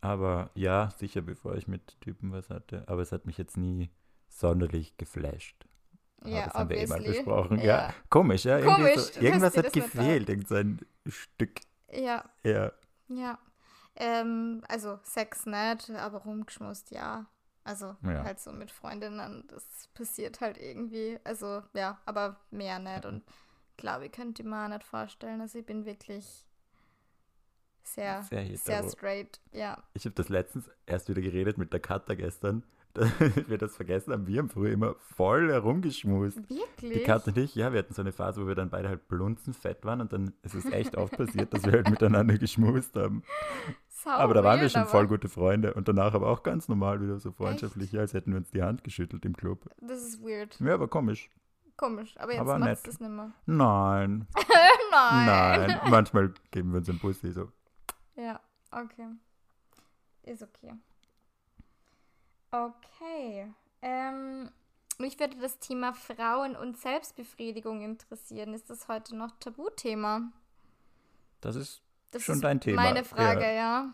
Aber 0.00 0.50
ja, 0.54 0.90
sicher, 0.98 1.22
bevor 1.22 1.56
ich 1.56 1.66
mit 1.66 2.00
Typen 2.00 2.30
was 2.32 2.50
hatte. 2.50 2.84
Aber 2.86 3.02
es 3.02 3.10
hat 3.12 3.26
mich 3.26 3.36
jetzt 3.38 3.56
nie 3.56 3.90
sonderlich 4.28 4.96
geflasht. 4.96 5.56
Aber 6.20 6.30
Ja, 6.30 6.44
das 6.44 6.54
haben 6.54 6.70
wir 6.70 6.76
eh 6.78 6.86
mal 6.86 6.98
obviously. 6.98 7.16
besprochen. 7.24 7.58
Ja, 7.58 7.64
Ja. 7.64 7.94
komisch, 8.08 8.44
ja. 8.44 8.60
Komisch, 8.60 8.96
so, 8.96 9.20
irgendwas 9.20 9.56
hat 9.56 9.72
gefehlt, 9.72 10.28
irgend 10.28 10.48
so 10.48 10.54
ein 10.54 10.80
Stück. 11.06 11.60
Ja, 11.92 12.24
Ja, 12.44 12.72
ja. 13.08 13.38
Ähm, 14.00 14.62
also 14.68 14.98
Sex 15.02 15.44
nicht, 15.46 15.90
aber 15.90 16.18
rumgeschmust, 16.18 16.90
ja. 16.92 17.26
Also 17.64 17.96
Ja. 18.02 18.22
halt 18.24 18.40
so 18.40 18.52
mit 18.52 18.70
Freundinnen, 18.70 19.44
das 19.48 19.88
passiert 19.92 20.40
halt 20.40 20.56
irgendwie. 20.56 21.18
Also 21.24 21.62
ja, 21.74 21.98
aber 22.06 22.36
mehr 22.50 22.78
nicht. 22.78 23.04
Und 23.04 23.24
glaube 23.76 24.06
ich, 24.06 24.12
könnte 24.12 24.44
mir 24.44 24.64
auch 24.64 24.68
nicht 24.68 24.84
vorstellen. 24.84 25.40
Also 25.40 25.58
ich 25.58 25.66
bin 25.66 25.84
wirklich 25.84 26.46
sehr, 27.82 28.22
Sehr 28.22 28.56
sehr, 28.56 28.88
straight. 28.88 29.40
Ja. 29.52 29.82
ich 29.94 30.04
habe 30.04 30.14
das 30.14 30.28
letztens 30.28 30.70
erst 30.86 31.08
wieder 31.08 31.22
geredet 31.22 31.58
mit 31.58 31.72
der 31.72 31.80
Katha 31.80 32.14
gestern. 32.14 32.62
wir 33.46 33.58
das 33.58 33.76
vergessen 33.76 34.12
haben. 34.12 34.26
Wir 34.26 34.38
haben 34.40 34.48
früher 34.48 34.72
immer 34.72 34.94
voll 34.96 35.52
herumgeschmust. 35.52 36.38
Die 36.50 36.56
Wirklich? 36.56 37.04
Katha 37.04 37.30
und 37.30 37.38
ich, 37.38 37.54
ja, 37.54 37.72
wir 37.72 37.78
hatten 37.78 37.94
so 37.94 38.02
eine 38.02 38.12
Phase, 38.12 38.42
wo 38.42 38.48
wir 38.48 38.54
dann 38.56 38.70
beide 38.70 38.88
halt 38.88 39.06
blunzenfett 39.08 39.84
waren 39.84 40.00
und 40.00 40.12
dann 40.12 40.32
ist 40.42 40.54
es 40.54 40.64
echt 40.66 40.96
oft 40.96 41.16
passiert, 41.16 41.52
dass 41.54 41.64
wir 41.64 41.72
halt 41.72 41.90
miteinander 41.90 42.36
geschmust 42.38 42.96
haben. 42.96 43.22
Sau 44.04 44.10
aber 44.10 44.32
da 44.34 44.44
waren 44.44 44.60
wir 44.60 44.68
schon 44.68 44.86
voll 44.86 45.08
gute 45.08 45.28
Freunde 45.28 45.74
und 45.74 45.88
danach 45.88 46.14
aber 46.14 46.28
auch 46.28 46.44
ganz 46.44 46.68
normal 46.68 47.00
wieder 47.02 47.18
so 47.18 47.32
freundschaftlich, 47.32 47.90
ja, 47.90 48.00
als 48.00 48.14
hätten 48.14 48.30
wir 48.30 48.38
uns 48.38 48.50
die 48.50 48.62
Hand 48.62 48.84
geschüttelt 48.84 49.24
im 49.24 49.36
Club. 49.36 49.68
Das 49.80 50.02
ist 50.02 50.22
weird. 50.22 50.58
Ja, 50.60 50.74
aber 50.74 50.86
komisch. 50.86 51.28
Komisch. 51.76 52.14
Aber 52.18 52.30
jetzt 52.32 52.40
Aber 52.40 52.58
machst 52.58 52.84
nett. 52.84 52.86
du 52.86 52.90
es 52.90 53.00
nicht 53.00 53.10
mehr. 53.10 53.32
Nein, 53.46 54.26
Nein. 54.92 55.26
nein. 55.26 55.80
Manchmal 55.90 56.32
geben 56.52 56.70
wir 56.72 56.78
uns 56.78 56.88
einen 56.88 57.00
Bussi 57.00 57.32
so. 57.32 57.50
Ja, 58.14 58.40
okay. 58.70 59.08
Ist 60.22 60.42
okay. 60.42 60.74
Okay. 62.50 63.52
Ähm, 63.82 64.50
mich 64.98 65.18
würde 65.18 65.36
das 65.40 65.58
Thema 65.58 65.92
Frauen 65.92 66.54
und 66.56 66.78
Selbstbefriedigung 66.78 67.82
interessieren. 67.82 68.54
Ist 68.54 68.70
das 68.70 68.88
heute 68.88 69.16
noch 69.16 69.32
Tabuthema? 69.40 70.22
Das 71.40 71.56
ist 71.56 71.82
Das 72.10 72.22
Schon 72.22 72.36
ist 72.36 72.44
dein 72.44 72.60
Thema, 72.60 72.82
Meine 72.82 73.04
Frage, 73.04 73.44
ja. 73.44 73.52
ja. 73.52 73.92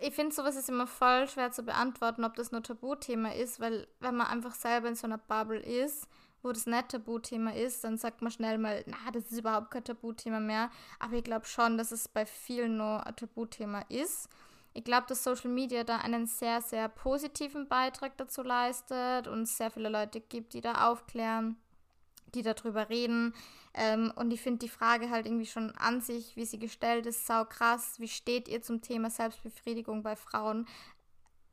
Ich 0.00 0.14
finde, 0.14 0.34
sowas 0.34 0.56
ist 0.56 0.68
immer 0.68 0.86
voll 0.86 1.28
schwer 1.28 1.50
zu 1.50 1.62
beantworten, 1.62 2.24
ob 2.24 2.34
das 2.34 2.52
nur 2.52 2.62
Tabuthema 2.62 3.30
ist, 3.30 3.60
weil 3.60 3.88
wenn 3.98 4.16
man 4.16 4.28
einfach 4.28 4.54
selber 4.54 4.88
in 4.88 4.94
so 4.94 5.06
einer 5.06 5.18
Bubble 5.18 5.58
ist, 5.58 6.06
wo 6.42 6.52
das 6.52 6.66
nicht 6.66 6.90
Tabuthema 6.90 7.50
ist, 7.50 7.84
dann 7.84 7.98
sagt 7.98 8.22
man 8.22 8.30
schnell 8.30 8.58
mal, 8.58 8.82
na, 8.86 9.10
das 9.12 9.30
ist 9.30 9.38
überhaupt 9.38 9.70
kein 9.70 9.84
Tabuthema 9.84 10.40
mehr. 10.40 10.70
Aber 10.98 11.14
ich 11.14 11.24
glaube 11.24 11.46
schon, 11.46 11.76
dass 11.76 11.92
es 11.92 12.08
bei 12.08 12.24
vielen 12.24 12.76
nur 12.76 13.06
ein 13.06 13.16
Tabuthema 13.16 13.82
ist. 13.88 14.28
Ich 14.72 14.84
glaube, 14.84 15.06
dass 15.08 15.24
Social 15.24 15.50
Media 15.50 15.84
da 15.84 15.96
einen 15.98 16.26
sehr, 16.26 16.62
sehr 16.62 16.88
positiven 16.88 17.68
Beitrag 17.68 18.16
dazu 18.16 18.42
leistet 18.42 19.26
und 19.26 19.46
sehr 19.46 19.70
viele 19.70 19.88
Leute 19.88 20.20
gibt, 20.20 20.54
die 20.54 20.60
da 20.60 20.88
aufklären, 20.88 21.56
die 22.34 22.42
darüber 22.42 22.88
reden. 22.88 23.34
Ähm, 23.74 24.12
und 24.16 24.30
ich 24.32 24.40
finde 24.40 24.58
die 24.58 24.68
Frage 24.68 25.10
halt 25.10 25.26
irgendwie 25.26 25.46
schon 25.46 25.70
an 25.76 26.00
sich, 26.00 26.36
wie 26.36 26.44
sie 26.44 26.58
gestellt 26.58 27.06
ist, 27.06 27.26
sau 27.26 27.44
krass. 27.44 27.94
Wie 27.98 28.08
steht 28.08 28.48
ihr 28.48 28.62
zum 28.62 28.82
Thema 28.82 29.10
Selbstbefriedigung 29.10 30.02
bei 30.02 30.16
Frauen? 30.16 30.66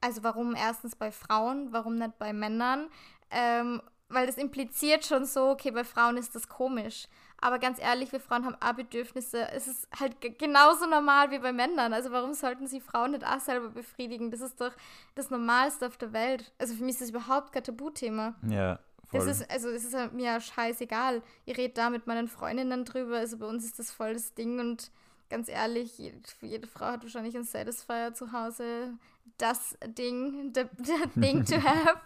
Also 0.01 0.23
warum 0.23 0.55
erstens 0.55 0.95
bei 0.95 1.11
Frauen, 1.11 1.71
warum 1.71 1.95
nicht 1.95 2.17
bei 2.19 2.33
Männern? 2.33 2.87
Ähm, 3.31 3.81
weil 4.09 4.25
das 4.25 4.37
impliziert 4.37 5.05
schon 5.05 5.25
so, 5.25 5.49
okay, 5.49 5.71
bei 5.71 5.83
Frauen 5.83 6.17
ist 6.17 6.33
das 6.33 6.47
komisch. 6.47 7.07
Aber 7.39 7.59
ganz 7.59 7.79
ehrlich, 7.79 8.11
wir 8.11 8.19
Frauen 8.19 8.45
haben 8.45 8.55
auch 8.61 8.73
Bedürfnisse. 8.73 9.47
Es 9.51 9.67
ist 9.67 9.87
halt 9.99 10.21
ge- 10.21 10.33
genauso 10.35 10.87
normal 10.87 11.29
wie 11.29 11.39
bei 11.39 11.51
Männern. 11.53 11.93
Also 11.93 12.11
warum 12.11 12.33
sollten 12.33 12.65
sie 12.67 12.79
Frauen 12.79 13.11
nicht 13.11 13.27
auch 13.27 13.39
selber 13.39 13.69
befriedigen? 13.69 14.31
Das 14.31 14.41
ist 14.41 14.59
doch 14.59 14.71
das 15.13 15.29
Normalste 15.29 15.85
auf 15.85 15.97
der 15.97 16.13
Welt. 16.13 16.51
Also 16.57 16.73
für 16.73 16.83
mich 16.83 16.93
ist 16.93 17.01
das 17.01 17.09
überhaupt 17.09 17.51
kein 17.51 17.63
Tabuthema. 17.63 18.33
ja 18.47 18.79
voll. 19.08 19.20
Das 19.20 19.28
ist, 19.28 19.50
also 19.50 19.70
es 19.70 19.86
ist 19.86 19.93
halt 19.93 20.13
mir 20.13 20.39
scheißegal. 20.39 21.22
Ich 21.46 21.58
rede 21.58 21.74
da 21.74 21.89
mit 21.89 22.08
meinen 22.08 22.28
Freundinnen 22.28 22.86
drüber. 22.86 23.17
Also 23.17 23.38
bei 23.38 23.46
uns 23.46 23.65
ist 23.65 23.80
das 23.80 23.91
voll 23.91 24.13
das 24.13 24.34
Ding 24.34 24.60
und 24.60 24.91
ganz 25.30 25.50
ehrlich, 25.50 25.98
jede, 25.98 26.20
jede 26.41 26.67
Frau 26.67 26.86
hat 26.86 27.04
wahrscheinlich 27.04 27.36
einen 27.36 27.43
Satisfier 27.43 28.13
zu 28.13 28.32
Hause. 28.32 28.93
Das 29.38 29.78
Ding, 29.86 30.54
the, 30.56 30.63
the 30.84 31.20
thing 31.20 31.43
to 31.46 31.56
have. 31.56 32.00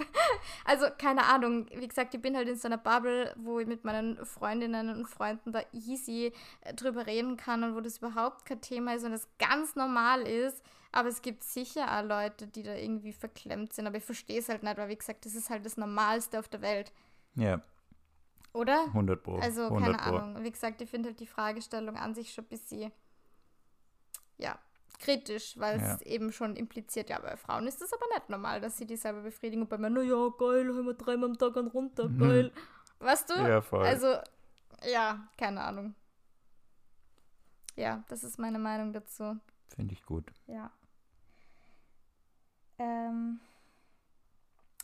Also 0.66 0.88
keine 0.98 1.26
Ahnung. 1.26 1.68
Wie 1.74 1.88
gesagt, 1.88 2.14
ich 2.14 2.22
bin 2.22 2.36
halt 2.36 2.48
in 2.48 2.58
so 2.58 2.68
einer 2.68 2.78
Bubble, 2.78 3.34
wo 3.38 3.60
ich 3.60 3.68
mit 3.68 3.86
meinen 3.86 4.24
Freundinnen 4.26 4.90
und 4.90 5.08
Freunden 5.08 5.52
da 5.52 5.62
easy 5.72 6.34
äh, 6.62 6.74
drüber 6.74 7.06
reden 7.08 7.38
kann 7.38 7.64
und 7.64 7.76
wo 7.76 7.82
das 7.82 8.00
überhaupt 8.00 8.46
kein 8.46 8.62
Thema 8.62 8.96
ist 8.96 9.06
und 9.06 9.12
das 9.12 9.28
ganz 9.38 9.76
normal 9.76 10.22
ist. 10.24 10.64
Aber 10.94 11.08
es 11.08 11.22
gibt 11.22 11.44
sicher 11.44 11.98
auch 11.98 12.04
Leute, 12.04 12.48
die 12.48 12.64
da 12.64 12.76
irgendwie 12.76 13.14
verklemmt 13.14 13.72
sind. 13.74 13.88
Aber 13.88 13.98
ich 13.98 14.04
verstehe 14.04 14.40
es 14.40 14.50
halt 14.50 14.64
nicht, 14.64 14.78
weil 14.78 14.90
wie 14.90 14.98
gesagt, 14.98 15.26
das 15.26 15.36
ist 15.36 15.50
halt 15.50 15.66
das 15.66 15.78
Normalste 15.78 16.38
auf 16.40 16.50
der 16.50 16.62
Welt. 16.62 16.92
ja, 17.36 17.62
Oder? 18.54 18.84
100 18.88 19.24
Pro. 19.24 19.38
Also, 19.40 19.64
100 19.68 19.84
keine 19.84 19.98
Pro. 19.98 20.18
Ahnung. 20.18 20.44
Wie 20.44 20.52
gesagt, 20.52 20.82
ich 20.82 20.90
finde 20.90 21.10
halt 21.10 21.20
die 21.22 21.28
Fragestellung 21.28 21.96
an 21.96 22.14
sich 22.14 22.34
schon 22.34 22.44
ein 22.44 22.50
bisschen, 22.50 22.92
ja, 24.38 24.60
kritisch, 25.00 25.58
weil 25.58 25.80
Ja. 25.80 25.96
es 25.96 26.02
eben 26.02 26.34
schon 26.34 26.58
impliziert, 26.58 27.10
ja, 27.10 27.20
bei 27.20 27.38
Frauen 27.38 27.66
ist 27.68 27.82
das 27.82 27.94
aber 27.94 28.06
nicht 28.14 28.30
normal, 28.30 28.60
dass 28.60 28.78
sie 28.78 28.86
die 28.86 28.98
selber 28.98 29.22
befriedigen 29.22 29.62
und 29.64 29.70
bei 29.70 29.78
Männern, 29.78 30.06
ja, 30.06 30.28
geil, 30.38 30.68
haben 30.68 30.86
wir 30.86 30.94
dreimal 30.96 31.30
am 31.30 31.38
Tag 31.38 31.56
einen 31.56 31.70
runter, 31.70 32.10
Mhm. 32.10 32.20
geil. 32.20 32.52
Weißt 33.00 33.30
du? 33.30 33.34
Ja, 33.36 33.62
voll. 33.62 33.86
Also, 33.86 34.18
ja, 34.92 35.28
keine 35.38 35.62
Ahnung. 35.62 35.96
Ja, 37.78 38.04
das 38.10 38.24
ist 38.26 38.38
meine 38.38 38.60
Meinung 38.60 38.92
dazu. 38.92 39.38
Finde 39.74 39.94
ich 39.94 40.04
gut. 40.06 40.32
Ja. 40.48 40.70
Ähm, 42.82 43.40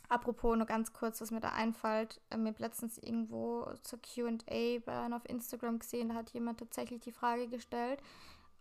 apropos, 0.08 0.56
nur 0.56 0.66
ganz 0.66 0.92
kurz, 0.92 1.20
was 1.20 1.30
mir 1.30 1.40
da 1.40 1.50
einfällt. 1.50 2.20
Ich 2.30 2.36
habe 2.36 2.54
letztens 2.58 2.98
irgendwo 2.98 3.64
zur 3.82 3.98
QA 4.00 4.78
bei 4.84 4.98
einer 5.00 5.16
auf 5.16 5.28
Instagram 5.28 5.78
gesehen, 5.80 6.10
da 6.10 6.14
hat 6.14 6.30
jemand 6.30 6.60
tatsächlich 6.60 7.00
die 7.00 7.12
Frage 7.12 7.48
gestellt, 7.48 8.00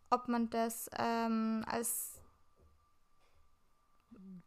ob 0.10 0.28
man 0.28 0.50
das 0.50 0.90
ähm, 0.98 1.64
als 1.68 2.22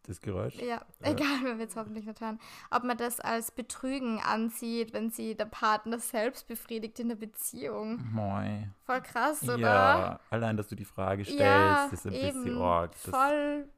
Das 0.04 0.20
Geräusch? 0.20 0.56
ja, 0.56 0.82
egal, 1.00 1.44
wenn 1.44 1.58
wir 1.58 1.64
jetzt 1.64 1.76
hoffentlich 1.76 2.06
nicht 2.06 2.20
hören, 2.20 2.40
ob 2.70 2.82
man 2.84 2.96
das 2.96 3.20
als 3.20 3.50
Betrügen 3.52 4.18
ansieht, 4.20 4.92
wenn 4.92 5.10
sie 5.10 5.36
der 5.36 5.44
Partner 5.44 5.98
selbst 6.00 6.48
befriedigt 6.48 6.98
in 6.98 7.08
der 7.10 7.16
Beziehung. 7.16 8.00
Moi. 8.12 8.66
Voll 8.84 9.02
krass, 9.02 9.42
oder? 9.44 9.58
Ja, 9.58 10.20
allein, 10.30 10.56
dass 10.56 10.68
du 10.68 10.74
die 10.74 10.84
Frage 10.84 11.24
stellst, 11.24 11.40
Ja, 11.40 11.86
ist 11.92 12.06
ein 12.06 12.12
eben. 12.14 12.42
bisschen 12.44 12.60
arg. 12.60 12.92
Das, 12.92 13.10
Voll 13.14 13.68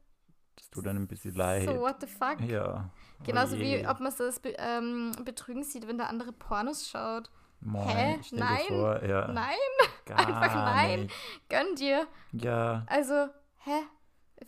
das 0.55 0.69
tut 0.69 0.87
einem 0.87 1.03
ein 1.03 1.07
bisschen 1.07 1.35
leid. 1.35 1.65
so, 1.65 1.79
what 1.81 1.97
the 2.01 2.07
fuck? 2.07 2.39
Ja. 2.41 2.89
Genauso 3.23 3.55
Oh 3.55 3.59
wie, 3.59 3.87
ob 3.87 3.99
man 3.99 4.11
so 4.11 4.25
das 4.25 4.39
Be 4.39 4.53
ähm, 4.57 5.11
Betrügen 5.23 5.63
sieht, 5.63 5.87
wenn 5.87 5.97
der 5.97 6.09
andere 6.09 6.31
Pornos 6.31 6.87
schaut. 6.87 7.29
Moi, 7.61 7.85
Hä? 7.85 8.19
Nein. 8.31 8.59
vor, 8.67 9.03
ja. 9.03 9.27
Nein, 9.29 9.55
Gar 10.05 10.19
einfach 10.19 10.55
nein. 10.55 11.01
Nicht. 11.03 11.15
gönn 11.49 11.75
dir. 11.75 12.07
Ja, 12.33 12.83
Also, 12.87 13.27
hä? 13.59 13.83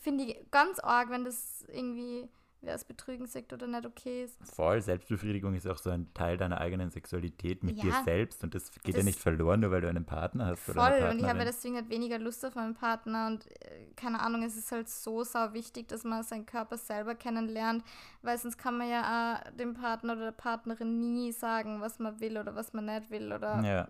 Finde 0.02 0.26
ich 0.26 0.52
ganz 0.52 0.80
arg, 0.80 1.10
wenn 1.10 1.24
das 1.24 1.64
irgendwie, 1.70 2.28
wer 2.66 2.76
es 2.76 2.84
betrügen 2.84 3.28
sagt 3.28 3.54
oder 3.54 3.68
nicht 3.68 3.86
okay 3.86 4.24
ist. 4.26 4.38
Voll, 4.54 4.82
Selbstbefriedigung 4.82 5.54
ist 5.56 5.68
auch 5.68 5.78
so 5.78 5.90
ein 5.90 6.14
Teil 6.14 6.38
deiner 6.38 6.60
eigenen 6.60 6.90
Sexualität 6.92 7.64
mit 7.64 7.82
dir 7.82 7.90
Ja. 7.92 8.04
selbst 8.04 8.44
und 8.44 8.54
das 8.56 8.72
geht 8.72 8.88
ja 8.88 8.94
Das- 8.94 9.06
nicht 9.06 9.20
verloren, 9.20 9.60
nur 9.62 9.72
weil 9.72 9.82
du 9.82 9.88
einen 9.90 10.06
Partner 10.06 10.48
hast 10.48 10.60
Voll, 10.64 10.76
und 11.10 11.20
ich 11.20 11.26
habe 11.26 11.40
ja 11.40 11.46
deswegen 11.46 11.76
halt 11.76 11.90
weniger 11.90 12.20
Lust 12.20 12.46
auf 12.46 12.56
meinen 12.56 12.74
Partner 12.74 13.28
und 13.28 13.46
äh, 13.62 13.88
keine 13.96 14.20
Ahnung, 14.20 14.44
es 14.44 14.58
ist 14.58 14.72
halt 14.72 14.90
so 14.90 15.24
sau 15.24 15.54
wichtig, 15.54 15.88
dass 15.88 16.04
man 16.04 16.24
seinen 16.24 16.46
Körper 16.46 16.78
selber 16.78 17.16
kennenlernt, 17.16 17.84
weil 18.22 18.38
sonst 18.38 18.58
kann 18.58 18.78
man 18.78 18.90
ja 18.90 19.02
auch 19.46 19.52
dem 19.52 19.74
Partner 19.74 20.14
oder 20.14 20.26
der 20.26 20.32
Partnerin 20.32 21.00
nie 21.14 21.32
sagen, 21.32 21.82
was 21.82 22.00
man 22.00 22.20
will 22.20 22.38
oder 22.38 22.56
was 22.56 22.74
man 22.74 22.86
nicht 22.86 23.10
will 23.12 23.32
oder 23.32 23.62
Ja, 23.64 23.90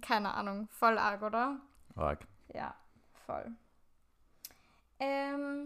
keine 0.00 0.32
Ahnung, 0.34 0.68
voll 0.70 0.96
arg, 0.98 1.22
oder? 1.22 1.60
arg. 1.94 2.26
Ja, 2.54 2.74
voll. 3.26 3.50
Ähm, 4.98 5.61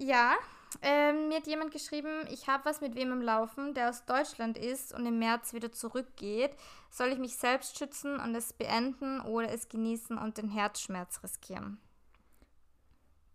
ja, 0.00 0.34
ähm, 0.82 1.28
mir 1.28 1.36
hat 1.38 1.46
jemand 1.46 1.72
geschrieben, 1.72 2.26
ich 2.30 2.46
habe 2.46 2.64
was 2.64 2.80
mit 2.80 2.94
wem 2.94 3.12
im 3.12 3.22
Laufen, 3.22 3.74
der 3.74 3.90
aus 3.90 4.04
Deutschland 4.04 4.56
ist 4.56 4.94
und 4.94 5.04
im 5.04 5.18
März 5.18 5.52
wieder 5.52 5.72
zurückgeht. 5.72 6.52
Soll 6.90 7.08
ich 7.08 7.18
mich 7.18 7.36
selbst 7.36 7.78
schützen 7.78 8.18
und 8.18 8.34
es 8.34 8.52
beenden 8.52 9.20
oder 9.20 9.52
es 9.52 9.68
genießen 9.68 10.16
und 10.16 10.38
den 10.38 10.48
Herzschmerz 10.48 11.22
riskieren? 11.22 11.78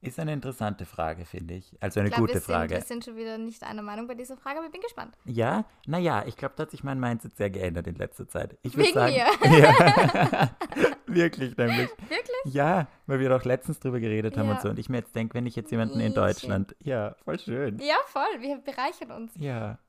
Ist 0.01 0.19
eine 0.19 0.33
interessante 0.33 0.85
Frage, 0.85 1.25
finde 1.25 1.55
ich. 1.55 1.75
Also 1.81 1.99
eine 1.99 2.09
ich 2.09 2.15
glaube, 2.15 2.27
gute 2.27 2.35
wir 2.35 2.41
sind, 2.41 2.53
Frage. 2.55 2.75
wir 2.75 2.81
sind 2.81 3.03
schon 3.05 3.15
wieder 3.15 3.37
nicht 3.37 3.63
einer 3.63 3.81
Meinung 3.81 4.07
bei 4.07 4.13
dieser 4.13 4.37
Frage, 4.37 4.59
aber 4.59 4.67
ich 4.67 4.71
bin 4.71 4.81
gespannt. 4.81 5.17
Ja, 5.25 5.65
naja, 5.87 6.23
ich 6.27 6.37
glaube, 6.37 6.53
da 6.55 6.63
hat 6.63 6.71
sich 6.71 6.83
mein 6.83 6.99
Mindset 6.99 7.35
sehr 7.35 7.49
geändert 7.49 7.87
in 7.87 7.95
letzter 7.95 8.27
Zeit. 8.27 8.57
Ich 8.61 8.77
Wegen 8.77 8.93
sagen, 8.93 9.13
mir. 9.13 9.25
Ja. 9.59 10.49
Wirklich, 11.15 11.57
nämlich. 11.57 11.89
Wirklich? 12.09 12.53
Ja, 12.53 12.87
weil 13.07 13.19
wir 13.19 13.29
doch 13.29 13.43
letztens 13.45 13.79
drüber 13.79 13.99
geredet 13.99 14.37
haben 14.37 14.47
Ja. 14.47 14.55
und 14.55 14.61
so. 14.61 14.69
Und 14.69 14.79
ich 14.79 14.89
mir 14.89 14.97
jetzt 14.97 15.15
denke, 15.15 15.33
wenn 15.33 15.45
ich 15.45 15.55
jetzt 15.55 15.71
jemanden 15.71 15.99
in. 15.99 16.13
Deutschland. 16.13 16.75
Ja, 16.79 17.15
voll 17.23 17.39
schön. 17.39 17.79
Ja, 17.79 17.95
voll, 18.07 18.41
wir 18.41 18.57
bereichern 18.57 19.11
uns. 19.11 19.33
Ja. 19.35 19.79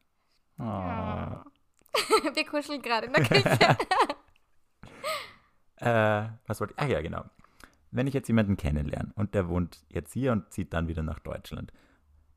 Oh. 0.59 0.63
Ja. 0.63 1.45
wir 2.35 2.47
kuscheln 2.47 2.81
gerade 2.83 3.07
in 3.07 3.13
der 3.13 3.25
Küche. 3.25 3.77
Äh, 5.79 6.29
was 6.47 6.61
wollte 6.61 6.73
ich? 6.75 6.83
Ah 6.83 6.87
ja, 6.87 7.03
genau. 7.03 7.25
Wenn 7.91 8.07
ich 8.07 8.15
jetzt 8.15 8.29
jemanden 8.29 8.57
kennenlerne 8.57 9.13
und 9.15 9.35
der 9.35 9.49
wohnt 9.49 9.85
jetzt 9.91 10.13
hier 10.15 10.33
und 10.33 10.51
zieht 10.53 10.73
dann 10.73 10.89
wieder 10.89 11.03
nach 11.03 11.19
Deutschland 11.19 11.71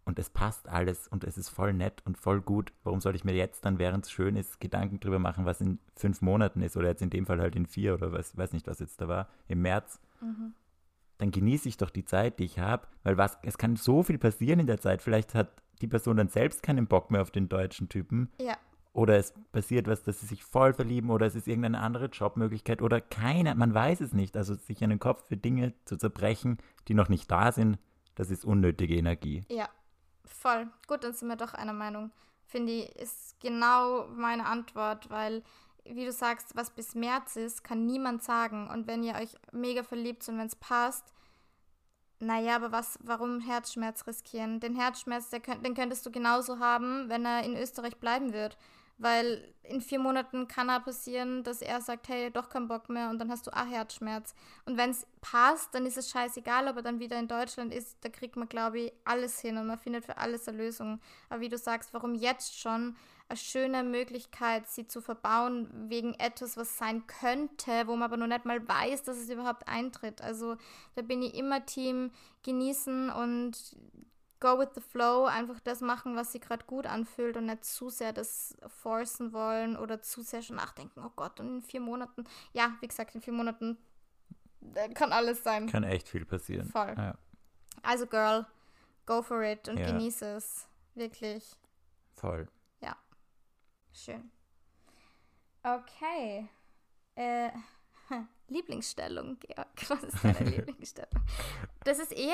und 0.10 0.18
es 0.18 0.32
passt 0.32 0.68
alles 0.68 1.08
und 1.08 1.24
es 1.24 1.38
ist 1.38 1.50
voll 1.50 1.72
nett 1.72 2.02
und 2.04 2.18
voll 2.18 2.42
gut, 2.42 2.74
warum 2.84 3.00
soll 3.00 3.16
ich 3.16 3.24
mir 3.24 3.36
jetzt 3.36 3.64
dann, 3.64 3.78
während 3.78 4.06
es 4.06 4.12
schön 4.12 4.36
ist, 4.36 4.60
Gedanken 4.60 5.00
drüber 5.00 5.20
machen, 5.20 5.46
was 5.46 5.62
in 5.62 5.78
fünf 5.96 6.24
Monaten 6.24 6.64
ist 6.64 6.76
oder 6.76 6.88
jetzt 6.88 7.04
in 7.04 7.12
dem 7.12 7.28
Fall 7.28 7.40
halt 7.40 7.56
in 7.56 7.68
vier 7.68 7.94
oder 7.94 8.12
was, 8.12 8.36
weiß 8.36 8.52
nicht, 8.54 8.66
was 8.66 8.80
jetzt 8.80 9.00
da 9.00 9.08
war, 9.08 9.30
im 9.48 9.62
März? 9.62 10.00
Mhm. 10.20 10.54
Dann 11.20 11.30
genieße 11.30 11.70
ich 11.70 11.78
doch 11.78 11.92
die 11.92 12.06
Zeit, 12.06 12.40
die 12.40 12.46
ich 12.46 12.58
habe, 12.58 12.88
weil 13.04 13.18
was, 13.18 13.38
es 13.44 13.60
kann 13.60 13.76
so 13.76 14.02
viel 14.02 14.18
passieren 14.18 14.60
in 14.60 14.66
der 14.66 14.82
Zeit. 14.82 15.04
Vielleicht 15.04 15.36
hat 15.36 15.62
die 15.82 15.88
Person 15.88 16.18
dann 16.18 16.30
selbst 16.30 16.64
keinen 16.64 16.88
Bock 16.88 17.12
mehr 17.12 17.22
auf 17.22 17.30
den 17.30 17.48
deutschen 17.48 17.88
Typen 17.88 18.32
Ja, 18.42 18.58
oder 18.94 19.16
es 19.16 19.36
passiert 19.52 19.88
was, 19.88 20.02
dass 20.02 20.22
sie 20.22 20.26
sich 20.26 20.44
voll 20.44 20.74
verlieben 20.74 21.12
oder 21.12 21.28
es 21.28 21.36
ist 21.36 21.48
irgendeine 21.48 21.82
andere 21.82 22.06
Jobmöglichkeit 22.06 22.82
oder 22.82 23.00
keine, 23.00 23.54
man 23.54 23.76
weiß 23.76 24.02
es 24.02 24.14
nicht. 24.14 24.36
Also 24.36 24.56
sich 24.56 24.84
einen 24.84 24.98
Kopf 24.98 25.28
für 25.28 25.38
Dinge 25.38 25.74
zu 25.86 25.98
zerbrechen, 25.98 26.58
die 26.88 26.96
noch 26.96 27.10
nicht 27.10 27.30
da 27.30 27.52
sind, 27.52 27.78
das 28.16 28.32
ist 28.32 28.44
unnötige 28.44 28.96
Energie. 28.96 29.44
Ja, 29.50 29.70
voll. 30.34 30.68
Gut, 30.88 31.04
dann 31.04 31.14
sind 31.14 31.28
wir 31.28 31.36
doch 31.36 31.54
einer 31.54 31.74
Meinung. 31.74 32.12
Finde 32.46 32.72
ich, 32.72 32.96
ist 32.96 33.40
genau 33.40 34.08
meine 34.08 34.46
Antwort, 34.46 35.10
weil, 35.10 35.44
wie 35.84 36.06
du 36.06 36.12
sagst, 36.12 36.56
was 36.56 36.72
bis 36.72 36.96
März 36.96 37.36
ist, 37.36 37.64
kann 37.64 37.86
niemand 37.86 38.24
sagen. 38.24 38.70
Und 38.70 38.88
wenn 38.88 39.04
ihr 39.04 39.16
euch 39.16 39.36
mega 39.52 39.84
verliebt 39.84 40.28
und 40.28 40.38
wenn 40.38 40.48
es 40.48 40.56
passt, 40.56 41.14
naja, 42.20 42.58
aber 42.58 42.72
was, 42.72 43.00
warum 43.02 43.40
Herzschmerz 43.40 44.06
riskieren? 44.06 44.60
Den 44.60 44.76
Herzschmerz, 44.76 45.30
der 45.30 45.40
den 45.40 45.74
könntest 45.74 46.06
du 46.06 46.12
genauso 46.12 46.60
haben, 46.60 47.08
wenn 47.08 47.26
er 47.26 47.44
in 47.44 47.56
Österreich 47.56 47.98
bleiben 47.98 48.34
wird. 48.34 48.58
Weil 49.00 49.54
in 49.64 49.82
vier 49.82 49.98
Monaten 50.00 50.48
kann 50.50 50.68
er 50.68 50.82
passieren, 50.82 51.44
dass 51.44 51.62
er 51.62 51.80
sagt, 51.80 52.10
hey, 52.10 52.30
doch 52.32 52.50
kein 52.50 52.68
Bock 52.68 52.90
mehr 52.90 53.10
und 53.10 53.18
dann 53.18 53.32
hast 53.32 53.48
du 53.48 53.52
auch 53.52 53.66
Herzschmerz. 53.66 54.36
Und 54.66 54.78
wenn 54.78 54.90
es 54.90 55.08
passt, 55.22 55.74
dann 55.74 55.86
ist 55.86 55.98
es 55.98 56.10
scheißegal, 56.10 56.68
ob 56.68 56.76
er 56.76 56.82
dann 56.82 57.00
wieder 57.00 57.18
in 57.18 57.30
Deutschland 57.30 57.74
ist, 57.74 57.98
da 58.02 58.10
kriegt 58.10 58.36
man, 58.36 58.50
glaube 58.50 58.80
ich, 58.80 58.94
alles 59.06 59.40
hin 59.40 59.58
und 59.58 59.68
man 59.68 59.80
findet 59.80 60.06
für 60.06 60.18
alles 60.18 60.48
eine 60.48 60.58
Lösung. 60.58 61.00
Aber 61.30 61.40
wie 61.40 61.50
du 61.50 61.58
sagst, 61.58 61.94
warum 61.94 62.14
jetzt 62.14 62.60
schon 62.60 62.98
eine 63.30 63.38
schöne 63.38 63.84
Möglichkeit, 63.84 64.68
sie 64.68 64.88
zu 64.88 65.02
verbauen 65.02 65.70
wegen 65.88 66.16
etwas, 66.16 66.58
was 66.58 66.78
sein 66.78 67.06
könnte, 67.06 67.86
wo 67.86 67.92
man 67.92 68.04
aber 68.04 68.18
noch 68.18 68.28
nicht 68.28 68.46
mal 68.46 68.68
weiß, 68.68 69.04
dass 69.04 69.18
es 69.18 69.30
überhaupt 69.30 69.68
eintritt. 69.68 70.22
Also 70.22 70.58
da 70.96 71.04
bin 71.04 71.22
ich 71.22 71.36
immer 71.36 71.66
Team 71.66 72.12
genießen 72.44 73.12
und 73.12 73.78
go 74.40 74.58
with 74.60 74.70
the 74.76 74.82
flow, 74.82 75.26
einfach 75.26 75.60
das 75.60 75.82
machen, 75.82 76.16
was 76.16 76.32
sich 76.32 76.42
gerade 76.42 76.66
gut 76.66 76.86
anfühlt 76.86 77.36
und 77.38 77.46
nicht 77.48 77.66
zu 77.66 77.90
sehr 77.90 78.14
das 78.14 78.56
forcen 78.68 79.34
wollen 79.34 79.76
oder 79.78 80.02
zu 80.02 80.22
sehr 80.22 80.42
schon 80.42 80.56
nachdenken, 80.56 81.04
oh 81.06 81.12
Gott, 81.16 81.40
und 81.40 81.48
in 81.58 81.62
vier 81.62 81.82
Monaten, 81.82 82.24
ja, 82.54 82.76
wie 82.82 82.88
gesagt, 82.88 83.16
in 83.16 83.22
vier 83.22 83.34
Monaten 83.34 83.78
kann 84.94 85.12
alles 85.14 85.44
sein. 85.44 85.68
Kann 85.68 85.84
echt 85.84 86.08
viel 86.10 86.26
passieren. 86.26 86.70
Voll. 86.70 86.94
Ja, 86.98 87.18
Also 87.82 88.08
Girl, 88.08 88.46
go 89.06 89.22
for 89.22 89.42
it 89.44 89.68
und 89.70 89.78
Ja. 89.78 89.88
genieße 89.88 90.26
es. 90.36 90.68
Wirklich 90.96 91.56
voll. 92.16 92.48
schön. 93.94 94.32
Okay. 95.64 96.48
Äh, 97.16 97.50
Lieblingsstellung, 98.48 99.38
Georg. 99.40 99.68
Was 99.90 100.04
ist 100.04 100.24
deine 100.24 100.40
Lieblingsstellung? 100.50 101.24
Das 101.84 102.00
ist 102.00 102.12
eh. 102.14 102.34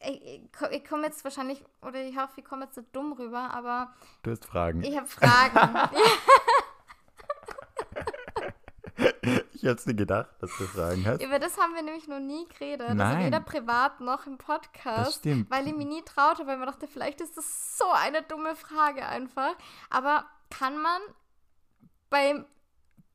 Ich, 0.00 0.22
ich, 0.22 0.52
ko- 0.52 0.68
ich 0.70 0.84
komme 0.84 1.04
jetzt 1.06 1.24
wahrscheinlich, 1.24 1.64
oder 1.82 2.00
ich 2.02 2.16
hoffe, 2.16 2.32
ich 2.40 2.44
komme 2.44 2.64
jetzt 2.64 2.76
nicht 2.76 2.94
dumm 2.94 3.12
rüber, 3.14 3.50
aber 3.54 3.94
Du 4.22 4.30
hast 4.30 4.44
Fragen. 4.44 4.82
ich 4.82 4.96
habe 4.96 5.06
Fragen. 5.06 5.88
Ich 9.52 9.66
hab's 9.66 9.84
dir 9.84 9.94
gedacht, 9.94 10.28
dass 10.40 10.50
du 10.58 10.64
Fragen 10.66 11.04
hast. 11.06 11.22
über 11.22 11.38
das 11.38 11.56
haben 11.58 11.74
wir 11.74 11.82
nämlich 11.82 12.06
noch 12.06 12.20
nie 12.20 12.46
geredet. 12.48 12.82
Also 12.82 12.94
Nein. 12.96 13.26
weder 13.26 13.40
privat 13.40 13.98
noch 14.00 14.26
im 14.26 14.36
Das 14.36 14.46
Podcast. 14.46 15.14
stimmt. 15.20 15.50
Weil 15.50 15.66
ich 15.66 15.74
mich 15.74 15.86
nie 15.86 16.02
traute, 16.02 16.46
weil 16.46 16.54
ich 16.54 16.60
mir 16.60 16.66
dachte, 16.66 16.86
vielleicht 16.86 17.20
ist 17.22 17.36
das 17.36 17.78
so 17.78 17.86
eine 17.90 18.22
dumme 18.22 18.54
Frage 18.54 19.04
einfach. 19.06 19.54
Aber 19.88 20.26
kann 20.50 20.76
man 20.80 21.00
beim, 22.10 22.44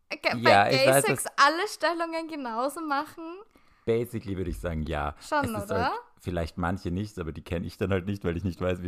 äh, 0.09 0.17
bei 0.33 0.49
Ja, 0.49 0.65
weiß, 0.65 1.03
Gay-Sex 1.05 1.25
alle 1.37 1.67
Stellungen 1.67 2.27
genauso 2.27 2.81
machen? 2.81 3.37
Basically 3.89 4.37
würde 4.37 4.49
ich 4.51 4.59
sagen, 4.59 4.83
ja. 4.83 5.15
Schon, 5.19 5.55
es 5.55 5.63
oder? 5.65 5.85
Halt, 5.85 5.93
vielleicht 6.21 6.57
manche 6.57 6.91
nicht, 6.91 7.17
aber 7.17 7.31
die 7.31 7.41
kenne 7.41 7.65
ich 7.65 7.77
dann 7.77 7.91
halt 7.91 8.05
nicht, 8.05 8.23
weil 8.23 8.37
ich 8.37 8.43
nicht 8.43 8.61
weiß, 8.61 8.79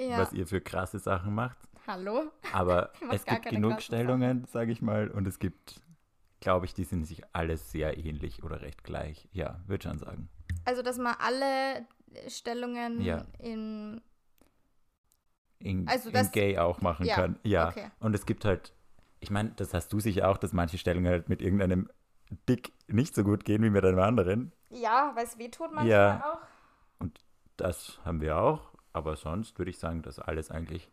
Ja. 0.00 0.18
was 0.18 0.32
ihr 0.32 0.46
für 0.46 0.60
krasse 0.60 0.98
Sachen 0.98 1.34
macht. 1.34 1.58
Hallo? 1.86 2.24
Aber 2.52 2.90
es 3.12 3.24
gibt 3.24 3.46
genug 3.46 3.82
Stellungen, 3.82 4.44
sage 4.46 4.72
ich 4.72 4.80
mal, 4.82 5.08
und 5.10 5.26
es 5.26 5.38
gibt, 5.38 5.80
glaube 6.40 6.64
ich, 6.66 6.74
die 6.74 6.84
sind 6.84 7.04
sich 7.04 7.22
alle 7.32 7.56
sehr 7.58 7.98
ähnlich 7.98 8.42
oder 8.42 8.60
recht 8.62 8.82
gleich. 8.84 9.28
Ja, 9.32 9.60
würde 9.66 9.88
schon 9.88 9.98
sagen. 9.98 10.28
Also, 10.64 10.82
dass 10.82 10.96
man 10.98 11.14
alle 11.18 11.86
Stellungen 12.28 13.00
Ja. 13.02 13.24
in. 13.38 14.00
In, 15.58 15.88
Also 15.88 16.08
in 16.08 16.14
das- 16.14 16.32
Gay 16.32 16.58
auch 16.58 16.80
machen 16.80 17.06
ja, 17.06 17.14
kann. 17.14 17.38
Ja. 17.42 17.68
okay. 17.68 17.90
Und 18.00 18.14
es 18.14 18.26
gibt 18.26 18.44
halt, 18.44 18.72
ich 19.20 19.30
meine, 19.30 19.50
das 19.56 19.72
hast 19.74 19.92
du 19.92 20.00
sicher 20.00 20.28
auch, 20.28 20.36
dass 20.36 20.52
manche 20.52 20.76
Stellungen 20.78 21.10
halt 21.10 21.28
mit 21.28 21.40
irgendeinem 21.40 21.88
Dick 22.48 22.72
nicht 22.88 23.14
so 23.14 23.24
gut 23.24 23.44
gehen 23.44 23.62
wie 23.62 23.70
mit 23.70 23.84
einem 23.84 23.98
anderen. 23.98 24.52
Ja, 24.70 25.12
weil 25.14 25.24
es 25.24 25.38
wehtut 25.38 25.72
manchmal 25.72 25.88
Ja. 25.88 26.32
auch. 26.32 26.38
Das 27.56 27.98
haben 28.04 28.20
wir 28.20 28.36
auch, 28.36 28.72
aber 28.92 29.16
sonst 29.16 29.58
würde 29.58 29.70
ich 29.70 29.78
sagen, 29.78 30.02
dass 30.02 30.18
alles 30.18 30.50
eigentlich 30.50 30.90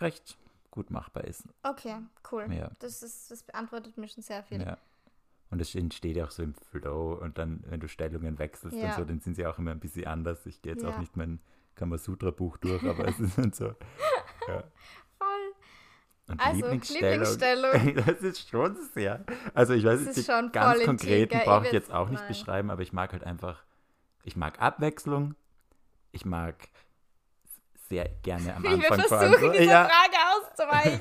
recht 0.00 0.38
gut 0.70 0.90
machbar 0.90 1.24
ist. 1.24 1.44
Okay, 1.62 1.96
cool. 2.32 2.46
Ja. 2.52 2.70
Das, 2.78 3.02
ist, 3.02 3.30
das 3.30 3.42
beantwortet 3.42 3.98
mir 3.98 4.08
schon 4.08 4.22
sehr 4.22 4.42
viel. 4.42 4.62
Ja. 4.62 4.78
Und 5.50 5.60
es 5.60 5.74
entsteht 5.74 6.16
ja 6.16 6.24
auch 6.24 6.30
so 6.30 6.42
im 6.42 6.54
Flow 6.54 7.14
und 7.20 7.36
dann, 7.36 7.62
wenn 7.66 7.80
du 7.80 7.88
Stellungen 7.88 8.38
wechselst 8.38 8.78
Ja. 8.78 8.90
und 8.90 8.94
so, 8.94 9.04
dann 9.04 9.20
sind 9.20 9.34
sie 9.34 9.44
auch 9.46 9.58
immer 9.58 9.72
ein 9.72 9.80
bisschen 9.80 10.06
anders. 10.06 10.46
Ich 10.46 10.62
gehe 10.62 10.72
jetzt 10.72 10.84
auch 10.86 10.92
Ja. 10.92 11.00
nicht 11.00 11.16
mein 11.16 11.38
Kamasutra-Buch 11.74 12.56
durch, 12.58 12.82
aber 12.84 13.06
es 13.08 13.18
ist 13.20 13.36
halt 13.36 13.54
so. 13.54 13.74
Ja. 14.48 14.64
Und 16.30 16.40
Also, 16.40 16.56
Lieblingsstellung, 16.60 17.26
Lieblingsstellung. 17.26 17.94
das 18.06 18.20
ist 18.22 18.48
schon 18.48 18.76
sehr. 18.94 19.24
Also 19.54 19.74
ich 19.74 19.84
weiß 19.84 19.98
Das 19.98 20.06
jetzt 20.08 20.16
ist 20.18 20.28
die 20.28 20.32
schon 20.32 20.52
ganz 20.52 20.84
konkreten 20.84 21.38
brauche 21.44 21.62
Ich 21.62 21.66
ich 21.68 21.72
jetzt 21.72 21.92
auch 21.92 22.08
nicht 22.08 22.20
nein. 22.20 22.28
beschreiben, 22.28 22.70
aber 22.70 22.82
ich 22.82 22.92
mag 22.92 23.12
halt 23.12 23.24
einfach, 23.24 23.64
ich 24.24 24.36
mag 24.36 24.60
Abwechslung, 24.60 25.34
ich 26.12 26.24
mag 26.24 26.54
sehr 27.88 28.08
gerne 28.22 28.54
am 28.54 28.64
Anfang 28.66 29.00
vor 29.00 29.18
allem 29.18 29.32
versuchen, 29.32 29.52
so, 29.52 29.58
dieser 29.58 29.64
ja, 29.64 29.88
Frage 29.88 30.16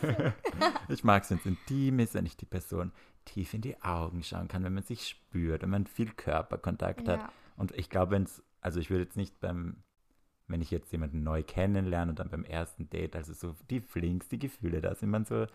auszuweichen. 0.01 0.33
ich 0.89 1.03
mag 1.03 1.23
es, 1.23 1.29
wenn 1.29 1.37
es 1.37 1.45
intim 1.45 1.99
ist, 1.99 2.13
wenn 2.15 2.25
ich 2.25 2.35
die 2.35 2.45
Person 2.45 2.91
tief 3.25 3.53
in 3.53 3.61
die 3.61 3.79
Augen 3.83 4.23
schauen 4.23 4.47
kann, 4.47 4.63
wenn 4.63 4.73
man 4.73 4.83
sich 4.83 5.07
spürt, 5.07 5.61
wenn 5.61 5.69
man 5.69 5.85
viel 5.85 6.11
Körperkontakt 6.11 7.07
hat. 7.07 7.19
ja. 7.19 7.31
Und 7.57 7.77
ich 7.77 7.89
glaube, 7.89 8.13
wenn 8.13 8.23
es, 8.23 8.41
also 8.61 8.79
ich 8.79 8.89
würde 8.89 9.03
jetzt 9.03 9.17
nicht 9.17 9.39
beim, 9.39 9.83
wenn 10.49 10.61
ich 10.61 10.71
jetzt 10.71 10.91
jemanden 10.91 11.23
neu 11.23 11.43
kennenlerne 11.43 12.11
und 12.11 12.19
dann 12.19 12.29
beim 12.29 12.43
ersten 12.43 12.89
Date, 12.89 13.15
also 13.15 13.33
so 13.33 13.55
die 13.69 13.81
Flings, 13.81 14.27
die 14.27 14.39
Gefühle 14.39 14.81
da 14.81 14.95
sind, 14.95 15.09
man 15.09 15.25
so 15.25 15.45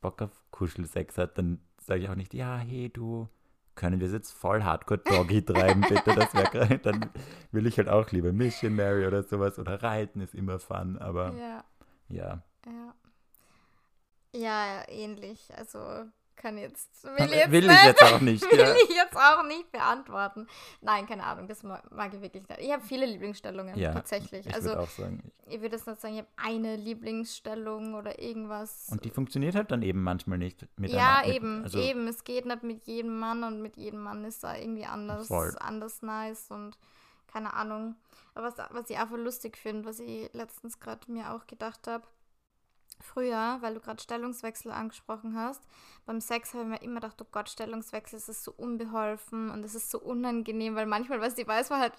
Bock 0.00 0.22
auf 0.22 0.30
Kuschelsex 0.50 1.18
hat, 1.18 1.38
dann 1.38 1.60
sage 1.78 2.02
ich 2.02 2.08
auch 2.08 2.14
nicht, 2.14 2.34
ja, 2.34 2.58
hey 2.58 2.90
du, 2.90 3.28
können 3.74 4.00
wir 4.00 4.06
es 4.06 4.12
jetzt 4.12 4.32
voll 4.32 4.62
Hardcore-Doggy 4.62 5.42
treiben, 5.46 5.80
bitte? 5.88 6.14
Das 6.14 6.34
wäre 6.34 6.78
Dann 6.78 7.10
will 7.50 7.66
ich 7.66 7.78
halt 7.78 7.88
auch 7.88 8.10
lieber 8.10 8.32
Missionary 8.32 9.06
oder 9.06 9.22
sowas 9.22 9.58
oder 9.58 9.82
Reiten 9.82 10.20
ist 10.20 10.34
immer 10.34 10.58
fun, 10.58 10.98
aber 10.98 11.32
Ja, 11.34 11.64
ja. 12.08 12.42
ja. 12.66 12.94
Ja, 14.34 14.82
ähnlich. 14.88 15.52
Also 15.56 15.78
kann 16.36 16.58
jetzt, 16.58 17.04
will 17.04 17.30
jetzt, 17.30 17.50
will 17.50 17.70
ich 17.70 17.82
jetzt 17.84 18.02
auch 18.02 18.20
nicht, 18.20 18.42
will 18.50 18.58
ja. 18.58 18.74
ich 18.74 18.96
jetzt 18.96 19.16
auch 19.16 19.42
nicht 19.44 19.70
beantworten. 19.72 20.46
Nein, 20.80 21.06
keine 21.06 21.24
Ahnung, 21.24 21.48
das 21.48 21.62
ma- 21.62 21.82
mag 21.90 22.12
ich 22.14 22.20
wirklich 22.20 22.48
nicht. 22.48 22.60
Ich 22.60 22.72
habe 22.72 22.82
viele 22.82 23.06
Lieblingsstellungen, 23.06 23.78
Ja, 23.78 23.92
tatsächlich. 23.92 24.46
Ich 24.46 24.54
also 24.54 24.70
würde 24.70 24.80
auch 24.80 24.88
sagen. 24.88 25.32
ich 25.46 25.60
würde 25.60 25.76
jetzt 25.76 25.86
nicht 25.86 26.00
sagen, 26.00 26.14
ich 26.14 26.20
habe 26.20 26.30
eine 26.36 26.76
Lieblingsstellung 26.76 27.94
oder 27.94 28.18
irgendwas. 28.18 28.88
Und 28.90 29.04
die 29.04 29.10
funktioniert 29.10 29.54
halt 29.54 29.70
dann 29.70 29.82
eben 29.82 30.02
manchmal 30.02 30.38
nicht 30.38 30.66
mit 30.76 30.90
ja, 30.90 31.18
einer, 31.18 31.26
mit, 31.26 31.36
eben, 31.36 31.62
also, 31.62 31.78
eben. 31.78 32.08
Es 32.08 32.24
geht 32.24 32.46
nicht 32.46 32.62
mit 32.62 32.84
jedem 32.86 33.18
Mann 33.18 33.44
und 33.44 33.62
mit 33.62 33.76
jedem 33.76 34.02
Mann 34.02 34.24
ist 34.24 34.42
da 34.44 34.56
irgendwie 34.56 34.84
anders, 34.84 35.28
Voll. 35.28 35.54
anders 35.60 36.02
nice 36.02 36.50
und 36.50 36.78
keine 37.26 37.54
Ahnung. 37.54 37.96
Aber 38.34 38.46
was, 38.46 38.54
was 38.70 38.88
ich 38.90 38.98
einfach 38.98 39.16
lustig 39.16 39.56
finde, 39.56 39.84
was 39.84 40.00
ich 40.00 40.32
letztens 40.32 40.80
gerade 40.80 41.10
mir 41.10 41.34
auch 41.34 41.46
gedacht 41.46 41.86
habe, 41.86 42.06
früher, 43.02 43.58
weil 43.60 43.74
du 43.74 43.80
gerade 43.80 44.02
Stellungswechsel 44.02 44.72
angesprochen 44.72 45.36
hast, 45.36 45.62
beim 46.06 46.20
Sex 46.20 46.54
habe 46.54 46.62
ich 46.64 46.68
mir 46.68 46.82
immer 46.82 47.00
gedacht, 47.00 47.20
oh 47.20 47.26
Gott, 47.30 47.48
Stellungswechsel, 47.48 48.18
es 48.18 48.28
ist 48.28 48.44
so 48.44 48.52
unbeholfen 48.52 49.50
und 49.50 49.64
es 49.64 49.74
ist 49.74 49.90
so 49.90 50.00
unangenehm, 50.00 50.74
weil 50.74 50.86
manchmal, 50.86 51.20
weißt 51.20 51.38
du, 51.38 51.46
weiß 51.46 51.70
man 51.70 51.80
halt 51.80 51.94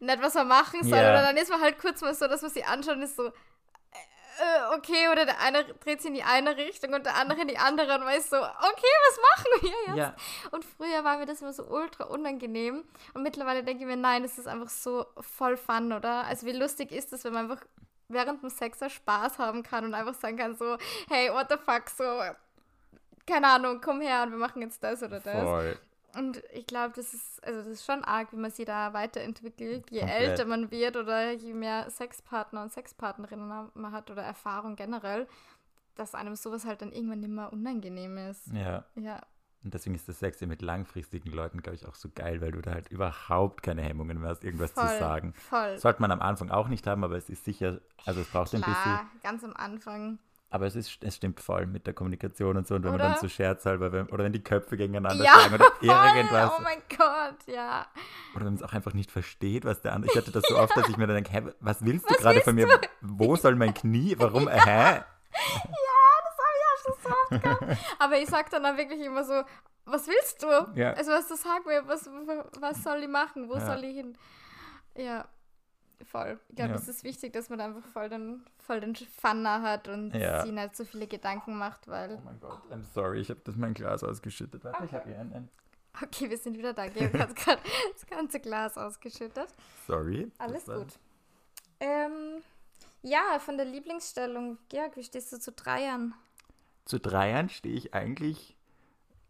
nicht, 0.00 0.22
was 0.22 0.34
man 0.34 0.48
machen 0.48 0.82
soll. 0.82 0.98
Ja. 0.98 1.10
Oder 1.10 1.22
dann 1.22 1.36
ist 1.36 1.50
man 1.50 1.60
halt 1.60 1.78
kurz 1.78 2.00
mal 2.00 2.14
so, 2.14 2.26
dass 2.26 2.42
man 2.42 2.50
sich 2.50 2.66
anschaut 2.66 2.96
und 2.96 3.02
ist 3.02 3.16
so, 3.16 3.26
äh, 3.26 4.76
okay, 4.76 5.08
oder 5.10 5.24
der 5.24 5.40
eine 5.40 5.64
dreht 5.64 6.02
sich 6.02 6.08
in 6.08 6.14
die 6.14 6.24
eine 6.24 6.56
Richtung 6.56 6.92
und 6.92 7.06
der 7.06 7.16
andere 7.16 7.42
in 7.42 7.48
die 7.48 7.58
andere 7.58 7.94
und 7.94 8.04
weiß 8.04 8.30
so, 8.30 8.36
okay, 8.36 8.92
was 9.08 9.20
machen 9.22 9.46
wir 9.60 9.70
jetzt? 9.88 9.96
ja, 9.96 10.16
Und 10.50 10.64
früher 10.64 11.04
war 11.04 11.18
mir 11.18 11.26
das 11.26 11.40
immer 11.40 11.52
so 11.52 11.64
ultra 11.64 12.04
unangenehm 12.04 12.84
und 13.14 13.22
mittlerweile 13.22 13.62
denke 13.62 13.84
ich 13.84 13.86
mir, 13.86 13.96
nein, 13.96 14.24
es 14.24 14.38
ist 14.38 14.48
einfach 14.48 14.68
so 14.68 15.06
voll 15.20 15.56
fun, 15.56 15.92
oder? 15.92 16.24
Also 16.24 16.46
wie 16.46 16.52
lustig 16.52 16.90
ist 16.90 17.12
es, 17.12 17.24
wenn 17.24 17.32
man 17.32 17.50
einfach 17.50 17.64
während 18.08 18.42
dem 18.42 18.50
Sex 18.50 18.82
auch 18.82 18.90
Spaß 18.90 19.38
haben 19.38 19.62
kann 19.62 19.84
und 19.84 19.94
einfach 19.94 20.14
sagen 20.14 20.36
kann 20.36 20.56
so, 20.56 20.76
hey, 21.08 21.30
what 21.30 21.46
the 21.50 21.56
fuck, 21.56 21.88
so, 21.90 22.04
keine 23.26 23.48
Ahnung, 23.48 23.80
komm 23.82 24.00
her 24.00 24.22
und 24.24 24.30
wir 24.30 24.38
machen 24.38 24.62
jetzt 24.62 24.82
das 24.82 25.02
oder 25.02 25.20
das. 25.20 25.42
voll. 25.42 25.78
Und 26.16 26.42
ich 26.52 26.66
glaube, 26.66 26.92
das 26.94 27.12
ist, 27.12 27.44
also 27.44 27.58
das 27.58 27.68
ist 27.68 27.84
schon 27.84 28.04
arg, 28.04 28.32
wie 28.32 28.36
man 28.36 28.50
sich 28.50 28.66
da 28.66 28.92
weiterentwickelt, 28.92 29.90
je 29.90 30.00
Komplett. 30.00 30.20
älter 30.20 30.44
man 30.44 30.70
wird 30.70 30.96
oder 30.96 31.32
je 31.32 31.54
mehr 31.54 31.90
Sexpartner 31.90 32.62
und 32.62 32.72
Sexpartnerinnen 32.72 33.70
man 33.74 33.92
hat 33.92 34.10
oder 34.10 34.22
Erfahrung 34.22 34.76
generell, 34.76 35.26
dass 35.96 36.14
einem 36.14 36.36
sowas 36.36 36.66
halt 36.66 36.82
dann 36.82 36.92
irgendwann 36.92 37.20
mehr 37.34 37.52
unangenehm 37.52 38.16
ist. 38.16 38.46
Ja. 38.52 38.84
Ja, 38.94 39.20
Und 39.64 39.72
deswegen 39.74 39.94
ist 39.94 40.06
das 40.08 40.18
Sex 40.18 40.40
ja 40.40 40.46
mit 40.46 40.60
langfristigen 40.62 41.30
Leuten, 41.32 41.62
glaube 41.62 41.76
ich, 41.76 41.86
auch 41.88 41.94
so 41.94 42.10
geil, 42.14 42.40
weil 42.42 42.52
du 42.52 42.60
da 42.60 42.72
halt 42.72 42.88
überhaupt 42.90 43.62
keine 43.62 43.80
Hemmungen 43.82 44.20
mehr 44.20 44.28
hast, 44.30 44.44
irgendwas 44.44 44.72
voll, 44.72 44.86
zu 44.88 44.98
sagen. 44.98 45.32
voll. 45.48 45.78
Sollte 45.78 46.02
man 46.02 46.10
am 46.10 46.20
Anfang 46.20 46.50
auch 46.50 46.68
nicht 46.68 46.86
haben, 46.86 47.02
aber 47.02 47.16
es 47.16 47.30
ist 47.30 47.44
sicher, 47.44 47.80
also 48.04 48.20
es 48.20 48.28
braucht 48.28 48.52
ein 48.54 48.60
bisschen, 48.60 48.74
Klar, 48.74 49.06
ganz 49.22 49.42
am 49.42 49.54
Anfang. 49.56 50.18
aber 50.50 50.66
es, 50.66 50.76
ist, 50.76 50.98
es 51.02 51.16
stimmt 51.16 51.40
voll 51.40 51.64
mit 51.66 51.86
der 51.86 51.94
Kommunikation 51.94 52.58
und 52.58 52.66
so. 52.66 52.74
Und 52.74 52.84
wenn 52.84 52.90
man 52.92 53.00
Oder? 53.00 53.10
dann 53.12 53.20
so 53.20 53.28
scherzhalber, 53.28 53.90
wenn, 53.92 54.06
oder 54.08 54.22
wenn 54.24 54.34
die 54.34 54.44
Köpfe 54.44 54.76
gegeneinander 54.76 55.24
Ja, 55.24 55.32
schlagen 55.32 55.54
oder 55.54 55.64
voll. 55.80 55.88
irgendwas. 55.88 56.52
Oh 56.58 56.62
mein 56.62 56.82
Gott, 56.90 57.46
ja. 57.46 57.86
Oder 58.34 58.40
wenn 58.44 58.52
man 58.52 58.54
es 58.56 58.62
auch 58.62 58.72
einfach 58.74 58.92
nicht 58.92 59.10
versteht, 59.10 59.64
was 59.64 59.80
der 59.80 59.94
andere. 59.94 60.12
Ich 60.12 60.18
hatte 60.18 60.30
das 60.30 60.44
so 60.46 60.58
oft, 60.58 60.76
dass 60.76 60.88
ich 60.90 60.98
mir 60.98 61.06
dann 61.06 61.16
denke, 61.16 61.32
hä, 61.32 61.42
was 61.60 61.82
willst 61.84 62.10
du 62.10 62.14
gerade 62.16 62.42
von 62.42 62.54
mir? 62.54 62.68
Wo 63.00 63.34
soll 63.36 63.56
mein 63.56 63.72
Knie? 63.72 64.14
Warum? 64.18 64.46
Äh, 64.54 64.60
hä? 64.60 65.00
Das 65.32 65.64
habe 66.86 66.96
ich 66.96 67.02
so 67.02 67.10
oft 67.34 67.42
gehabt. 67.42 67.78
Aber 67.98 68.18
ich 68.18 68.28
sag 68.28 68.50
dann 68.50 68.64
auch 68.66 68.76
wirklich 68.76 69.00
immer 69.00 69.24
so, 69.24 69.42
was 69.86 70.06
willst 70.06 70.42
du? 70.42 70.46
Ja. 70.78 70.92
Also 70.94 71.10
was 71.12 71.28
du 71.28 71.36
sag 71.36 71.66
mir, 71.66 71.86
was, 71.86 72.08
was 72.60 72.82
soll 72.82 73.02
ich 73.02 73.08
machen? 73.08 73.48
Wo 73.48 73.54
Ja. 73.54 73.66
soll 73.66 73.84
ich 73.84 73.96
hin? 73.96 74.16
Ja, 74.96 75.26
voll. 76.10 76.38
Ich 76.48 76.56
glaube, 76.56 76.70
Ja. 76.72 76.76
es 76.76 76.88
ist 76.88 77.04
wichtig, 77.04 77.32
dass 77.32 77.50
man 77.50 77.60
einfach 77.60 77.86
voll 77.92 78.08
den, 78.08 78.44
voll 78.58 78.80
den 78.80 78.94
Fun 78.94 79.46
hat 79.48 79.88
und 79.88 80.14
Ja. 80.14 80.42
sich 80.42 80.52
nicht 80.52 80.76
so 80.76 80.84
viele 80.84 81.06
Gedanken 81.06 81.56
macht, 81.58 81.86
weil, 81.88 82.14
Oh 82.16 82.22
mein 82.24 82.40
Gott, 82.40 82.60
I'm 82.70 82.84
sorry, 82.94 83.20
ich 83.20 83.30
habe 83.30 83.40
das 83.44 83.56
mein 83.56 83.74
Glas 83.74 84.02
ausgeschüttet. 84.04 84.64
Warte, 84.64 84.84
ich 84.84 84.92
habe 84.94 85.06
hier 85.08 85.18
einen. 85.18 85.48
okay, 86.02 86.30
wir 86.30 86.38
sind 86.38 86.56
wieder 86.56 86.72
da. 86.72 86.86
Georg 86.88 87.12
hat 87.18 87.34
gerade 87.36 87.62
das 87.92 88.06
ganze 88.06 88.40
Glas 88.40 88.78
ausgeschüttet. 88.78 89.48
Sorry. 89.86 90.30
Alles 90.38 90.64
das 90.64 90.76
gut. 90.78 90.98
Ähm, 91.80 92.42
ja, 93.02 93.38
von 93.38 93.56
der 93.56 93.66
Lieblingsstellung. 93.66 94.56
Georg, 94.68 94.96
wie 94.96 95.04
stehst 95.04 95.32
du 95.32 95.38
zu 95.38 95.52
Dreiern? 95.52 96.14
Zu 96.84 96.98
Dreiern 97.00 97.48
stehe 97.48 97.74
ich 97.74 97.94
eigentlich 97.94 98.56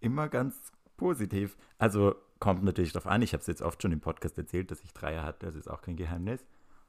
immer 0.00 0.28
ganz 0.28 0.72
positiv. 0.96 1.56
Also 1.78 2.14
kommt 2.40 2.62
natürlich 2.62 2.92
darauf 2.92 3.06
an, 3.06 3.22
ich 3.22 3.32
habe 3.32 3.40
es 3.40 3.46
jetzt 3.46 3.62
oft 3.62 3.80
schon 3.80 3.92
im 3.92 4.00
Podcast 4.00 4.36
erzählt, 4.36 4.70
dass 4.70 4.82
ich 4.82 4.92
Dreier 4.92 5.22
hatte, 5.24 5.46
das 5.46 5.54
ist 5.54 5.68
auch 5.68 5.82
kein 5.82 5.96
Geheimnis. 5.96 6.44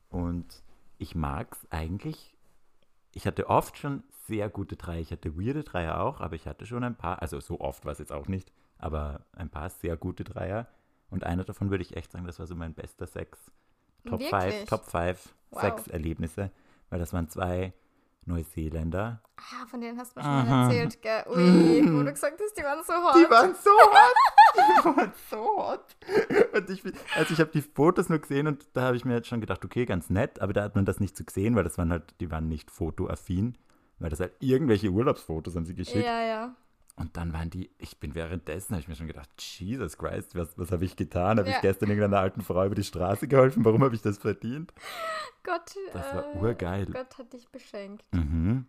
Und 0.09 0.63
ich 0.97 1.16
mag 1.16 1.53
es 1.53 1.72
eigentlich. 1.72 2.36
Ich 3.13 3.26
hatte 3.28 3.49
oft 3.49 3.78
schon 3.78 4.03
sehr 4.28 4.49
gute 4.49 4.76
Dreier. 4.76 4.99
Ich 4.99 5.11
hatte 5.11 5.38
weirde 5.39 5.63
Dreier 5.63 6.01
auch, 6.01 6.20
aber 6.20 6.36
ich 6.36 6.47
hatte 6.47 6.66
schon 6.66 6.84
ein 6.84 6.95
paar, 6.95 7.22
also 7.22 7.39
so 7.39 7.59
oft 7.59 7.86
war 7.86 7.93
es 7.93 7.99
jetzt 7.99 8.11
auch 8.11 8.28
nicht, 8.28 8.51
aber 8.78 9.26
ein 9.34 9.49
paar 9.49 9.70
sehr 9.70 9.97
gute 9.97 10.24
Dreier. 10.24 10.68
Und 11.09 11.24
einer 11.24 11.43
davon 11.43 11.70
würde 11.70 11.84
ich 11.84 11.95
echt 11.95 12.11
sagen, 12.11 12.26
das 12.26 12.39
war 12.39 12.47
so 12.47 12.55
mein 12.55 12.74
bester 12.74 13.07
Sex. 13.07 13.51
Top 14.05 14.22
5, 14.22 14.32
Wirklich? 14.32 14.66
Top 14.70 14.86
5 14.86 15.36
Wow. 15.51 15.61
Sexerlebnisse, 15.61 16.51
weil 16.89 16.99
das 16.99 17.13
waren 17.13 17.30
zwei 17.30 17.74
Neuseeländer. 18.26 19.21
Ah, 19.38 19.65
von 19.67 19.82
denen 19.82 19.99
hast 19.99 20.15
du 20.15 20.19
mir 20.19 20.26
schon 20.26 20.49
mal 20.49 20.63
erzählt, 20.63 21.01
gell? 21.01 21.23
Ui, 21.30 21.93
wo 21.93 22.03
du 22.03 22.11
gesagt 22.11 22.39
hast, 22.43 22.57
die 22.57 22.63
waren 22.63 22.84
so 22.84 22.93
hot. 22.93 23.15
Die 23.15 23.30
waren 23.30 23.53
so 23.55 23.69
hot. 23.69 24.15
Die 24.55 24.86
waren 24.86 25.11
so 25.30 25.38
hot. 25.57 25.95
Und 26.53 26.69
ich, 26.69 26.82
also 27.17 27.34
ich 27.34 27.39
habe 27.41 27.51
die 27.51 27.61
Fotos 27.61 28.07
nur 28.07 28.19
gesehen 28.19 28.47
und 28.47 28.65
da 28.71 28.84
habe 28.84 28.95
ich 28.95 29.03
mir 29.03 29.15
jetzt 29.15 29.28
schon 29.28 29.41
gedacht, 29.41 29.65
okay, 29.65 29.86
ganz 29.86 30.09
nett, 30.09 30.41
aber 30.41 30.53
da 30.53 30.63
hat 30.63 30.76
man 30.76 30.86
das 30.86 31.01
nicht 31.01 31.17
so 31.17 31.26
gesehen, 31.26 31.55
weil 31.55 31.65
das 31.65 31.78
waren 31.78 31.91
halt, 31.91 32.15
die 32.21 32.32
waren 32.32 32.47
nicht 32.47 32.71
fotoaffin, 32.71 33.57
weil 33.99 34.09
das 34.09 34.21
halt 34.21 34.32
irgendwelche 34.39 34.89
Urlaubsfotos 34.89 35.55
haben 35.57 35.65
sie 35.65 35.76
geschickt. 35.76 36.05
Ja, 36.05 36.21
ja. 36.23 36.55
Und 36.98 37.18
dann 37.18 37.34
waren 37.34 37.50
die, 37.50 37.70
ich 37.78 38.00
bin 38.00 38.16
währenddessen, 38.16 38.72
habe 38.74 38.82
ich 38.82 38.88
mir 38.88 38.96
schon 38.96 39.08
gedacht, 39.08 39.30
Jesus 39.41 39.98
Christ, 39.98 40.34
was, 40.36 40.58
was 40.58 40.72
habe 40.72 40.86
ich 40.86 40.96
getan? 40.96 41.39
Habe 41.39 41.50
Ja. 41.50 41.58
ich 41.58 41.62
gestern 41.62 41.89
irgendeiner 41.89 42.20
alten 42.22 42.41
Frau 42.41 42.66
über 42.66 42.76
die 42.76 42.86
Straße 42.86 43.28
geholfen? 43.28 43.66
Warum 43.66 43.84
habe 43.84 43.96
ich 43.96 44.02
das 44.02 44.18
verdient? 44.18 44.74
Gott, 45.43 45.76
Das 45.91 46.14
war 46.16 46.34
äh, 46.36 46.38
urgeil. 46.39 46.86
Gott 46.86 47.18
hat 47.18 47.34
dich 47.34 47.50
beschenkt. 47.50 48.06
Mhm. 48.14 48.66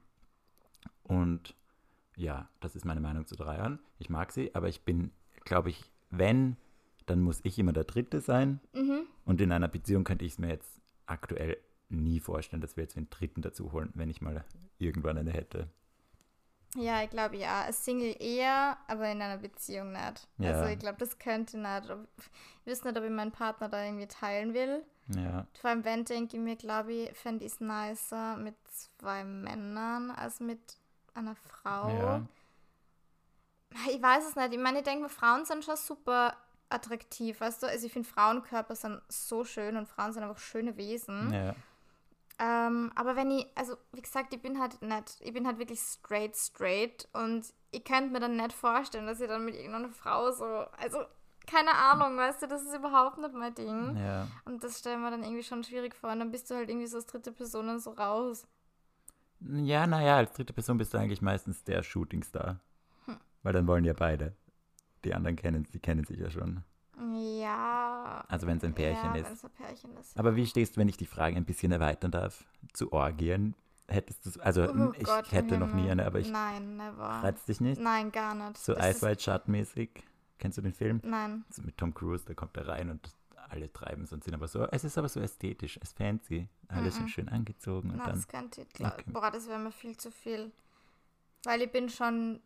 Und 1.05 1.55
ja, 2.16 2.49
das 2.61 2.74
ist 2.74 2.85
meine 2.85 3.01
Meinung 3.01 3.27
zu 3.27 3.37
Dreiern. 3.37 3.79
Ich 3.99 4.11
mag 4.11 4.33
sie, 4.33 4.55
aber 4.55 4.68
ich 4.68 4.83
bin, 4.83 5.12
glaube 5.45 5.70
ich, 5.70 5.85
wenn, 6.11 6.57
dann 7.07 7.20
muss 7.20 7.41
ich 7.45 7.59
immer 7.61 7.72
der 7.72 7.85
Dritte 7.85 8.20
sein. 8.20 8.59
Mhm. 8.74 9.03
Und 9.24 9.41
in 9.41 9.53
einer 9.53 9.68
Beziehung 9.68 10.03
könnte 10.03 10.24
ich 10.24 10.33
es 10.33 10.39
mir 10.39 10.49
jetzt 10.49 10.81
aktuell 11.07 11.59
nie 11.89 12.18
vorstellen, 12.18 12.61
dass 12.61 12.77
wir 12.77 12.83
jetzt 12.83 12.97
einen 12.97 13.09
Dritten 13.11 13.43
dazu 13.43 13.70
holen, 13.70 13.91
wenn 13.95 14.11
ich 14.11 14.20
mal 14.20 14.45
irgendwann 14.79 15.16
eine 15.18 15.31
hätte. 15.31 15.68
Ja, 16.77 17.03
ich 17.03 17.11
glaube 17.11 17.37
ja. 17.37 17.62
Als 17.62 17.85
Single 17.85 18.14
eher, 18.20 18.77
aber 18.87 19.09
in 19.11 19.22
einer 19.22 19.39
Beziehung 19.39 19.93
nicht. 19.93 20.29
Ja. 20.39 20.53
Also 20.53 20.66
ich 20.66 20.79
glaube, 20.79 20.99
das 20.99 21.18
könnte 21.18 21.59
nicht. 21.59 21.91
Ich 22.64 22.70
weiß 22.70 22.85
nicht, 22.85 22.97
ob 22.99 23.05
ich 23.05 23.11
meinen 23.11 23.33
Partner 23.33 23.68
da 23.68 23.83
irgendwie 23.83 24.07
teilen 24.07 24.55
will. 24.55 24.85
Ja, 25.09 25.47
Vor 25.61 25.70
allem, 25.70 25.85
wenn, 25.85 26.05
denke 26.05 26.37
ich 26.37 26.43
mir, 26.43 26.57
glaube 26.57 26.93
ich, 26.93 27.16
fände 27.16 27.45
ich 27.45 27.53
es 27.53 27.61
nicer 27.61 28.37
mit 28.37 28.57
zwei 28.99 29.22
Männern 29.22 30.11
als 30.11 30.41
mit 30.41 30.59
einer 31.14 31.37
Frau. 31.37 31.89
ja, 31.89 32.22
Ich 33.89 34.03
weiß 34.03 34.29
es 34.29 34.37
nicht. 34.37 34.53
Ich 34.53 34.59
meine, 34.59 34.79
ich 34.79 34.85
denke 34.85 35.05
mir, 35.05 35.09
Frauen 35.09 35.45
sind 35.45 35.64
schon 35.64 35.77
super 35.77 36.37
attraktiv, 36.68 37.41
weißt 37.41 37.62
du? 37.62 37.68
Also 37.68 37.87
ich 37.87 37.93
finde, 37.93 38.09
Frauenkörper 38.09 38.74
sind 38.74 39.01
so 39.09 39.45
schön 39.45 39.77
und 39.77 39.87
Frauen 39.87 40.12
sind 40.12 40.24
einfach 40.24 40.39
schöne 40.39 40.77
Wesen. 40.77 41.33
ja. 41.33 41.55
Ähm, 42.39 42.93
aber 42.95 43.16
wenn 43.16 43.30
ich, 43.30 43.47
also 43.55 43.76
wie 43.93 44.03
gesagt, 44.03 44.34
ich 44.34 44.43
bin 44.43 44.61
halt 44.61 44.82
nicht, 44.82 45.20
ich 45.20 45.32
bin 45.32 45.47
halt 45.47 45.59
wirklich 45.59 45.80
straight, 45.80 46.37
straight 46.37 47.09
und 47.14 47.47
ich 47.70 47.84
könnte 47.84 48.11
mir 48.11 48.20
dann 48.20 48.37
nicht 48.37 48.53
vorstellen, 48.53 49.07
dass 49.07 49.20
ich 49.20 49.28
dann 49.28 49.45
mit 49.45 49.55
irgendeiner 49.55 49.89
Frau 49.89 50.30
so, 50.32 50.45
also 50.45 50.99
keine 51.47 51.74
Ahnung, 51.74 52.18
weißt 52.18 52.43
du, 52.43 52.49
das 52.49 52.62
ist 52.62 52.74
überhaupt 52.74 53.18
nicht 53.18 53.32
mein 53.32 53.55
Ding. 53.55 53.97
ja. 53.97 54.26
Und 54.45 54.62
das 54.62 54.78
stellen 54.78 55.01
wir 55.01 55.11
dann 55.11 55.22
irgendwie 55.22 55.45
schon 55.45 55.64
schwierig 55.64 55.95
vor 55.95 56.11
und 56.12 56.18
dann 56.18 56.30
bist 56.30 56.51
du 56.51 56.55
halt 56.55 56.68
irgendwie 56.68 56.87
so 56.87 56.99
als 56.99 57.07
dritte 57.07 57.32
Person 57.32 57.68
dann 57.68 57.80
so 57.80 57.91
raus. 57.93 58.47
Ja, 59.41 59.87
naja, 59.87 60.16
als 60.16 60.32
dritte 60.32 60.53
Person 60.53 60.78
bist 60.78 60.93
du 60.93 60.99
eigentlich 60.99 61.22
meistens 61.22 61.62
der 61.64 61.82
Shootingstar. 61.82 62.61
Hm. 63.05 63.16
Weil 63.43 63.53
dann 63.53 63.66
wollen 63.66 63.84
ja 63.84 63.93
beide. 63.93 64.34
Die 65.05 65.14
anderen 65.14 65.37
kennen, 65.37 65.66
die 65.72 65.78
kennen 65.78 66.05
sich 66.05 66.18
ja 66.18 66.30
schon. 66.30 66.64
Ja. 66.99 68.24
Also 68.28 68.47
wenn 68.47 68.59
es 68.59 68.64
ein 68.64 68.74
Pärchen 68.74 69.14
ja, 69.14 69.20
ist. 69.20 69.26
wenn's 69.28 69.44
ein 69.44 69.51
Pärchen 69.51 69.97
ist. 69.99 70.18
Aber 70.18 70.36
wie 70.36 70.47
stehst 70.47 70.76
du, 70.76 70.80
wenn 70.80 70.88
ich 70.88 70.97
die 70.97 71.07
Frage 71.07 71.36
ein 71.36 71.44
bisschen 71.44 71.72
erweitern 71.72 72.11
darf, 72.11 72.44
zu 72.72 72.92
Orgien? 72.92 73.55
Hättest 73.88 74.26
du, 74.26 74.40
also 74.40 74.68
Oh 74.68 74.92
ich 74.99 75.05
Gott, 75.07 75.30
hätte 75.30 75.59
noch 75.59 75.72
nie 75.72 75.88
eine, 75.88 76.07
aber 76.07 76.18
ich 76.18 76.30
Nein, 76.30 76.76
never. 76.76 77.05
reizt 77.22 77.47
dich 77.49 77.61
nicht? 77.61 77.80
Nein, 77.80 78.11
gar 78.11 78.34
nicht. 78.34 78.59
So 78.59 78.76
Ice 78.76 79.03
White 79.03 79.22
Shut 79.22 79.47
mäßig. 79.47 79.90
Kennst 80.38 80.59
du 80.59 80.62
den 80.62 80.72
Film? 80.72 81.01
Nein. 81.05 81.44
So 81.51 81.62
mit 81.62 81.76
Tom 81.76 81.94
Cruise, 81.94 82.24
da 82.26 82.34
kommt 82.34 82.57
er 82.57 82.66
rein 82.66 82.90
und 82.90 83.14
alle 83.49 83.72
treiben 83.72 84.03
es 84.03 84.12
und 84.12 84.24
sind 84.24 84.34
aber 84.34 84.49
so, 84.49 84.64
es 84.72 84.82
ist 84.82 84.99
aber 84.99 85.09
so 85.09 85.20
ästhetisch, 85.20 85.76
es 85.80 85.90
ist 85.90 85.97
fancy, 85.97 86.49
alles 86.68 86.99
Mhm. 86.99 87.09
schön 87.09 87.28
angezogen 87.28 87.90
und 87.90 87.99
Na, 87.99 88.07
dann, 88.07 88.16
das 88.16 88.26
könnte 88.26 88.62
ich, 88.62 88.84
Okay. 88.84 89.05
boah, 89.07 89.30
das 89.30 89.47
wäre 89.49 89.61
mir 89.61 89.70
viel 89.70 89.97
zu 89.97 90.11
viel. 90.11 90.51
Weil 91.44 91.62
ich 91.62 91.70
bin 91.70 91.88
schon 91.88 92.40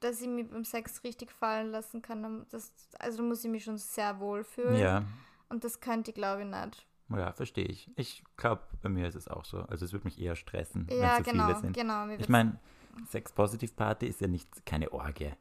dass 0.00 0.20
ich 0.20 0.28
mich 0.28 0.48
beim 0.50 0.64
Sex 0.64 1.02
richtig 1.04 1.30
fallen 1.30 1.70
lassen 1.70 2.02
kann. 2.02 2.46
Das, 2.50 2.72
also 2.98 3.18
da 3.18 3.22
muss 3.24 3.44
ich 3.44 3.50
mich 3.50 3.64
schon 3.64 3.78
sehr 3.78 4.18
wohl 4.20 4.44
fühlen. 4.44 4.76
Ja, 4.78 5.04
Und 5.48 5.64
das 5.64 5.80
könnte 5.80 6.10
ich, 6.10 6.14
glaube 6.14 6.42
ich, 6.42 6.48
nicht. 6.48 6.86
ja, 7.10 7.32
verstehe 7.32 7.64
ich. 7.66 7.90
Ich 7.96 8.22
glaube, 8.36 8.62
bei 8.82 8.88
mir 8.88 9.06
ist 9.08 9.14
es 9.14 9.28
auch 9.28 9.44
so. 9.44 9.60
Also 9.62 9.84
es 9.84 9.92
würde 9.92 10.04
mich 10.04 10.20
eher 10.20 10.36
stressen, 10.36 10.88
wenn 10.88 10.98
Ja, 11.00 11.18
es 11.18 11.24
so 11.24 11.30
genau, 11.30 11.46
viele 11.46 11.60
sind. 11.60 11.72
genau. 11.74 12.06
Ich 12.08 12.28
meine, 12.28 12.58
Sex-Positiv-Party 13.08 14.06
ist 14.06 14.20
ja 14.20 14.28
nicht 14.28 14.66
keine 14.66 14.92
Orgie. 14.92 15.32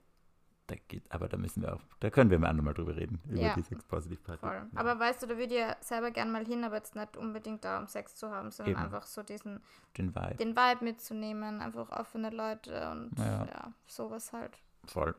Da 0.71 0.77
geht, 0.87 1.03
aber 1.11 1.27
da 1.27 1.35
müssen 1.35 1.63
wir 1.63 1.73
auch, 1.75 1.81
da 1.99 2.09
können 2.09 2.29
wir 2.29 2.39
mal 2.39 2.47
andermal 2.47 2.73
drüber 2.73 2.95
reden, 2.95 3.19
über 3.27 3.41
Ja. 3.41 3.53
die 3.55 3.61
Sex-Positiv-Party. 3.61 4.39
Voll. 4.39 4.53
Ja. 4.53 4.79
Aber 4.79 4.97
weißt 4.97 5.21
du, 5.21 5.27
da 5.27 5.35
würde 5.37 5.53
ich 5.53 5.59
ja 5.59 5.75
selber 5.81 6.11
gern 6.11 6.31
mal 6.31 6.45
hin, 6.45 6.63
aber 6.63 6.77
jetzt 6.77 6.95
nicht 6.95 7.17
unbedingt 7.17 7.65
da, 7.65 7.77
um 7.79 7.87
Sex 7.87 8.15
zu 8.15 8.31
haben, 8.31 8.51
sondern 8.51 8.75
Eben. 8.75 8.83
einfach 8.85 9.05
so 9.05 9.21
diesen, 9.21 9.61
Den 9.97 10.15
Vibe. 10.15 10.35
den 10.35 10.55
Vibe 10.55 10.85
mitzunehmen, 10.85 11.59
einfach 11.59 11.89
offene 11.89 12.29
Leute 12.29 12.89
und 12.89 13.11
Ja. 13.19 13.45
ja, 13.45 13.73
sowas 13.85 14.31
halt. 14.31 14.57
Voll. 14.85 15.13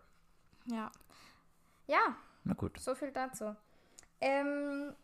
Ja. 0.64 0.90
Ja, 1.86 2.16
Na 2.44 2.55
gut. 2.55 2.78
so 2.80 2.94
viel 2.94 3.12
dazu. 3.12 3.55
Ähm, 4.22 4.94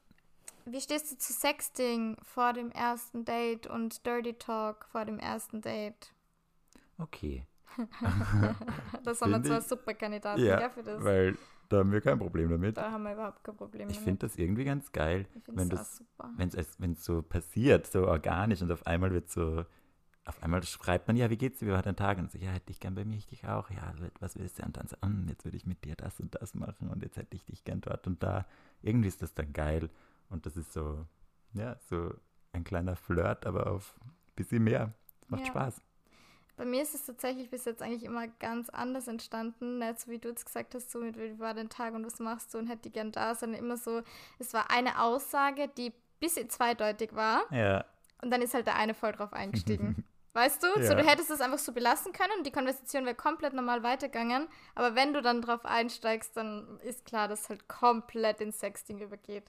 wie 0.64 0.80
stehst 0.80 1.12
du 1.12 1.18
zu 1.18 1.34
Sexting 1.34 2.16
vor 2.22 2.54
dem 2.54 2.70
ersten 2.70 3.26
Date 3.26 3.66
und 3.66 4.06
Dirty 4.06 4.32
Talk 4.32 4.86
vor 4.86 5.04
dem 5.04 5.18
ersten 5.18 5.60
Date? 5.60 6.14
Okay. 6.96 7.44
Das 9.04 9.18
sind 9.18 9.30
wir 9.30 9.42
zwei 9.42 9.58
ich- 9.58 9.64
super 9.64 9.94
Kandidaten 9.94 10.44
Ja, 10.44 10.68
für 10.70 10.82
das. 10.82 11.02
Weil 11.02 11.36
da 11.68 11.78
haben 11.78 11.92
wir 11.92 12.00
kein 12.00 12.18
Problem 12.18 12.50
damit. 12.50 12.76
Da 12.76 12.90
haben 12.90 13.02
wir 13.02 13.12
überhaupt 13.12 13.44
kein 13.44 13.56
Problem 13.56 13.88
Ich 13.88 13.96
damit. 13.96 14.04
finde 14.04 14.26
das 14.26 14.36
irgendwie 14.36 14.64
ganz 14.64 14.90
geil, 14.92 15.26
Ich 15.34 15.42
wenn 15.54 15.68
das 15.68 16.02
das, 16.54 16.76
wenn 16.80 16.92
es 16.92 17.04
so 17.04 17.22
passiert, 17.22 17.86
so 17.86 18.06
organisch 18.06 18.62
und 18.62 18.72
auf 18.72 18.86
einmal 18.86 19.12
wird 19.12 19.28
so, 19.30 19.64
auf 20.24 20.42
einmal 20.42 20.62
schreibt 20.62 21.08
man, 21.08 21.16
ja, 21.16 21.30
wie 21.30 21.36
geht's 21.36 21.58
dir, 21.60 21.66
wie 21.68 21.72
war 21.72 21.82
dein 21.82 21.96
Tag? 21.96 22.18
Und 22.18 22.30
so, 22.30 22.38
ja, 22.38 22.50
hätte 22.50 22.70
ich 22.70 22.80
gern 22.80 22.94
bei 22.94 23.04
mir, 23.04 23.16
ich 23.16 23.26
dich 23.26 23.46
auch, 23.46 23.70
ja, 23.70 23.94
was 24.20 24.38
willst 24.38 24.58
du? 24.58 24.62
Und 24.64 24.76
dann 24.76 24.86
so, 24.88 24.96
"Hm, 25.02 25.26
jetzt 25.28 25.44
würde 25.44 25.56
ich 25.56 25.66
mit 25.66 25.84
dir 25.84 25.94
das 25.96 26.20
und 26.20 26.34
das 26.34 26.54
machen 26.54 26.88
und 26.88 27.02
jetzt 27.02 27.16
hätte 27.16 27.34
ich 27.36 27.44
dich 27.44 27.64
gern 27.64 27.80
dort 27.80 28.06
und 28.06 28.22
da. 28.22 28.46
Irgendwie 28.82 29.08
ist 29.08 29.22
das 29.22 29.34
dann 29.34 29.52
geil 29.52 29.88
und 30.30 30.44
das 30.46 30.56
ist 30.56 30.72
so, 30.72 31.06
ja, 31.54 31.76
so 31.88 32.12
ein 32.52 32.64
kleiner 32.64 32.96
Flirt, 32.96 33.46
aber 33.46 33.70
auf 33.70 33.94
ein 34.02 34.10
bisschen 34.36 34.64
mehr. 34.64 34.92
Es 35.22 35.30
macht 35.30 35.40
Ja. 35.42 35.46
Spaß. 35.48 35.82
Bei 36.58 36.64
mir 36.64 36.82
ist 36.82 36.92
es 36.94 37.06
tatsächlich 37.06 37.50
bis 37.50 37.64
jetzt 37.64 37.80
eigentlich 37.82 38.02
immer 38.02 38.26
ganz 38.26 38.68
anders 38.68 39.06
entstanden. 39.06 39.78
Nicht 39.78 40.00
so 40.00 40.10
wie 40.10 40.18
du 40.18 40.28
jetzt 40.28 40.44
gesagt 40.44 40.74
hast, 40.74 40.90
so 40.90 40.98
mit 40.98 41.16
wie 41.16 41.38
war 41.38 41.54
dein 41.54 41.68
Tag 41.70 41.94
und 41.94 42.04
was 42.04 42.18
machst 42.18 42.52
du 42.52 42.58
und 42.58 42.66
hätte 42.66 42.88
ich 42.88 42.94
gern 42.94 43.12
da, 43.12 43.34
sondern 43.36 43.60
immer 43.60 43.76
so, 43.76 44.02
es 44.40 44.52
war 44.52 44.70
eine 44.70 45.00
Aussage, 45.00 45.68
die 45.68 45.90
ein 45.90 45.94
bisschen 46.18 46.50
zweideutig 46.50 47.14
war 47.14 47.42
Ja, 47.54 47.84
und 48.22 48.30
dann 48.32 48.42
ist 48.42 48.54
halt 48.54 48.66
der 48.66 48.74
eine 48.74 48.92
voll 48.94 49.12
drauf 49.12 49.32
eingestiegen. 49.32 50.04
Weißt 50.34 50.62
du? 50.62 50.66
So, 50.74 50.80
Ja. 50.80 50.94
du 50.94 51.04
hättest 51.04 51.30
es 51.30 51.40
einfach 51.40 51.58
so 51.58 51.72
belassen 51.72 52.12
können 52.12 52.32
und 52.38 52.46
die 52.46 52.52
Konversation 52.52 53.04
wäre 53.04 53.14
komplett 53.14 53.54
normal 53.54 53.82
weitergegangen. 53.82 54.46
Aber 54.74 54.94
wenn 54.94 55.12
du 55.12 55.22
dann 55.22 55.42
drauf 55.42 55.64
einsteigst, 55.64 56.36
dann 56.36 56.78
ist 56.80 57.04
klar, 57.06 57.28
dass 57.28 57.42
es 57.42 57.48
halt 57.48 57.66
komplett 57.68 58.40
ins 58.40 58.60
Sexting 58.60 59.00
übergeht. 59.00 59.44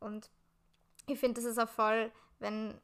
Und 0.00 0.30
ich 1.06 1.18
finde, 1.18 1.40
das 1.40 1.50
ist 1.50 1.58
auch 1.58 1.68
voll, 1.68 2.12
wenn 2.40 2.78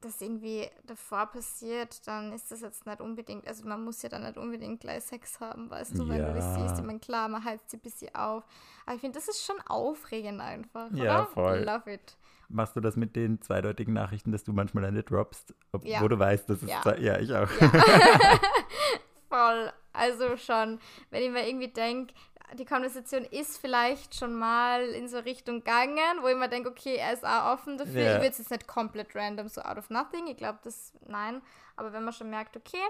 das 0.00 0.20
irgendwie 0.20 0.68
davor 0.84 1.26
passiert, 1.26 2.06
dann 2.06 2.32
ist 2.32 2.50
das 2.50 2.60
jetzt 2.60 2.86
nicht 2.86 3.00
unbedingt, 3.00 3.46
also 3.46 3.66
man 3.66 3.84
muss 3.84 4.02
ja 4.02 4.08
dann 4.08 4.22
nicht 4.24 4.36
unbedingt 4.36 4.80
gleich 4.80 5.04
Sex 5.04 5.40
haben, 5.40 5.70
weißt 5.70 5.98
du, 5.98 6.08
wenn 6.08 6.18
du 6.24 6.34
das 6.34 6.44
Ja. 6.44 6.54
siehst. 6.68 6.78
Ich 6.78 6.84
meine, 6.84 6.98
klar, 7.00 7.28
man 7.28 7.42
heizt 7.44 7.70
sie 7.70 7.76
ein 7.78 7.80
bisschen 7.80 8.14
auf. 8.14 8.44
Aber 8.84 8.94
ich 8.94 9.00
finde, 9.00 9.18
das 9.18 9.28
ist 9.28 9.44
schon 9.44 9.60
aufregend 9.66 10.40
einfach, 10.40 10.90
Ja, 10.92 11.20
oder? 11.22 11.26
voll. 11.26 11.58
Love 11.64 11.92
it. 11.92 12.16
Machst 12.48 12.76
du 12.76 12.80
das 12.80 12.94
mit 12.96 13.16
den 13.16 13.42
zweideutigen 13.42 13.92
Nachrichten, 13.94 14.30
dass 14.30 14.44
du 14.44 14.52
manchmal 14.52 14.84
eine 14.84 15.02
droppst, 15.02 15.52
ob, 15.72 15.84
Ja. 15.84 16.00
wo 16.00 16.08
du 16.08 16.18
weißt, 16.18 16.48
dass 16.48 16.62
es 16.62 16.68
Ja. 16.68 16.96
ja, 16.96 17.18
ich 17.18 17.34
auch. 17.34 17.48
Voll. 19.28 19.72
Also 19.92 20.36
schon, 20.36 20.78
wenn 21.10 21.22
ich 21.22 21.30
mir 21.30 21.48
irgendwie 21.48 21.68
denke, 21.68 22.14
die 22.54 22.64
Konversation 22.64 23.24
ist 23.24 23.58
vielleicht 23.58 24.14
schon 24.14 24.34
mal 24.34 24.82
in 24.82 25.08
so 25.08 25.18
Richtung 25.18 25.58
gegangen, 25.58 26.22
wo 26.22 26.28
ich 26.28 26.36
mir 26.36 26.48
denke, 26.48 26.70
okay, 26.70 26.96
er 26.96 27.12
ist 27.12 27.24
auch 27.24 27.52
offen 27.54 27.76
dafür. 27.78 28.02
Ja. 28.02 28.14
Ich 28.14 28.18
würde 28.18 28.30
es 28.30 28.38
jetzt 28.38 28.50
nicht 28.50 28.66
komplett 28.66 29.14
random, 29.14 29.48
so 29.48 29.60
out 29.62 29.78
of 29.78 29.90
nothing. 29.90 30.26
Ich 30.28 30.36
glaube, 30.36 30.58
das, 30.62 30.92
nein. 31.06 31.42
Aber 31.76 31.92
wenn 31.92 32.04
man 32.04 32.12
schon 32.12 32.30
merkt, 32.30 32.56
okay, 32.56 32.84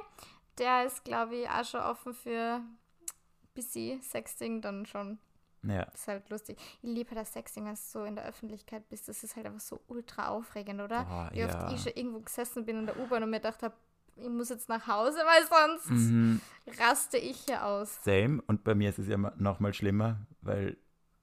der 0.58 0.84
ist, 0.84 1.04
glaube 1.04 1.36
ich, 1.36 1.48
auch 1.48 1.64
schon 1.64 1.80
offen 1.80 2.14
für 2.14 2.60
bisschen 3.56 4.00
Sexting, 4.02 4.60
dann 4.60 4.86
schon. 4.86 5.18
Ja, 5.62 5.86
Das 5.86 6.02
ist 6.02 6.08
halt 6.08 6.30
lustig. 6.30 6.58
Ich 6.82 6.90
liebe 6.90 7.10
halt 7.10 7.22
das 7.22 7.32
Sexting, 7.32 7.64
wenn 7.64 7.74
du 7.74 7.80
so 7.80 8.04
in 8.04 8.14
der 8.14 8.24
Öffentlichkeit 8.26 8.88
bist. 8.88 9.08
Das 9.08 9.24
ist 9.24 9.34
halt 9.34 9.46
einfach 9.46 9.60
so 9.60 9.80
ultra 9.88 10.28
aufregend, 10.28 10.80
oder? 10.80 11.04
Boah, 11.04 11.30
Wie 11.32 11.42
oft 11.42 11.54
ja. 11.54 11.72
ich 11.72 11.82
schon 11.82 11.92
irgendwo 11.96 12.20
gesessen 12.20 12.64
bin 12.64 12.78
in 12.78 12.86
der 12.86 12.96
U-Bahn 13.00 13.24
und 13.24 13.30
mir 13.30 13.40
gedacht 13.40 13.64
habe, 13.64 13.74
ich 14.16 14.28
muss 14.28 14.48
jetzt 14.48 14.68
nach 14.68 14.86
Hause, 14.86 15.18
weil 15.18 15.46
sonst 15.46 15.90
mhm. 15.90 16.40
raste 16.80 17.18
ich 17.18 17.36
hier 17.46 17.64
aus. 17.64 18.02
same. 18.04 18.42
Und 18.46 18.64
bei 18.64 18.74
mir 18.74 18.90
ist 18.90 18.98
es 18.98 19.08
ja 19.08 19.16
noch 19.16 19.60
mal 19.60 19.72
schlimmer, 19.74 20.26
weil 20.40 20.76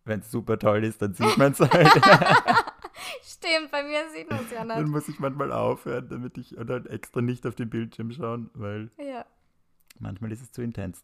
wenn 0.05 0.19
es 0.19 0.29
super 0.31 0.59
toll 0.59 0.83
ist, 0.83 1.01
dann 1.01 1.13
sieht 1.13 1.37
man 1.37 1.53
es 1.53 1.59
halt. 1.59 1.71
Stimmt, 3.23 3.71
bei 3.71 3.83
mir 3.83 4.09
sieht 4.15 4.29
man 4.29 4.39
es 4.43 4.51
ja 4.51 4.63
dann 4.65 4.83
nicht. 4.83 4.91
muss 4.91 5.07
ich 5.07 5.19
manchmal 5.19 5.51
aufhören, 5.51 6.07
damit 6.09 6.37
ich 6.37 6.57
oder 6.57 6.75
halt 6.75 6.87
extra 6.87 7.21
nicht 7.21 7.45
auf 7.47 7.55
den 7.55 7.69
Bildschirm 7.69 8.11
schauen, 8.11 8.49
weil 8.53 8.91
Ja. 8.97 9.25
manchmal 9.99 10.31
ist 10.31 10.41
es 10.41 10.51
zu 10.51 10.61
intens. 10.61 11.03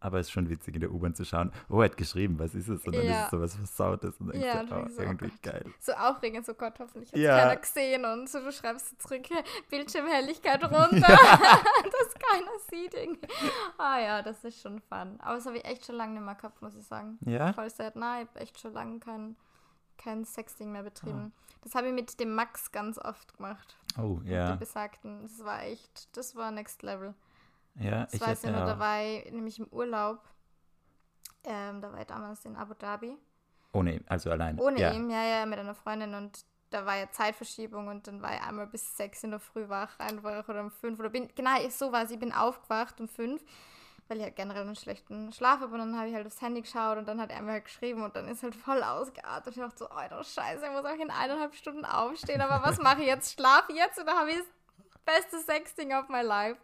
Aber 0.00 0.20
es 0.20 0.28
ist 0.28 0.32
schon 0.32 0.48
witzig, 0.48 0.74
in 0.76 0.80
der 0.80 0.92
U-Bahn 0.92 1.12
zu 1.14 1.24
schauen. 1.24 1.50
Oh, 1.68 1.80
er 1.80 1.86
hat 1.86 1.96
geschrieben, 1.96 2.38
was 2.38 2.54
ist 2.54 2.68
es? 2.68 2.84
Und 2.84 2.94
dann 2.94 3.04
Ja. 3.04 3.18
ist 3.20 3.24
es 3.24 3.30
sowas 3.30 3.54
Versautes 3.56 4.14
und 4.20 4.28
dann 4.28 4.40
Ja, 4.40 4.62
oh, 4.62 4.88
so, 4.88 5.00
oh 5.00 5.02
irgendwie 5.02 5.28
Gott. 5.28 5.42
geil. 5.42 5.64
So 5.80 5.92
aufregend, 5.92 6.46
so 6.46 6.54
Gott, 6.54 6.78
hoffentlich 6.78 7.10
hat 7.12 7.18
Ja. 7.18 7.36
keiner 7.38 7.56
gesehen. 7.56 8.04
Und 8.04 8.28
so, 8.28 8.38
du 8.40 8.52
schreibst 8.52 8.90
so 8.90 8.96
zurück, 9.08 9.26
Bildschirmhelligkeit 9.70 10.62
runter, 10.70 11.00
dass 11.00 12.14
keiner 12.14 12.58
sieht 12.70 12.94
irgendwie. 12.94 13.28
Ah 13.76 13.98
ja, 13.98 14.22
das 14.22 14.44
ist 14.44 14.60
schon 14.60 14.80
fun. 14.80 15.18
Aber 15.20 15.34
das 15.34 15.46
habe 15.46 15.58
ich 15.58 15.64
echt 15.64 15.84
schon 15.86 15.96
lange 15.96 16.12
nicht 16.14 16.24
mehr 16.24 16.34
gehabt, 16.36 16.62
muss 16.62 16.76
ich 16.76 16.84
sagen. 16.86 17.18
Ja? 17.24 17.52
Voll 17.52 17.70
sad. 17.70 17.96
Nein, 17.96 18.22
ich 18.22 18.28
habe 18.28 18.40
echt 18.40 18.60
schon 18.60 18.72
lange 18.74 19.00
kein, 19.00 19.36
kein 19.96 20.24
Sexting 20.24 20.70
mehr 20.70 20.82
betrieben. 20.84 21.32
Das 21.62 21.74
habe 21.74 21.88
ich 21.88 21.92
mit 21.92 22.20
dem 22.20 22.34
Max 22.36 22.70
ganz 22.70 22.98
oft 22.98 23.36
gemacht. 23.36 23.76
Oh, 23.98 24.20
Mit 24.22 24.28
ja. 24.28 24.52
dem 24.52 24.60
Besagten. 24.60 25.22
Das 25.22 25.44
war 25.44 25.64
echt, 25.64 26.16
das 26.16 26.36
war 26.36 26.52
next 26.52 26.82
level. 26.84 27.14
Ja, 27.80 28.04
Das 28.04 28.14
ich 28.14 28.20
weiß 28.20 28.42
hatte 28.44 28.50
noch, 28.52 28.66
da 28.66 28.78
war 28.78 29.02
ich 29.02 29.30
nämlich 29.32 29.58
im 29.58 29.66
Urlaub. 29.68 30.20
Ähm, 31.44 31.80
da 31.80 31.92
war 31.92 32.00
ich 32.00 32.06
damals 32.06 32.44
in 32.44 32.56
Abu 32.56 32.74
Dhabi. 32.74 33.16
Ohne 33.72 33.94
ihn, 33.94 34.04
also 34.08 34.30
allein. 34.30 34.58
Ohne 34.58 34.80
ja. 34.80 34.92
ihm, 34.92 35.10
ja, 35.10 35.22
ja, 35.24 35.46
mit 35.46 35.58
einer 35.58 35.74
Freundin 35.74 36.14
und 36.14 36.44
da 36.70 36.84
war 36.84 36.96
ja 36.96 37.10
Zeitverschiebung 37.10 37.88
und 37.88 38.06
dann 38.06 38.20
war 38.20 38.34
ich 38.34 38.42
einmal 38.42 38.66
bis 38.66 38.96
sechs 38.96 39.22
in 39.24 39.30
der 39.30 39.40
Früh 39.40 39.68
wach 39.68 39.98
einfach 39.98 40.46
oder 40.48 40.60
um 40.60 40.70
fünf 40.70 40.98
oder 40.98 41.08
bin, 41.10 41.28
genau, 41.34 41.58
ich- 41.64 41.74
so 41.74 41.92
war 41.92 42.02
es, 42.04 42.10
ich 42.10 42.18
bin 42.18 42.32
aufgewacht 42.32 43.00
um 43.00 43.08
fünf, 43.08 43.42
weil 44.08 44.18
ich 44.18 44.22
halt 44.24 44.36
generell 44.36 44.62
einen 44.62 44.76
schlechten 44.76 45.32
Schlaf 45.32 45.60
habe 45.60 45.72
und 45.72 45.78
dann 45.78 45.96
habe 45.96 46.08
ich 46.08 46.14
halt 46.14 46.26
aufs 46.26 46.42
Handy 46.42 46.60
geschaut 46.62 46.98
und 46.98 47.06
dann 47.08 47.20
hat 47.20 47.30
er 47.30 47.40
mir 47.40 47.52
halt 47.52 47.64
geschrieben 47.66 48.02
und 48.02 48.16
dann 48.16 48.28
ist 48.28 48.42
halt 48.42 48.54
voll 48.54 48.82
ausgeartet. 48.82 49.56
Ich 49.56 49.62
dachte 49.62 49.78
so, 49.78 49.88
Alter, 49.88 50.22
scheiße, 50.24 50.64
ich 50.66 50.72
muss 50.72 50.84
auch 50.84 50.98
in 50.98 51.10
eineinhalb 51.10 51.54
Stunden 51.54 51.84
aufstehen, 51.86 52.40
aber 52.40 52.62
was 52.66 52.78
mache 52.78 53.00
ich 53.00 53.06
jetzt? 53.06 53.32
Schlafe 53.32 53.72
ich 53.72 53.78
jetzt 53.78 53.98
oder 53.98 54.12
habe 54.18 54.30
ich 54.30 54.38
das 54.38 54.46
beste 55.04 55.38
Sexting 55.40 55.94
of 55.94 56.08
my 56.08 56.20
life? 56.22 56.60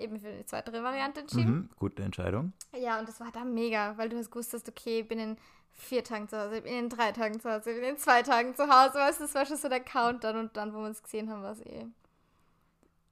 Eben 0.00 0.18
für 0.18 0.32
die 0.32 0.44
zweite 0.46 0.72
Variante 0.72 1.20
entschieden. 1.20 1.52
Mhm, 1.54 1.70
gute 1.76 2.02
Entscheidung. 2.02 2.52
Ja, 2.72 2.98
und 2.98 3.08
das 3.08 3.20
war 3.20 3.30
da 3.32 3.44
mega, 3.44 3.96
weil 3.98 4.08
du 4.08 4.16
hast 4.18 4.30
gewusst, 4.30 4.52
dass 4.54 4.66
okay, 4.68 5.00
ich 5.00 5.08
bin 5.08 5.18
in 5.18 5.36
vier 5.72 6.02
Tagen 6.04 6.28
zu 6.28 6.38
Hause, 6.38 6.58
ich 6.58 6.64
bin 6.64 6.72
in 6.74 6.88
drei 6.88 7.12
Tagen 7.12 7.40
zu 7.40 7.50
Hause, 7.50 7.70
ich 7.70 7.80
bin 7.80 7.90
in 7.90 7.96
zwei 7.98 8.22
Tagen 8.22 8.54
zu 8.54 8.64
Hause, 8.64 8.94
weißt 8.94 9.20
du, 9.20 9.24
das 9.24 9.34
war 9.34 9.46
schon 9.46 9.56
so 9.56 9.68
der 9.68 9.80
Countdown 9.80 10.36
und 10.36 10.56
dann, 10.56 10.74
wo 10.74 10.78
wir 10.78 10.86
uns 10.86 11.02
gesehen 11.02 11.30
haben, 11.30 11.42
war 11.42 11.52
es 11.52 11.60
eh, 11.60 11.86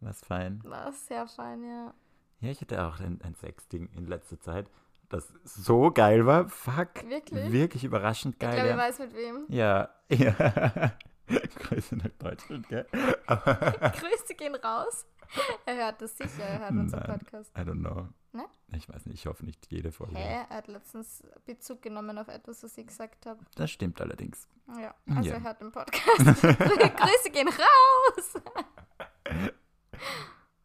Was 0.01 0.21
fein. 0.25 0.61
war 0.65 0.89
es 0.89 1.07
sehr 1.07 1.27
fein, 1.29 1.63
ja. 1.65 1.95
Ja, 2.41 2.51
ich 2.51 2.61
hatte 2.61 2.83
auch 2.85 3.01
ein, 3.01 3.21
ein 3.23 3.35
Sexting 3.35 3.89
in 3.97 4.07
letzter 4.07 4.41
Zeit, 4.41 4.67
das 5.09 5.33
so 5.45 5.91
geil 5.91 6.27
war. 6.27 6.49
Fuck. 6.49 7.09
Wirklich? 7.09 7.51
Wirklich 7.53 7.85
überraschend 7.85 8.35
Ich 8.35 8.41
geil. 8.41 8.53
glaube, 8.55 8.69
ich 8.69 8.75
ja. 8.77 8.79
weiß 8.79 8.99
mit 9.01 9.15
wem. 9.15 9.45
ja. 9.49 9.89
ja. 10.11 10.93
Grüße 11.57 11.97
nach 11.97 12.09
Deutschland, 12.19 12.69
gell? 12.69 12.87
Grüße 13.27 14.35
gehen 14.37 14.55
raus. 14.55 15.07
Er 15.67 15.77
hört 15.77 16.01
das 16.03 16.17
sicher, 16.17 16.43
er 16.43 16.59
hört 16.61 16.71
unseren 16.71 17.01
Nein. 17.07 17.19
Podcast. 17.19 17.51
I 17.57 17.61
don't 17.61 17.81
know. 17.81 18.09
Ne? 18.33 18.45
Ich 18.77 18.89
weiß 18.89 19.07
nicht, 19.07 19.17
ich 19.21 19.27
hoffe 19.27 19.45
nicht 19.45 19.71
jede 19.71 19.91
Folge. 19.93 20.17
Hä? 20.17 20.45
Er 20.51 20.57
hat 20.57 20.69
letztens 20.69 21.23
Bezug 21.45 21.83
genommen 21.83 22.17
auf 22.19 22.29
etwas, 22.29 22.63
was 22.63 22.77
ich 22.79 22.87
gesagt 22.87 23.27
habe. 23.27 23.41
Das 23.57 23.71
stimmt 23.71 24.01
allerdings. 24.01 24.49
Ja, 24.81 24.95
also 25.15 25.29
Ja. 25.29 25.35
er 25.37 25.43
hört 25.43 25.61
den 25.61 25.73
Podcast. 25.73 26.19
Grüße 26.43 27.31
gehen 27.33 27.49
raus. 27.49 28.35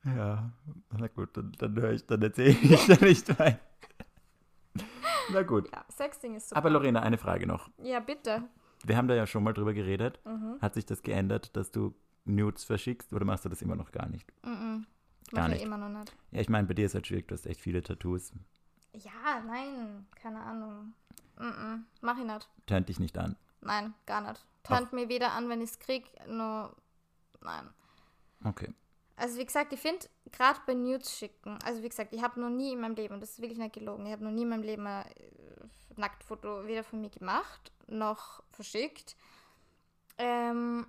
Ja, 0.06 0.52
na 0.98 1.08
gut, 1.08 1.38
dann, 1.38 1.54
dann 1.58 1.76
höre 1.82 1.94
ich, 1.94 2.06
dann 2.06 2.22
erzähle 2.22 2.50
ich 2.50 2.88
da 2.88 3.06
nicht 3.06 3.40
weiter. 3.40 3.60
Na 5.32 5.44
gut. 5.44 5.72
Ja, 5.72 5.86
Sexting 5.90 6.36
ist 6.36 6.50
super. 6.50 6.58
Aber 6.58 6.70
Lorena, 6.70 7.02
eine 7.02 7.18
Frage 7.18 7.48
noch. 7.48 7.70
ja, 7.78 8.00
bitte. 8.02 8.44
Wir 8.86 8.98
haben 8.98 9.08
da 9.08 9.16
ja 9.16 9.26
schon 9.26 9.44
mal 9.46 9.54
drüber 9.54 9.74
geredet. 9.74 10.20
Mhm. 10.26 10.58
Hat 10.62 10.74
sich 10.74 10.86
das 10.86 11.02
geändert, 11.04 11.56
dass 11.56 11.72
du 11.72 11.96
Nudes 12.26 12.64
verschickst 12.64 13.14
oder 13.14 13.26
machst 13.26 13.46
du 13.46 13.50
das 13.50 13.62
immer 13.62 13.76
noch 13.76 13.92
gar 13.92 14.08
nicht? 14.08 14.32
Mhm. 14.44 14.86
Gar 15.32 15.42
Mach 15.42 15.48
ich 15.50 15.54
nicht. 15.56 15.64
immer 15.64 15.78
noch 15.78 15.90
nicht. 16.00 16.16
Ja, 16.32 16.42
ich 16.42 16.50
meine, 16.50 16.68
bei 16.68 16.74
dir 16.74 16.86
ist 16.86 16.94
halt 16.96 17.08
schwierig, 17.08 17.28
du 17.28 17.34
hast 17.36 17.46
echt 17.46 17.62
viele 17.62 17.82
Tattoos. 17.82 18.32
Ja, 18.94 19.42
nein, 19.46 20.06
keine 20.16 20.40
Ahnung. 20.40 20.94
Mm 21.38 21.44
-mm, 21.44 21.80
mach 22.02 22.18
ich 22.18 22.26
nicht. 22.26 22.48
Tönt 22.68 22.90
dich 22.90 23.00
nicht 23.00 23.18
an. 23.18 23.36
Nein, 23.62 23.94
gar 24.06 24.22
nicht. 24.22 24.46
Tönt 24.64 24.94
mir 24.94 25.10
weder 25.10 25.32
an, 25.32 25.50
wenn 25.50 25.62
ich 25.62 25.72
es 25.72 25.80
krieg, 25.80 26.06
nur. 26.28 26.76
Nein. 27.42 27.70
Okay. 28.44 28.74
Also 29.16 29.38
wie 29.38 29.46
gesagt, 29.46 29.74
ich 29.74 29.80
finde 29.80 30.08
gerade 30.32 30.60
bei 30.66 30.74
Nudes 30.74 31.18
schicken, 31.18 31.58
also 31.64 31.84
wie 31.84 31.90
gesagt, 31.90 32.14
ich 32.14 32.22
habe 32.24 32.40
noch 32.40 32.50
nie 32.50 32.74
in 32.74 32.80
meinem 32.82 32.96
Leben, 32.96 33.14
und 33.14 33.22
das 33.22 33.32
ist 33.32 33.42
wirklich 33.42 33.60
nicht 33.60 33.74
gelogen, 33.74 34.06
ich 34.06 34.12
habe 34.12 34.24
noch 34.24 34.32
nie 34.32 34.42
in 34.44 34.50
meinem 34.50 34.64
Leben 34.64 34.86
ein 34.88 35.06
äh, 35.06 36.00
Nacktfoto 36.00 36.66
weder 36.66 36.84
von 36.84 37.02
mir 37.02 37.10
gemacht, 37.10 37.72
noch 37.88 38.44
verschickt. 38.52 39.16
Ähm, 40.18 40.88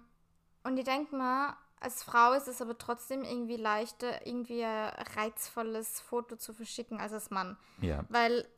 und 0.65 0.77
ich 0.79 0.85
denke 0.85 1.15
mal, 1.15 1.57
als 1.81 2.03
Frau 2.03 2.33
ist 2.33 2.49
es 2.49 2.63
aber 2.63 2.77
trotzdem 2.79 3.23
irgendwie 3.25 3.57
leichter, 3.57 4.27
irgendwie 4.27 4.65
ein 4.65 4.91
reizvolles 5.17 6.01
Foto 6.01 6.37
zu 6.37 6.53
verschicken 6.55 6.99
als 7.01 7.13
als 7.13 7.31
Mann. 7.31 7.57
Ja. 7.81 8.05
Weil, 8.09 8.49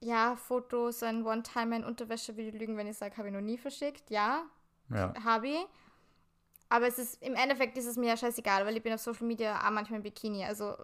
ja, 0.00 0.36
Fotos, 0.36 1.02
ein 1.02 1.24
One-Time 1.24 1.76
in 1.76 1.84
Unterwäsche, 1.84 2.32
ich 2.32 2.52
lügen, 2.54 2.76
wenn 2.76 2.86
ich 2.88 2.98
sage, 2.98 3.16
habe 3.16 3.28
ich 3.28 3.34
noch 3.34 3.40
nie 3.40 3.56
verschickt. 3.58 4.10
Ja, 4.10 4.42
Ja. 4.90 5.14
habe 5.24 5.48
ich. 5.48 5.66
Aber 6.68 6.88
es 6.88 6.98
ist, 6.98 7.22
im 7.22 7.34
Endeffekt 7.36 7.78
ist 7.78 7.86
es 7.86 7.96
mir 7.96 8.08
ja 8.08 8.16
scheißegal, 8.16 8.66
weil 8.66 8.76
ich 8.76 8.82
bin 8.82 8.92
auf 8.92 9.00
Social 9.00 9.24
Media 9.26 9.64
auch 9.64 9.70
manchmal 9.70 9.98
im 9.98 10.02
Bikini. 10.02 10.44
Also, 10.44 10.76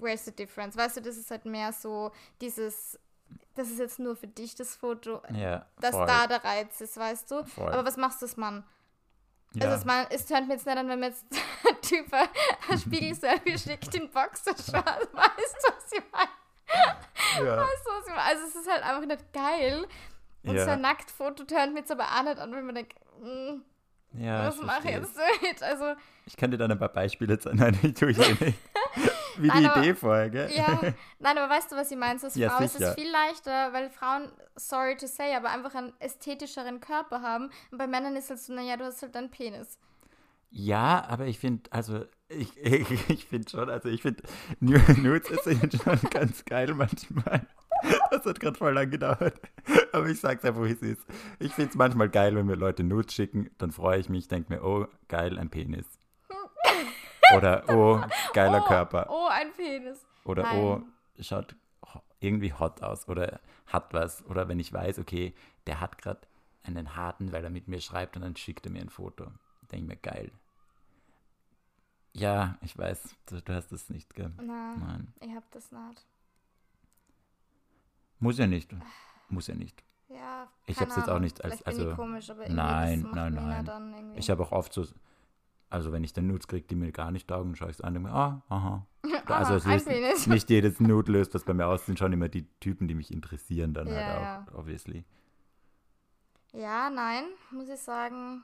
where's 0.00 0.24
the 0.24 0.34
difference? 0.34 0.74
Weißt 0.74 0.96
du, 0.96 1.02
das 1.02 1.18
ist 1.18 1.30
halt 1.30 1.44
mehr 1.44 1.70
so 1.74 2.12
dieses, 2.40 2.98
das 3.54 3.68
ist 3.70 3.78
jetzt 3.78 3.98
nur 3.98 4.16
für 4.16 4.26
dich 4.28 4.54
das 4.54 4.74
Foto, 4.74 5.20
Ja. 5.34 5.66
dass 5.80 5.94
voll, 5.94 6.06
da 6.06 6.26
der 6.26 6.42
Reiz 6.42 6.80
ist, 6.80 6.96
weißt 6.96 7.30
du? 7.30 7.44
voll. 7.44 7.70
Aber 7.70 7.84
was 7.84 7.98
machst 7.98 8.22
du 8.22 8.26
als 8.26 8.38
Mann? 8.38 8.64
Ja. 9.54 9.64
Also, 9.64 9.76
es, 9.76 9.84
man, 9.84 10.06
es 10.10 10.26
tönt 10.26 10.48
mir 10.48 10.54
jetzt 10.54 10.66
nicht 10.66 10.76
an, 10.76 10.88
wenn 10.88 11.00
mir 11.00 11.06
jetzt 11.06 11.24
ein 11.68 11.80
Typ 11.82 12.06
ein 12.12 12.78
Spiegelselfie 12.78 13.58
schickt 13.70 13.94
in 13.94 14.10
Boxershorts. 14.10 14.72
Weißt 15.12 15.56
du, 15.60 15.72
was 15.74 15.92
ich 15.92 16.02
meine? 16.12 17.46
ja. 17.48 17.56
Weißt 17.58 17.86
du, 17.86 17.90
was 17.90 18.06
ich 18.06 18.14
meine? 18.14 18.22
Also, 18.22 18.46
es 18.46 18.54
ist 18.54 18.70
halt 18.70 18.82
einfach 18.82 19.06
nicht 19.06 19.32
geil. 19.32 19.86
Und 20.44 20.54
Ja. 20.56 20.64
so 20.64 20.70
ein 20.72 20.80
Nacktfoto 20.80 21.44
tönt 21.44 21.72
mir 21.74 21.80
jetzt 21.80 21.90
aber 21.92 22.04
auch 22.04 22.22
nicht 22.24 22.38
an, 22.38 22.52
wenn 22.52 22.66
man 22.66 22.74
denkt, 22.74 22.94
mm, 23.20 23.60
ja, 24.20 24.46
was 24.46 24.60
mache 24.60 24.88
ich 24.88 24.94
jetzt 24.96 25.16
damit? 25.16 25.62
Also, 25.62 25.94
Ich 26.26 26.36
kann 26.36 26.50
dir 26.50 26.58
dann 26.58 26.70
ein 26.72 26.78
paar 26.78 26.88
Beispiele 26.92 27.38
zeigen. 27.38 27.58
Nein, 27.58 27.78
ich 27.82 27.94
tue 27.94 28.10
ich 28.10 28.18
eh 28.18 28.44
nicht. 28.44 28.58
Wie 29.38 29.46
Nein, 29.48 29.60
die 29.62 29.68
aber- 29.68 29.80
Idee 29.80 29.94
vorher, 29.94 30.30
gell? 30.30 30.50
ja, 30.54 30.80
nein, 31.18 31.38
aber 31.38 31.48
weißt 31.52 31.72
du, 31.72 31.76
was 31.76 31.90
ich 31.90 31.96
meine? 31.96 32.20
Als 32.22 32.34
Ja, 32.34 32.50
Frau 32.50 32.64
ist 32.64 32.74
sicher. 32.74 32.90
es 32.90 32.94
viel 32.94 33.10
leichter, 33.10 33.72
weil 33.72 33.90
Frauen, 33.90 34.30
sorry 34.56 34.96
to 34.96 35.06
say, 35.06 35.34
aber 35.34 35.50
einfach 35.50 35.74
einen 35.74 35.92
ästhetischeren 36.00 36.80
Körper 36.80 37.22
haben. 37.22 37.50
Und 37.70 37.78
bei 37.78 37.86
Männern 37.86 38.16
ist 38.16 38.30
es 38.30 38.46
so, 38.46 38.52
naja, 38.54 38.76
du 38.76 38.84
hast 38.84 39.00
halt 39.02 39.16
einen 39.16 39.30
Penis. 39.30 39.78
Ja, 40.50 41.04
aber 41.08 41.26
ich 41.26 41.38
finde, 41.38 41.62
also 41.72 42.04
ich, 42.28 42.56
ich, 42.62 43.08
ich 43.10 43.24
finde 43.26 43.48
schon, 43.50 43.70
also 43.70 43.88
ich 43.88 44.02
finde 44.02 44.22
Nu- 44.60 44.78
Nudes 44.98 45.44
sind 45.44 45.72
schon 45.82 45.98
ganz 46.10 46.44
geil 46.44 46.74
manchmal. 46.74 47.46
Das 48.10 48.24
hat 48.26 48.38
gerade 48.38 48.56
voll 48.56 48.74
lang 48.74 48.90
gedauert. 48.90 49.40
Aber 49.92 50.06
ich 50.06 50.20
sag's 50.20 50.44
einfach, 50.44 50.62
wie 50.64 50.70
es 50.72 50.82
ist. 50.82 51.02
Ich 51.40 51.52
finde 51.52 51.70
es 51.70 51.76
manchmal 51.76 52.08
geil, 52.10 52.36
wenn 52.36 52.46
mir 52.46 52.54
Leute 52.54 52.84
Nudes 52.84 53.12
schicken, 53.14 53.50
dann 53.58 53.72
freue 53.72 53.98
ich 53.98 54.08
mich, 54.08 54.28
denke 54.28 54.52
mir, 54.54 54.62
oh, 54.62 54.86
geil, 55.08 55.38
ein 55.38 55.50
Penis. 55.50 55.86
Oder 57.36 57.64
oh, 57.68 58.00
geiler 58.32 58.62
oh, 58.64 58.68
Körper. 58.68 59.06
Oh, 59.08 59.28
ein 59.30 59.52
Penis. 59.52 60.04
Oder 60.24 60.42
Nein. 60.42 60.58
oh, 60.58 60.80
schaut 61.20 61.54
irgendwie 62.20 62.52
hot 62.52 62.82
aus 62.82 63.08
oder 63.08 63.40
hat 63.66 63.92
was. 63.92 64.24
Oder 64.26 64.48
wenn 64.48 64.60
ich 64.60 64.72
weiß, 64.72 64.98
okay, 64.98 65.34
der 65.66 65.80
hat 65.80 65.98
gerade 65.98 66.20
einen 66.62 66.94
harten, 66.96 67.32
weil 67.32 67.44
er 67.44 67.50
mit 67.50 67.68
mir 67.68 67.80
schreibt 67.80 68.16
und 68.16 68.22
dann 68.22 68.36
schickt 68.36 68.66
er 68.66 68.72
mir 68.72 68.80
ein 68.80 68.90
Foto. 68.90 69.24
Denke 69.70 69.76
ich 69.76 69.88
mir, 69.88 69.96
geil. 69.96 70.30
Ja, 72.12 72.56
ich 72.60 72.76
weiß, 72.76 73.16
du, 73.26 73.40
du 73.40 73.54
hast 73.54 73.72
das 73.72 73.88
nicht, 73.88 74.14
gell? 74.14 74.32
Nein, 74.36 74.78
Nein. 74.78 75.14
ich 75.20 75.34
hab 75.34 75.50
das 75.50 75.72
nicht. 75.72 76.06
Muss 78.18 78.38
ja 78.38 78.46
nicht. 78.46 78.70
Muss 79.28 79.46
ja 79.46 79.54
nicht. 79.54 79.82
Ja, 80.08 80.46
Ich 80.66 80.76
keine 80.76 80.90
hab's 80.90 80.96
jetzt 80.98 81.08
auch 81.08 81.18
nicht 81.18 81.42
als- 81.42 81.62
also- 81.62 81.94
komisch, 81.94 82.30
Nein, 82.48 83.08
nein, 83.14 83.34
nein. 83.34 84.12
Ich 84.14 84.30
habe 84.30 84.42
auch 84.42 84.52
oft 84.52 84.72
so, 84.74 84.84
also 85.72 85.90
wenn 85.92 86.04
ich 86.04 86.12
dann 86.12 86.26
Nudes 86.26 86.46
kriege, 86.46 86.66
die 86.66 86.74
mir 86.76 86.92
gar 86.92 87.10
nicht 87.10 87.28
taugen, 87.28 87.56
schaue 87.56 87.70
ich 87.70 87.76
es 87.76 87.80
an 87.80 87.88
und 87.96 88.02
denke 88.04 88.08
mir, 88.10 88.14
ah, 88.14 88.42
aha. 88.48 88.86
Aha, 89.26 89.34
also 89.34 89.54
es 89.70 89.84
Penis. 89.84 90.26
nicht 90.26 90.50
jedes 90.50 90.78
Nude 90.80 91.10
löst 91.12 91.34
das 91.34 91.44
bei 91.44 91.54
mir 91.54 91.66
aus, 91.66 91.86
sind 91.86 91.98
schon 91.98 92.12
immer 92.12 92.28
die 92.28 92.46
Typen, 92.60 92.86
die 92.88 92.94
mich 92.94 93.12
interessieren 93.12 93.72
dann 93.74 93.86
Ja, 93.88 93.94
halt 93.94 94.06
ja. 94.22 94.46
auch, 94.52 94.58
obviously. 94.58 95.04
Ja, 96.52 96.90
nein, 96.90 97.24
muss 97.50 97.68
ich 97.68 97.80
sagen, 97.80 98.42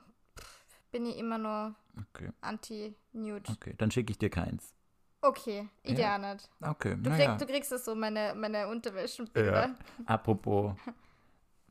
bin 0.91 1.05
ich 1.05 1.17
immer 1.17 1.37
nur 1.37 1.75
Okay, 2.13 2.31
anti-nude. 2.41 3.51
okay. 3.51 3.75
Dann 3.77 3.91
schicke 3.91 4.11
ich 4.11 4.17
dir 4.17 4.29
keins. 4.29 4.73
Okay, 5.21 5.67
ich 5.83 5.97
Ja. 5.97 6.17
ja 6.17 6.33
nicht. 6.33 6.49
Okay, 6.61 6.95
Du, 6.99 7.09
krieg, 7.11 7.37
du 7.37 7.45
kriegst 7.45 7.71
das 7.71 7.85
so, 7.85 7.93
meine, 7.93 8.33
meine 8.35 8.67
Unterwäschenbilder. 8.67 9.67
Ja. 9.67 9.75
Apropos, 10.05 10.73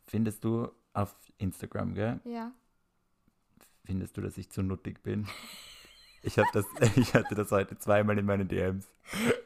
findest 0.07 0.45
du 0.45 0.69
auf 0.93 1.17
Instagram, 1.39 1.95
gell? 1.95 2.21
Ja. 2.25 2.53
Findest 3.89 4.19
du, 4.19 4.21
dass 4.21 4.37
ich 4.37 4.51
zu 4.51 4.63
nuttig 4.63 5.03
bin? 5.03 5.27
Ich, 6.23 6.39
hab 6.39 6.45
das, 6.53 6.67
ich 6.97 7.15
hatte 7.15 7.35
das 7.35 7.51
heute 7.51 7.79
zweimal 7.79 8.19
in 8.19 8.27
meinen 8.27 8.47
DMs. 8.47 8.87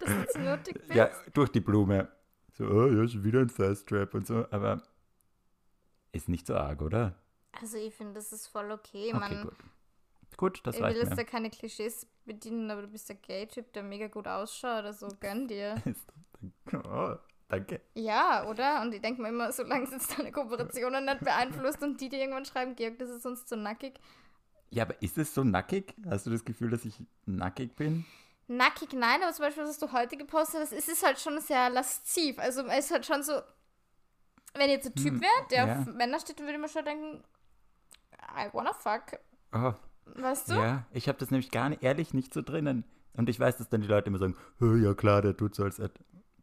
Dass 0.01 0.09
du 0.09 0.26
zu 0.32 0.38
nötig 0.40 0.74
bist. 0.88 0.95
Ja, 0.97 1.11
durch 1.32 1.51
die 1.51 1.61
Blume. 1.61 2.09
So, 2.55 2.64
oh 2.64 2.88
ja, 2.88 3.07
schon 3.07 3.22
wieder 3.22 3.38
ein 3.38 3.51
Fast 3.51 3.88
Trap 3.88 4.12
und 4.14 4.26
so. 4.26 4.45
Aber 4.51 4.82
ist 6.11 6.28
nicht 6.28 6.49
so 6.49 6.57
arg, 6.57 6.82
oder? 6.82 7.14
Also 7.61 7.76
ich 7.76 7.95
finde, 7.95 8.14
das 8.14 8.32
ist 8.32 8.49
voll 8.49 8.72
okay. 8.72 9.14
Okay, 9.14 9.16
Man, 9.16 9.43
gut. 9.45 9.55
Gut, 10.36 10.61
das 10.64 10.74
ich 10.74 10.80
will 10.80 10.88
reicht 10.88 11.03
jetzt 11.03 11.16
da 11.16 11.22
keine 11.22 11.49
Klischees 11.49 12.09
bedienen, 12.24 12.68
aber 12.68 12.82
du 12.82 12.88
bist 12.88 13.09
der 13.09 13.16
Gay-Typ, 13.16 13.72
der 13.74 13.84
mega 13.84 14.09
gut 14.09 14.26
ausschaut. 14.26 14.84
Also 14.84 15.07
gönn 15.20 15.47
dir. 15.47 15.80
Oh, 16.72 17.14
danke. 17.47 17.80
Ja, 17.95 18.45
oder? 18.49 18.82
Und 18.82 18.93
ich 18.93 19.01
denke 19.01 19.22
mir 19.22 19.28
immer, 19.28 19.53
solange 19.53 19.84
es 19.84 19.93
jetzt 19.93 20.18
deine 20.18 20.32
Kooperationen 20.32 21.05
nicht 21.05 21.20
beeinflusst 21.20 21.80
und 21.80 22.01
die 22.01 22.09
dir 22.09 22.18
irgendwann 22.18 22.45
schreiben, 22.45 22.74
Georg, 22.74 22.99
das 22.99 23.11
ist 23.11 23.24
uns 23.24 23.47
zu 23.47 23.57
nackig. 23.57 24.01
Ja, 24.73 24.85
aber 24.85 25.01
ist 25.03 25.18
es 25.18 25.35
so 25.35 25.45
nackig? 25.45 25.95
Hast 26.09 26.27
du 26.27 26.31
das 26.31 26.45
Gefühl, 26.45 26.70
dass 26.70 26.85
ich 26.85 26.95
nackig 27.27 27.77
bin? 27.77 28.05
Nackig, 28.49 28.93
nein, 28.95 29.23
aber 29.23 29.33
zum 29.33 29.45
Beispiel, 29.45 29.64
was 29.64 29.79
du 29.79 29.93
heute 29.93 30.16
gepostet 30.16 30.61
hast, 30.62 30.73
es 30.73 30.89
ist 30.89 31.05
halt 31.05 31.18
schon 31.20 31.39
sehr 31.41 31.68
lasziv. 31.70 32.39
Also 32.39 32.62
es 32.66 32.87
ist 32.87 32.91
halt 32.91 33.07
schon 33.07 33.23
so, 33.23 33.33
wenn 34.55 34.70
jetzt 34.70 34.87
ein 34.87 34.95
Typ 34.95 35.12
Hm, 35.14 35.20
wäre, 35.20 35.47
der 35.51 35.66
ja. 35.66 35.81
auf 35.81 35.87
Männer 35.87 36.18
steht, 36.20 36.39
dann 36.39 36.47
würde 36.47 36.59
mir 36.59 36.68
schon 36.68 36.85
denken, 36.85 37.23
I 38.37 38.49
wanna 38.53 38.73
fuck. 38.73 39.18
Oh, 39.53 39.75
Weißt 40.07 40.51
du? 40.51 40.55
ja, 40.55 40.87
ich 40.93 41.07
habe 41.09 41.18
das 41.18 41.31
nämlich 41.31 41.51
gar 41.51 41.68
nicht, 41.68 41.83
ehrlich 41.83 42.12
nicht 42.14 42.33
so 42.35 42.43
drinnen. 42.43 42.85
Und 43.14 43.29
ich 43.29 43.39
weiß, 43.39 43.59
dass 43.59 43.68
dann 43.68 43.83
die 43.83 43.87
Leute 43.89 44.09
immer 44.09 44.18
sagen, 44.18 44.37
"Hö, 44.59 44.83
ja 44.83 44.95
klar, 44.95 45.20
der 45.23 45.37
tut 45.37 45.55
so, 45.55 45.64
als 45.64 45.77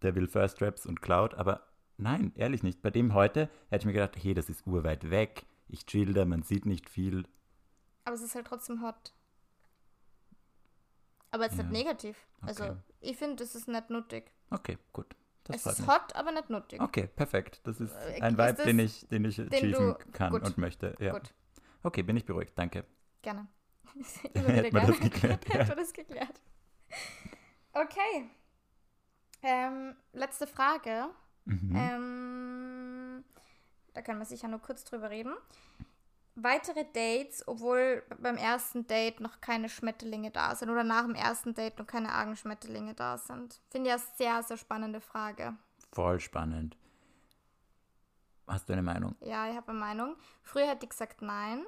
der 0.01 0.15
will 0.15 0.27
First 0.27 0.61
Raps 0.61 0.85
und 0.85 1.01
Cloud, 1.01 1.33
aber 1.33 1.61
nein, 1.97 2.31
ehrlich 2.35 2.61
nicht. 2.63 2.81
Bei 2.83 2.91
dem 2.91 3.13
heute 3.15 3.49
hätte 3.69 3.81
ich 3.81 3.85
mir 3.85 3.93
gedacht, 3.93 4.15
hey, 4.21 4.33
das 4.35 4.49
ist 4.49 4.65
urweit 4.67 5.09
weg. 5.09 5.45
Ich 5.67 5.85
chill 5.87 6.13
da, 6.13 6.25
man 6.25 6.43
sieht 6.43 6.65
nicht 6.65 6.89
viel. 6.89 7.25
Aber 8.09 8.15
es 8.15 8.23
ist 8.23 8.33
halt 8.33 8.47
trotzdem 8.47 8.81
hot. 8.81 9.13
Aber 11.29 11.43
jetzt 11.43 11.57
Ja. 11.57 11.63
nicht 11.63 11.71
negativ. 11.73 12.17
Also 12.41 12.63
Okay. 12.63 12.75
ich 13.01 13.17
finde, 13.17 13.43
es 13.43 13.53
ist 13.53 13.67
nicht 13.67 13.91
nuttig. 13.91 14.31
Okay, 14.49 14.79
gut. 14.93 15.15
Das 15.43 15.57
es 15.57 15.73
ist 15.73 15.79
mich. 15.81 15.87
hot, 15.87 16.15
aber 16.15 16.31
nicht 16.31 16.49
nuttig. 16.49 16.81
Okay, 16.81 17.05
perfekt. 17.05 17.61
Das 17.65 17.79
ist 17.79 17.93
Äh, 17.93 18.19
ein 18.21 18.33
ist 18.33 18.39
Vibe, 18.39 18.63
den 18.65 18.79
ich, 18.79 19.07
den 19.09 19.25
ich 19.25 19.39
achieven 19.39 19.71
du- 19.89 20.11
kann 20.11 20.31
gut. 20.31 20.41
und 20.43 20.57
möchte. 20.57 20.95
Ja. 20.99 21.11
Gut, 21.13 21.31
Okay, 21.83 22.01
bin 22.01 22.17
ich 22.17 22.25
beruhigt. 22.25 22.57
Danke. 22.57 22.83
gerne. 23.21 23.47
Hätten 24.23 24.73
wir 24.73 24.81
das 24.81 24.99
geklärt, 24.99 25.47
ja. 25.47 25.53
Hätten 25.59 25.69
wir 25.69 25.75
das 25.75 25.93
geklärt. 25.93 26.41
Okay. 27.73 28.31
Ähm, 29.43 29.95
letzte 30.13 30.47
Frage. 30.47 31.09
Mhm. 31.45 31.75
Ähm, 31.75 33.23
da 33.93 34.01
können 34.01 34.17
wir 34.17 34.25
sicher 34.25 34.47
nur 34.47 34.59
kurz 34.61 34.83
drüber 34.83 35.11
reden. 35.11 35.35
Weitere 36.35 36.85
Dates, 36.85 37.45
obwohl 37.47 38.03
beim 38.19 38.37
ersten 38.37 38.87
Date 38.87 39.19
noch 39.19 39.41
keine 39.41 39.67
Schmetterlinge 39.67 40.31
da 40.31 40.55
sind 40.55 40.69
oder 40.69 40.83
nach 40.83 41.03
dem 41.03 41.15
ersten 41.15 41.53
Date 41.53 41.77
noch 41.79 41.87
keine 41.87 42.13
Argenschmetterlinge 42.13 42.93
da 42.93 43.17
sind. 43.17 43.59
Finde 43.69 43.89
ich 43.89 43.93
eine 43.93 44.03
sehr, 44.17 44.43
sehr 44.43 44.57
spannende 44.57 45.01
Frage. 45.01 45.57
Voll 45.91 46.19
spannend. 46.19 46.77
Hast 48.47 48.67
du 48.69 48.73
eine 48.73 48.81
Meinung? 48.81 49.15
Ja, 49.21 49.49
ich 49.49 49.55
habe 49.55 49.69
eine 49.69 49.79
Meinung. 49.79 50.15
Früher 50.41 50.67
hätte 50.67 50.85
ich 50.85 50.89
gesagt 50.89 51.21
nein. 51.21 51.65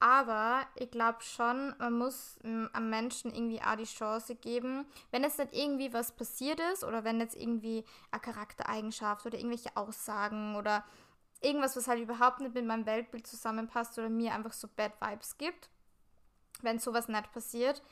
Aber 0.00 0.62
ich 0.76 0.90
glaube 0.90 1.20
schon, 1.20 1.74
man 1.78 1.92
muss 1.92 2.38
m, 2.42 2.70
am 2.72 2.88
Menschen 2.88 3.34
irgendwie 3.34 3.60
auch 3.60 3.76
die 3.76 3.84
Chance 3.84 4.34
geben, 4.34 4.86
wenn 5.10 5.22
jetzt 5.22 5.38
nicht 5.38 5.52
irgendwie 5.52 5.92
was 5.92 6.12
passiert 6.12 6.58
ist 6.72 6.84
oder 6.84 7.04
wenn 7.04 7.20
jetzt 7.20 7.36
irgendwie 7.36 7.84
eine 8.10 8.22
Charaktereigenschaft 8.22 9.26
oder 9.26 9.36
irgendwelche 9.36 9.76
Aussagen 9.76 10.56
oder 10.56 10.84
irgendwas, 11.40 11.76
was 11.76 11.88
halt 11.88 12.00
überhaupt 12.00 12.40
nicht 12.40 12.54
mit 12.54 12.64
meinem 12.66 12.86
Weltbild 12.86 13.26
zusammenpasst 13.26 13.98
oder 13.98 14.08
mir 14.08 14.34
einfach 14.34 14.52
so 14.52 14.68
Bad 14.68 14.92
Vibes 15.00 15.38
gibt, 15.38 15.70
wenn 16.62 16.78
sowas 16.78 17.08
nicht 17.08 17.32
passiert, 17.32 17.82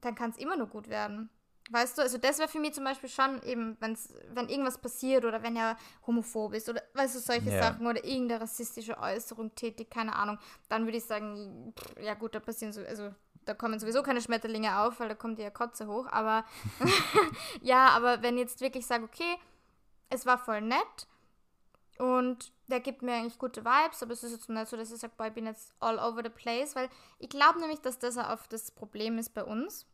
dann 0.00 0.14
kann 0.14 0.30
es 0.30 0.36
immer 0.38 0.56
nur 0.56 0.66
gut 0.68 0.88
werden. 0.88 1.30
Weißt 1.70 1.96
du, 1.96 2.02
also 2.02 2.18
das 2.18 2.38
wäre 2.38 2.48
für 2.48 2.58
mich 2.58 2.74
zum 2.74 2.84
Beispiel 2.84 3.08
schon 3.08 3.40
eben, 3.44 3.76
wenn's, 3.80 4.12
wenn 4.30 4.48
irgendwas 4.48 4.78
passiert 4.78 5.24
oder 5.24 5.42
wenn 5.42 5.54
er 5.56 5.76
homophob 6.06 6.54
ist 6.54 6.68
oder 6.68 6.82
weißt 6.94 7.14
du, 7.14 7.20
solche 7.20 7.50
Ja. 7.50 7.58
Sachen 7.58 7.86
oder 7.86 8.04
irgendeine 8.04 8.40
rassistische 8.40 8.98
Äußerung 8.98 9.54
tätig, 9.54 9.88
keine 9.88 10.16
Ahnung, 10.16 10.38
dann 10.68 10.84
würde 10.86 10.98
ich 10.98 11.04
sagen, 11.04 11.72
pff, 11.78 12.02
ja 12.02 12.14
gut, 12.14 12.34
da 12.34 12.40
passieren 12.40 12.72
so, 12.72 12.80
also 12.84 13.14
da 13.44 13.54
kommen 13.54 13.78
sowieso 13.78 14.02
keine 14.02 14.20
Schmetterlinge 14.20 14.80
auf, 14.80 14.98
weil 14.98 15.08
da 15.08 15.14
kommt 15.14 15.38
ja 15.38 15.50
Kotze 15.50 15.86
hoch, 15.86 16.08
aber 16.10 16.44
ja, 17.62 17.88
aber 17.90 18.22
wenn 18.22 18.38
jetzt 18.38 18.60
wirklich 18.60 18.84
sage, 18.86 19.04
okay, 19.04 19.36
es 20.10 20.26
war 20.26 20.38
voll 20.38 20.62
nett 20.62 21.06
Und 22.02 22.50
der 22.66 22.80
gibt 22.80 23.02
mir 23.02 23.14
eigentlich 23.14 23.38
gute 23.38 23.64
Vibes, 23.64 24.02
aber 24.02 24.12
es 24.12 24.24
ist 24.24 24.32
jetzt 24.32 24.48
nicht 24.48 24.66
so, 24.66 24.76
dass 24.76 24.90
ich 24.90 24.98
sage, 24.98 25.12
boah, 25.16 25.28
ich 25.28 25.34
bin 25.34 25.46
jetzt 25.46 25.72
all 25.78 26.00
over 26.00 26.20
the 26.24 26.30
place, 26.30 26.74
weil 26.74 26.88
ich 27.20 27.28
glaube 27.28 27.60
nämlich, 27.60 27.80
dass 27.80 28.00
das 28.00 28.18
auch 28.18 28.44
das 28.48 28.72
Problem 28.72 29.18
ist 29.18 29.34
bei 29.34 29.44
uns, 29.44 29.86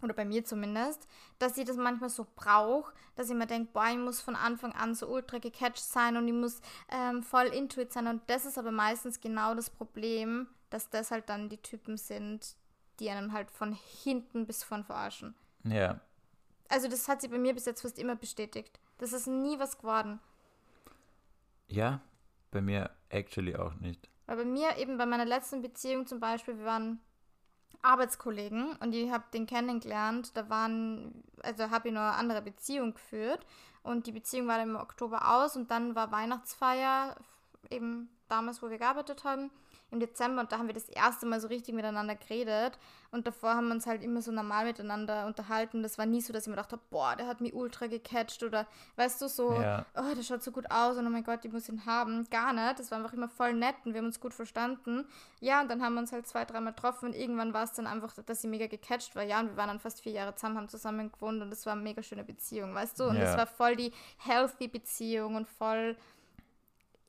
oder 0.00 0.14
bei 0.14 0.24
mir 0.24 0.46
zumindest, 0.46 1.06
dass 1.38 1.58
ich 1.58 1.66
das 1.66 1.76
manchmal 1.76 2.08
so 2.08 2.26
brauche, 2.36 2.90
dass 3.16 3.28
ich 3.28 3.36
mir 3.36 3.46
denke, 3.46 3.70
boah, 3.74 3.88
ich 3.90 3.98
muss 3.98 4.22
von 4.22 4.34
Anfang 4.34 4.72
an 4.72 4.94
so 4.94 5.08
ultra 5.08 5.36
gecatcht 5.36 5.84
sein 5.84 6.16
und 6.16 6.26
ich 6.26 6.32
muss 6.32 6.62
ähm, 6.88 7.22
voll 7.22 7.48
intuit 7.48 7.92
sein. 7.92 8.06
Und 8.06 8.22
das 8.28 8.46
ist 8.46 8.56
aber 8.56 8.70
meistens 8.70 9.20
genau 9.20 9.54
das 9.54 9.68
Problem, 9.68 10.48
dass 10.70 10.88
das 10.88 11.10
halt 11.10 11.28
dann 11.28 11.50
die 11.50 11.60
Typen 11.60 11.98
sind, 11.98 12.56
die 12.98 13.10
einen 13.10 13.34
halt 13.34 13.50
von 13.50 13.76
hinten 14.02 14.46
bis 14.46 14.64
vorn 14.64 14.84
verarschen. 14.84 15.34
Ja. 15.64 16.00
Also 16.70 16.88
das 16.88 17.08
hat 17.08 17.20
sich 17.20 17.30
bei 17.30 17.38
mir 17.38 17.52
bis 17.52 17.66
jetzt 17.66 17.82
fast 17.82 17.98
immer 17.98 18.16
bestätigt. 18.16 18.80
Das 18.96 19.12
ist 19.12 19.26
nie 19.26 19.58
was 19.58 19.76
geworden. 19.76 20.18
Ja, 21.68 22.00
bei 22.50 22.60
mir 22.60 22.90
actually 23.08 23.56
auch 23.56 23.74
nicht. 23.74 24.08
Weil 24.26 24.36
bei 24.36 24.44
mir 24.44 24.76
eben 24.78 24.98
bei 24.98 25.06
meiner 25.06 25.24
letzten 25.24 25.62
Beziehung 25.62 26.06
zum 26.06 26.20
Beispiel, 26.20 26.58
wir 26.58 26.64
waren 26.64 27.00
Arbeitskollegen 27.82 28.76
und 28.76 28.94
ich 28.94 29.10
habe 29.10 29.24
den 29.32 29.46
kennengelernt. 29.46 30.36
Da 30.36 30.48
waren, 30.50 31.22
also 31.42 31.70
habe 31.70 31.88
ich 31.88 31.94
nur 31.94 32.02
eine 32.02 32.14
andere 32.14 32.42
Beziehung 32.42 32.94
geführt 32.94 33.46
und 33.82 34.06
die 34.06 34.12
Beziehung 34.12 34.48
war 34.48 34.58
dann 34.58 34.70
im 34.70 34.76
Oktober 34.76 35.36
aus 35.36 35.56
und 35.56 35.70
dann 35.70 35.94
war 35.94 36.10
Weihnachtsfeier, 36.10 37.16
eben 37.70 38.08
damals, 38.28 38.62
wo 38.62 38.70
wir 38.70 38.78
gearbeitet 38.78 39.24
haben 39.24 39.50
im 39.92 40.00
Dezember 40.00 40.40
und 40.42 40.50
da 40.50 40.58
haben 40.58 40.66
wir 40.66 40.74
das 40.74 40.88
erste 40.88 41.26
Mal 41.26 41.40
so 41.40 41.46
richtig 41.48 41.74
miteinander 41.74 42.16
geredet 42.16 42.76
und 43.12 43.26
davor 43.26 43.54
haben 43.54 43.68
wir 43.68 43.74
uns 43.74 43.86
halt 43.86 44.02
immer 44.02 44.20
so 44.20 44.32
normal 44.32 44.64
miteinander 44.64 45.26
unterhalten. 45.26 45.82
Das 45.82 45.96
war 45.96 46.06
nie 46.06 46.20
so, 46.20 46.32
dass 46.32 46.42
ich 46.42 46.48
mir 46.48 46.56
gedacht 46.56 46.72
habe, 46.72 46.82
boah, 46.90 47.14
der 47.16 47.26
hat 47.28 47.40
mich 47.40 47.54
ultra 47.54 47.86
gecatcht 47.86 48.42
oder 48.42 48.66
weißt 48.96 49.22
du, 49.22 49.28
so, 49.28 49.52
Ja. 49.52 49.86
oh, 49.94 50.14
der 50.14 50.22
schaut 50.24 50.42
so 50.42 50.50
gut 50.50 50.70
aus 50.72 50.96
und 50.96 51.06
oh 51.06 51.10
mein 51.10 51.22
Gott, 51.22 51.44
ich 51.44 51.52
muss 51.52 51.68
ihn 51.68 51.86
haben. 51.86 52.26
Gar 52.30 52.52
nicht. 52.52 52.80
Das 52.80 52.90
war 52.90 52.98
einfach 52.98 53.12
immer 53.12 53.28
voll 53.28 53.54
nett 53.54 53.76
und 53.84 53.92
wir 53.94 53.98
haben 54.00 54.06
uns 54.06 54.18
gut 54.20 54.34
verstanden. 54.34 55.06
Ja, 55.40 55.60
und 55.60 55.70
dann 55.70 55.82
haben 55.82 55.94
wir 55.94 56.00
uns 56.00 56.10
halt 56.12 56.26
zwei, 56.26 56.44
dreimal 56.44 56.72
getroffen 56.72 57.06
und 57.10 57.14
irgendwann 57.14 57.54
war 57.54 57.62
es 57.62 57.72
dann 57.72 57.86
einfach, 57.86 58.12
dass 58.26 58.42
sie 58.42 58.48
mega 58.48 58.66
gecatcht 58.66 59.14
war. 59.14 59.22
Ja, 59.22 59.38
und 59.40 59.50
wir 59.50 59.56
waren 59.56 59.68
dann 59.68 59.80
fast 59.80 60.02
vier 60.02 60.12
Jahre 60.12 60.34
zusammen, 60.34 60.56
haben 60.56 60.68
zusammen 60.68 61.12
gewohnt 61.12 61.40
und 61.42 61.50
das 61.50 61.64
war 61.64 61.74
eine 61.74 61.82
mega 61.82 62.02
schöne 62.02 62.24
Beziehung, 62.24 62.74
weißt 62.74 62.98
du? 62.98 63.04
Und 63.04 63.20
das 63.20 63.30
Ja. 63.30 63.36
war 63.38 63.46
voll 63.46 63.76
die 63.76 63.92
healthy 64.18 64.66
Beziehung 64.68 65.36
und 65.36 65.46
voll 65.48 65.96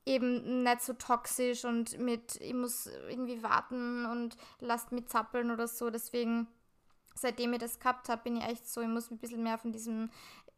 eben 0.08 0.64
nicht 0.64 0.82
so 0.82 0.94
toxisch 0.94 1.66
und 1.66 2.00
mit, 2.00 2.36
ich 2.38 2.54
muss 2.54 2.88
irgendwie 3.10 3.44
warten 3.44 4.06
und 4.06 4.38
lasst 4.60 4.92
mich 4.92 5.08
zappeln 5.08 5.52
oder 5.52 5.68
so. 5.68 5.90
Deswegen, 5.90 6.48
seitdem 7.16 7.54
ich 7.54 7.60
das 7.60 7.80
gehabt 7.80 8.10
habe, 8.10 8.24
bin 8.24 8.38
ich 8.38 8.44
echt 8.44 8.68
so, 8.68 8.82
ich 8.82 8.88
muss 8.88 9.12
ein 9.12 9.18
bisschen 9.18 9.44
mehr 9.44 9.58
von 9.58 9.72
diesem, 9.72 10.10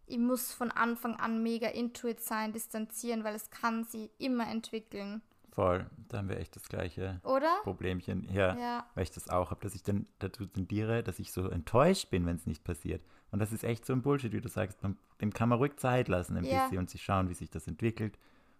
ich 0.06 0.20
muss 0.20 0.54
von 0.54 0.72
Anfang 0.72 1.16
an 1.16 1.41
mega 1.43 1.68
intuit 1.68 2.22
sein, 2.22 2.54
distanzieren, 2.54 3.24
weil 3.24 3.36
es 3.36 3.50
kann 3.50 3.84
sie 3.84 4.12
immer 4.20 4.47
entwickeln. 4.47 5.22
Voll. 5.52 5.89
Da 6.08 6.20
haben 6.20 6.30
wir 6.30 6.38
echt 6.38 6.56
das 6.56 6.70
gleiche 6.70 7.20
Oder? 7.24 7.52
Problemchen. 7.64 8.30
Ja. 8.32 8.56
Ja. 8.56 8.86
Weil 8.93 9.04
ich 9.04 9.12
das 9.12 9.30
auch 9.30 9.50
habe, 9.50 9.62
dass 9.62 9.74
ich 9.74 9.84
dann 9.84 10.06
dazu 10.20 10.45
tendiere, 10.45 11.04
dass 11.04 11.20
ich 11.20 11.32
so 11.32 11.50
enttäuscht 11.50 12.10
bin, 12.12 12.26
wenn 12.26 12.36
es 12.36 12.45
nicht 12.45 12.64
passiert. 12.64 13.02
Und 13.32 13.39
das 13.39 13.52
ist 13.52 13.64
echt 13.64 13.86
so 13.86 13.93
ein 13.93 14.02
Bullshit, 14.02 14.32
wie 14.32 14.41
du 14.41 14.47
sagst. 14.47 14.82
Man, 14.84 14.97
dem 15.22 15.34
kann 15.34 15.50
man 15.50 15.58
ruhig 15.58 15.76
Zeit 15.78 16.08
lassen 16.08 16.38
ein 16.38 16.45
Ja. 16.45 16.64
bisschen 16.64 16.78
und 16.78 16.89
sich 16.89 17.02
schauen, 17.04 17.30
wie 17.30 17.34
sich 17.34 17.50
das 17.50 17.68
entwickelt. 17.68 18.18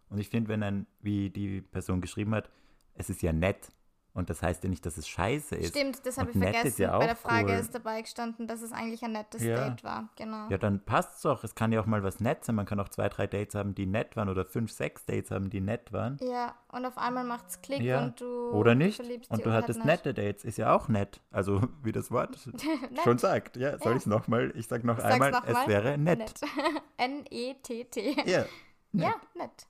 Und 0.10 0.18
ich 0.20 0.30
finde, 0.30 0.50
wenn 0.50 0.64
ein, 0.64 0.88
wie 1.02 1.30
die 1.30 1.62
Person 1.62 2.02
geschrieben 2.02 2.34
hat, 2.36 2.50
es 2.96 3.10
ist 3.10 3.22
ja 3.22 3.32
nett. 3.34 3.72
Und 4.12 4.32
das 4.32 4.42
heißt 4.42 4.64
ja 4.64 4.70
nicht, 4.72 4.84
dass 4.88 4.98
es 4.98 5.08
scheiße 5.08 5.56
ist. 5.56 5.70
Stimmt, 5.70 6.04
das 6.06 6.18
habe 6.18 6.32
ich 6.32 6.36
nett 6.36 6.56
vergessen. 6.56 6.82
ja 6.82 6.98
Bei 6.98 7.06
der 7.06 7.16
Frage 7.16 7.54
cool. 7.54 7.60
ist 7.60 7.76
dabei 7.76 8.02
gestanden, 8.02 8.48
dass 8.48 8.64
es 8.64 8.72
eigentlich 8.74 9.04
ein 9.04 9.12
nettes 9.12 9.44
Ja. 9.44 9.70
Date 9.70 9.84
war. 9.84 10.10
Genau. 10.18 10.50
Ja, 10.50 10.58
dann 10.58 10.84
passt's 10.84 11.22
doch. 11.22 11.44
Es 11.44 11.54
kann 11.54 11.72
ja 11.72 11.80
auch 11.80 11.86
mal 11.86 12.04
was 12.04 12.20
nett 12.20 12.44
sein. 12.44 12.56
Man 12.56 12.66
kann 12.66 12.80
auch 12.80 12.90
zwei, 12.90 13.08
drei 13.08 13.28
Dates 13.28 13.54
haben, 13.54 13.76
die 13.76 13.86
nett 13.86 14.18
waren 14.18 14.28
oder 14.28 14.46
fünf, 14.46 14.72
sechs 14.72 15.06
Dates 15.06 15.30
haben, 15.30 15.52
die 15.52 15.62
nett 15.62 15.94
waren. 15.94 16.18
Ja, 16.22 16.56
und 16.70 16.86
auf 16.88 16.98
einmal 16.98 17.24
macht's 17.24 17.62
Klick 17.62 17.82
Ja. 17.82 18.04
und 18.04 18.20
du 18.20 18.50
Oder 18.50 18.74
nicht. 18.74 19.00
Und 19.30 19.46
du 19.46 19.54
hattest 19.54 19.78
nicht. 19.80 19.86
nette 19.86 20.14
Dates. 20.16 20.44
Ist 20.44 20.58
ja 20.58 20.76
auch 20.76 20.88
nett. 20.90 21.22
Also, 21.32 21.62
wie 21.84 21.92
das 21.92 22.10
Wort 22.10 22.36
Nett. 22.92 23.04
schon 23.04 23.20
sagt. 23.20 23.58
Ja, 23.58 23.78
soll 23.78 23.92
Ja. 23.92 23.98
ich 23.98 23.98
es 24.04 24.06
nochmal? 24.08 24.52
Ich 24.56 24.68
sag 24.68 24.84
noch 24.84 25.00
Sag's 25.00 25.14
einmal, 25.14 25.32
noch 25.32 25.46
es 25.46 25.54
mal. 25.54 25.68
wäre 25.68 25.98
nett. 26.00 26.18
Nett. 26.20 26.42
N-E-T-T. 26.98 28.16
Ja. 28.26 28.46
Ja, 28.92 29.14
nett. 29.36 29.68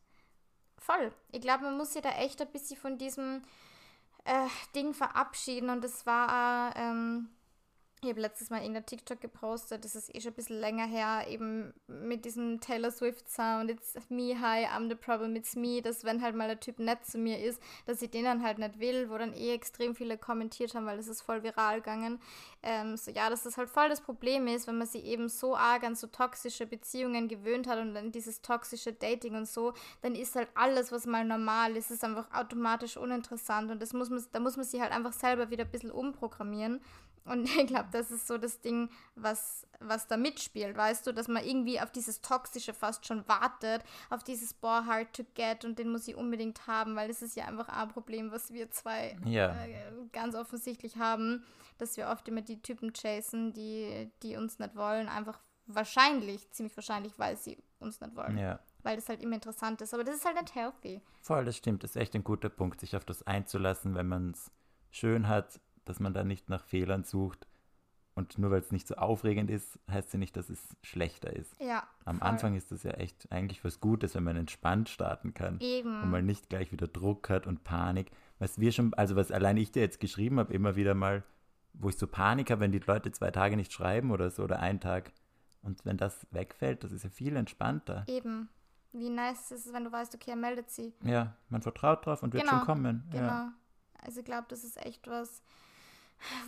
Voll. 0.80 1.12
Ich 1.32 1.42
glaube, 1.42 1.66
man 1.66 1.78
muss 1.78 1.94
sich 1.94 2.02
da 2.02 2.10
echt 2.12 2.42
ein 2.42 2.52
bisschen 2.52 2.78
von 2.78 2.98
diesem 2.98 3.42
äh, 4.26 4.48
Ding 4.76 4.94
verabschieden. 4.94 5.70
Und 5.70 5.84
das 5.84 6.06
war, 6.06 6.76
äh, 6.76 6.80
ähm, 6.82 7.30
ich 8.02 8.10
habe 8.10 8.22
letztes 8.22 8.50
Mal 8.50 8.62
irgendein 8.62 8.86
TikTok 8.86 9.20
gepostet, 9.20 9.84
das 9.84 9.94
ist 9.94 10.14
eh 10.16 10.22
schon 10.22 10.32
ein 10.32 10.36
bisschen 10.36 10.60
länger 10.60 10.86
her, 10.86 11.26
eben 11.28 11.74
mit 11.88 12.24
diesem 12.24 12.62
Taylor 12.62 12.92
Swift 12.92 13.30
Sound, 13.30 13.70
it's 13.70 13.94
me, 14.10 14.40
hi, 14.40 14.66
I'm 14.66 14.88
the 14.88 14.96
problem, 14.96 15.36
it's 15.36 15.56
me, 15.56 15.82
dass 15.82 16.06
wenn 16.06 16.22
halt 16.22 16.34
mal 16.36 16.48
der 16.48 16.62
Typ 16.62 16.80
nett 16.80 17.06
zu 17.06 17.18
mir 17.18 17.44
ist, 17.44 17.62
dass 17.86 18.02
ich 18.02 18.10
den 18.10 18.24
dann 18.24 18.42
halt 18.42 18.58
nicht 18.58 18.80
will, 18.80 19.10
wo 19.10 19.18
dann 19.18 19.34
eh 19.34 19.54
extrem 19.54 19.96
viele 19.96 20.18
kommentiert 20.18 20.76
haben, 20.76 20.86
weil 20.86 20.96
das 20.96 21.08
ist 21.08 21.22
voll 21.22 21.44
viral 21.44 21.82
gegangen. 21.82 22.22
Ähm, 22.64 22.96
so, 22.96 23.12
ja, 23.12 23.30
dass 23.30 23.44
das 23.44 23.58
halt 23.58 23.70
voll 23.70 23.90
das 23.90 24.02
Problem 24.02 24.48
ist, 24.48 24.68
wenn 24.68 24.78
man 24.78 24.88
sich 24.88 25.04
eben 25.04 25.28
so 25.28 25.56
arg 25.56 25.84
an 25.84 25.96
so 25.96 26.08
toxische 26.08 26.66
Beziehungen 26.66 27.28
gewöhnt 27.28 27.68
hat 27.68 27.80
und 27.80 27.94
dann 27.94 28.12
dieses 28.12 28.42
toxische 28.42 28.94
Dating 28.94 29.36
und 29.36 29.48
so, 29.48 29.74
dann 30.02 30.16
ist 30.16 30.36
halt 30.36 30.50
alles, 30.56 30.92
was 30.92 31.06
mal 31.06 31.26
normal 31.26 31.76
ist, 31.76 31.92
ist 31.92 32.04
einfach 32.06 32.32
automatisch 32.34 32.96
uninteressant 32.96 33.72
und 33.72 33.82
das 33.82 33.92
muss 33.92 34.10
man, 34.10 34.24
da 34.32 34.40
muss 34.40 34.56
man 34.56 34.66
sich 34.66 34.80
halt 34.80 34.94
einfach 34.94 35.14
selber 35.14 35.50
wieder 35.50 35.66
ein 35.66 35.72
bisschen 35.72 35.92
umprogrammieren. 35.92 36.82
Und 37.30 37.44
ich 37.58 37.68
glaube, 37.68 37.90
das 37.92 38.12
ist 38.12 38.28
so 38.28 38.38
das 38.38 38.62
Ding, 38.62 38.90
was, 39.16 39.66
was 39.80 40.08
da 40.08 40.18
mitspielt, 40.18 40.76
weißt 40.76 41.06
du, 41.08 41.14
dass 41.14 41.28
man 41.28 41.44
irgendwie 41.44 41.80
auf 41.80 41.92
dieses 41.92 42.22
Toxische 42.22 42.74
fast 42.74 43.06
schon 43.06 43.28
wartet, 43.28 43.84
auf 44.10 44.24
dieses 44.24 44.54
Boah, 44.54 44.86
hard 44.86 45.14
to 45.14 45.24
get 45.36 45.64
und 45.66 45.78
den 45.80 45.92
muss 45.92 46.08
ich 46.08 46.16
unbedingt 46.16 46.68
haben, 46.68 46.96
weil 46.96 47.08
das 47.08 47.22
ist 47.22 47.36
ja 47.36 47.46
einfach 47.46 47.70
ein 47.70 47.88
Problem, 47.90 48.32
was 48.32 48.52
wir 48.52 48.72
zwei 48.72 49.18
Ja. 49.26 49.54
äh, 49.66 49.92
ganz 50.12 50.36
offensichtlich 50.36 50.98
haben, 50.98 51.44
dass 51.78 51.98
wir 51.98 52.08
oft 52.10 52.28
immer 52.28 52.42
die 52.42 52.62
Typen 52.62 52.94
chasen, 52.94 53.54
die, 53.54 54.12
die 54.24 54.36
uns 54.36 54.60
nicht 54.60 54.76
wollen, 54.76 55.08
einfach 55.08 55.40
wahrscheinlich, 55.66 56.50
ziemlich 56.52 56.76
wahrscheinlich, 56.76 57.18
weil 57.18 57.38
sie 57.38 57.58
uns 57.80 58.02
nicht 58.02 58.16
wollen. 58.16 58.38
Ja. 58.38 58.60
Weil 58.84 58.96
das 58.96 59.08
halt 59.08 59.22
immer 59.22 59.36
interessant 59.36 59.82
ist. 59.82 59.94
Aber 59.94 60.04
das 60.04 60.16
ist 60.16 60.26
halt 60.26 60.40
nicht 60.42 60.56
healthy. 60.56 61.02
Voll, 61.22 61.46
das 61.46 61.56
stimmt. 61.58 61.84
Das 61.84 61.92
ist 61.92 61.96
echt 61.96 62.16
ein 62.16 62.24
guter 62.24 62.50
Punkt, 62.50 62.80
sich 62.80 62.96
auf 62.96 63.06
das 63.06 63.24
einzulassen, 63.24 63.96
wenn 63.96 64.08
man 64.08 64.32
es 64.32 64.52
schön 64.92 65.28
hat, 65.28 65.60
dass 65.90 66.00
man 66.00 66.14
da 66.14 66.24
nicht 66.24 66.50
nach 66.50 66.64
Fehlern 66.64 67.04
sucht. 67.04 67.48
Und 68.16 68.38
nur 68.38 68.52
weil 68.52 68.60
es 68.60 68.72
nicht 68.72 68.88
so 68.88 68.96
aufregend 68.96 69.50
ist, 69.50 69.80
heißt 69.90 70.12
ja 70.14 70.20
nicht, 70.20 70.36
dass 70.36 70.50
es 70.50 70.62
schlechter 70.82 71.34
ist. 71.34 71.54
Ja. 71.60 71.88
Am 72.04 72.20
voll. 72.20 72.28
Anfang 72.28 72.56
ist 72.56 72.72
das 72.72 72.84
ja 72.84 72.92
echt 72.92 73.32
eigentlich 73.32 73.64
was 73.64 73.80
Gutes, 73.80 74.14
wenn 74.14 74.26
man 74.26 74.36
entspannt 74.36 74.90
starten 74.90 75.34
kann. 75.34 75.60
Eben. 75.62 76.02
und 76.04 76.12
man 76.12 76.26
nicht 76.26 76.50
gleich 76.50 76.72
wieder 76.72 76.88
Druck 76.88 77.30
hat 77.30 77.48
und 77.48 77.64
Panik. 77.64 78.12
Was 78.38 78.60
wir 78.60 78.72
schon, 78.72 78.94
also 78.96 79.16
was 79.16 79.32
allein 79.32 79.58
ich 79.58 79.72
dir 79.72 79.82
jetzt 79.82 80.00
geschrieben 80.00 80.38
habe, 80.40 80.54
immer 80.54 80.76
wieder 80.76 80.96
mal, 80.96 81.24
wo 81.74 81.90
ich 81.90 81.98
so 81.98 82.08
Panik 82.08 82.52
habe, 82.52 82.62
wenn 82.62 82.72
die 82.72 82.80
Leute 82.80 83.12
zwei 83.12 83.32
Tage 83.32 83.56
nicht 83.56 83.72
schreiben 83.72 84.12
oder 84.12 84.30
so 84.30 84.44
oder 84.44 84.60
einen 84.60 84.82
Tag. 84.82 85.14
Und 85.62 85.86
wenn 85.86 85.98
das 85.98 86.28
wegfällt, 86.32 86.84
das 86.84 86.92
ist 86.92 87.04
ja 87.04 87.10
viel 87.10 87.36
entspannter. 87.36 88.04
Eben. 88.08 88.50
Wie 88.92 89.10
nice 89.10 89.52
ist 89.52 89.68
es, 89.68 89.74
wenn 89.74 89.84
du 89.84 89.92
weißt, 89.92 90.16
okay, 90.16 90.32
er 90.32 90.36
meldet 90.36 90.72
sie. 90.72 90.94
Ja, 91.04 91.36
man 91.50 91.62
vertraut 91.62 92.06
drauf 92.06 92.24
und 92.24 92.34
wird 92.34 92.44
Genau, 92.44 92.58
schon 92.58 92.66
kommen. 92.66 93.08
Genau. 93.12 93.24
Ja. 93.24 93.54
Also 94.04 94.20
ich 94.20 94.26
glaube, 94.26 94.48
das 94.50 94.64
ist 94.64 94.84
echt 94.84 95.08
was, 95.08 95.42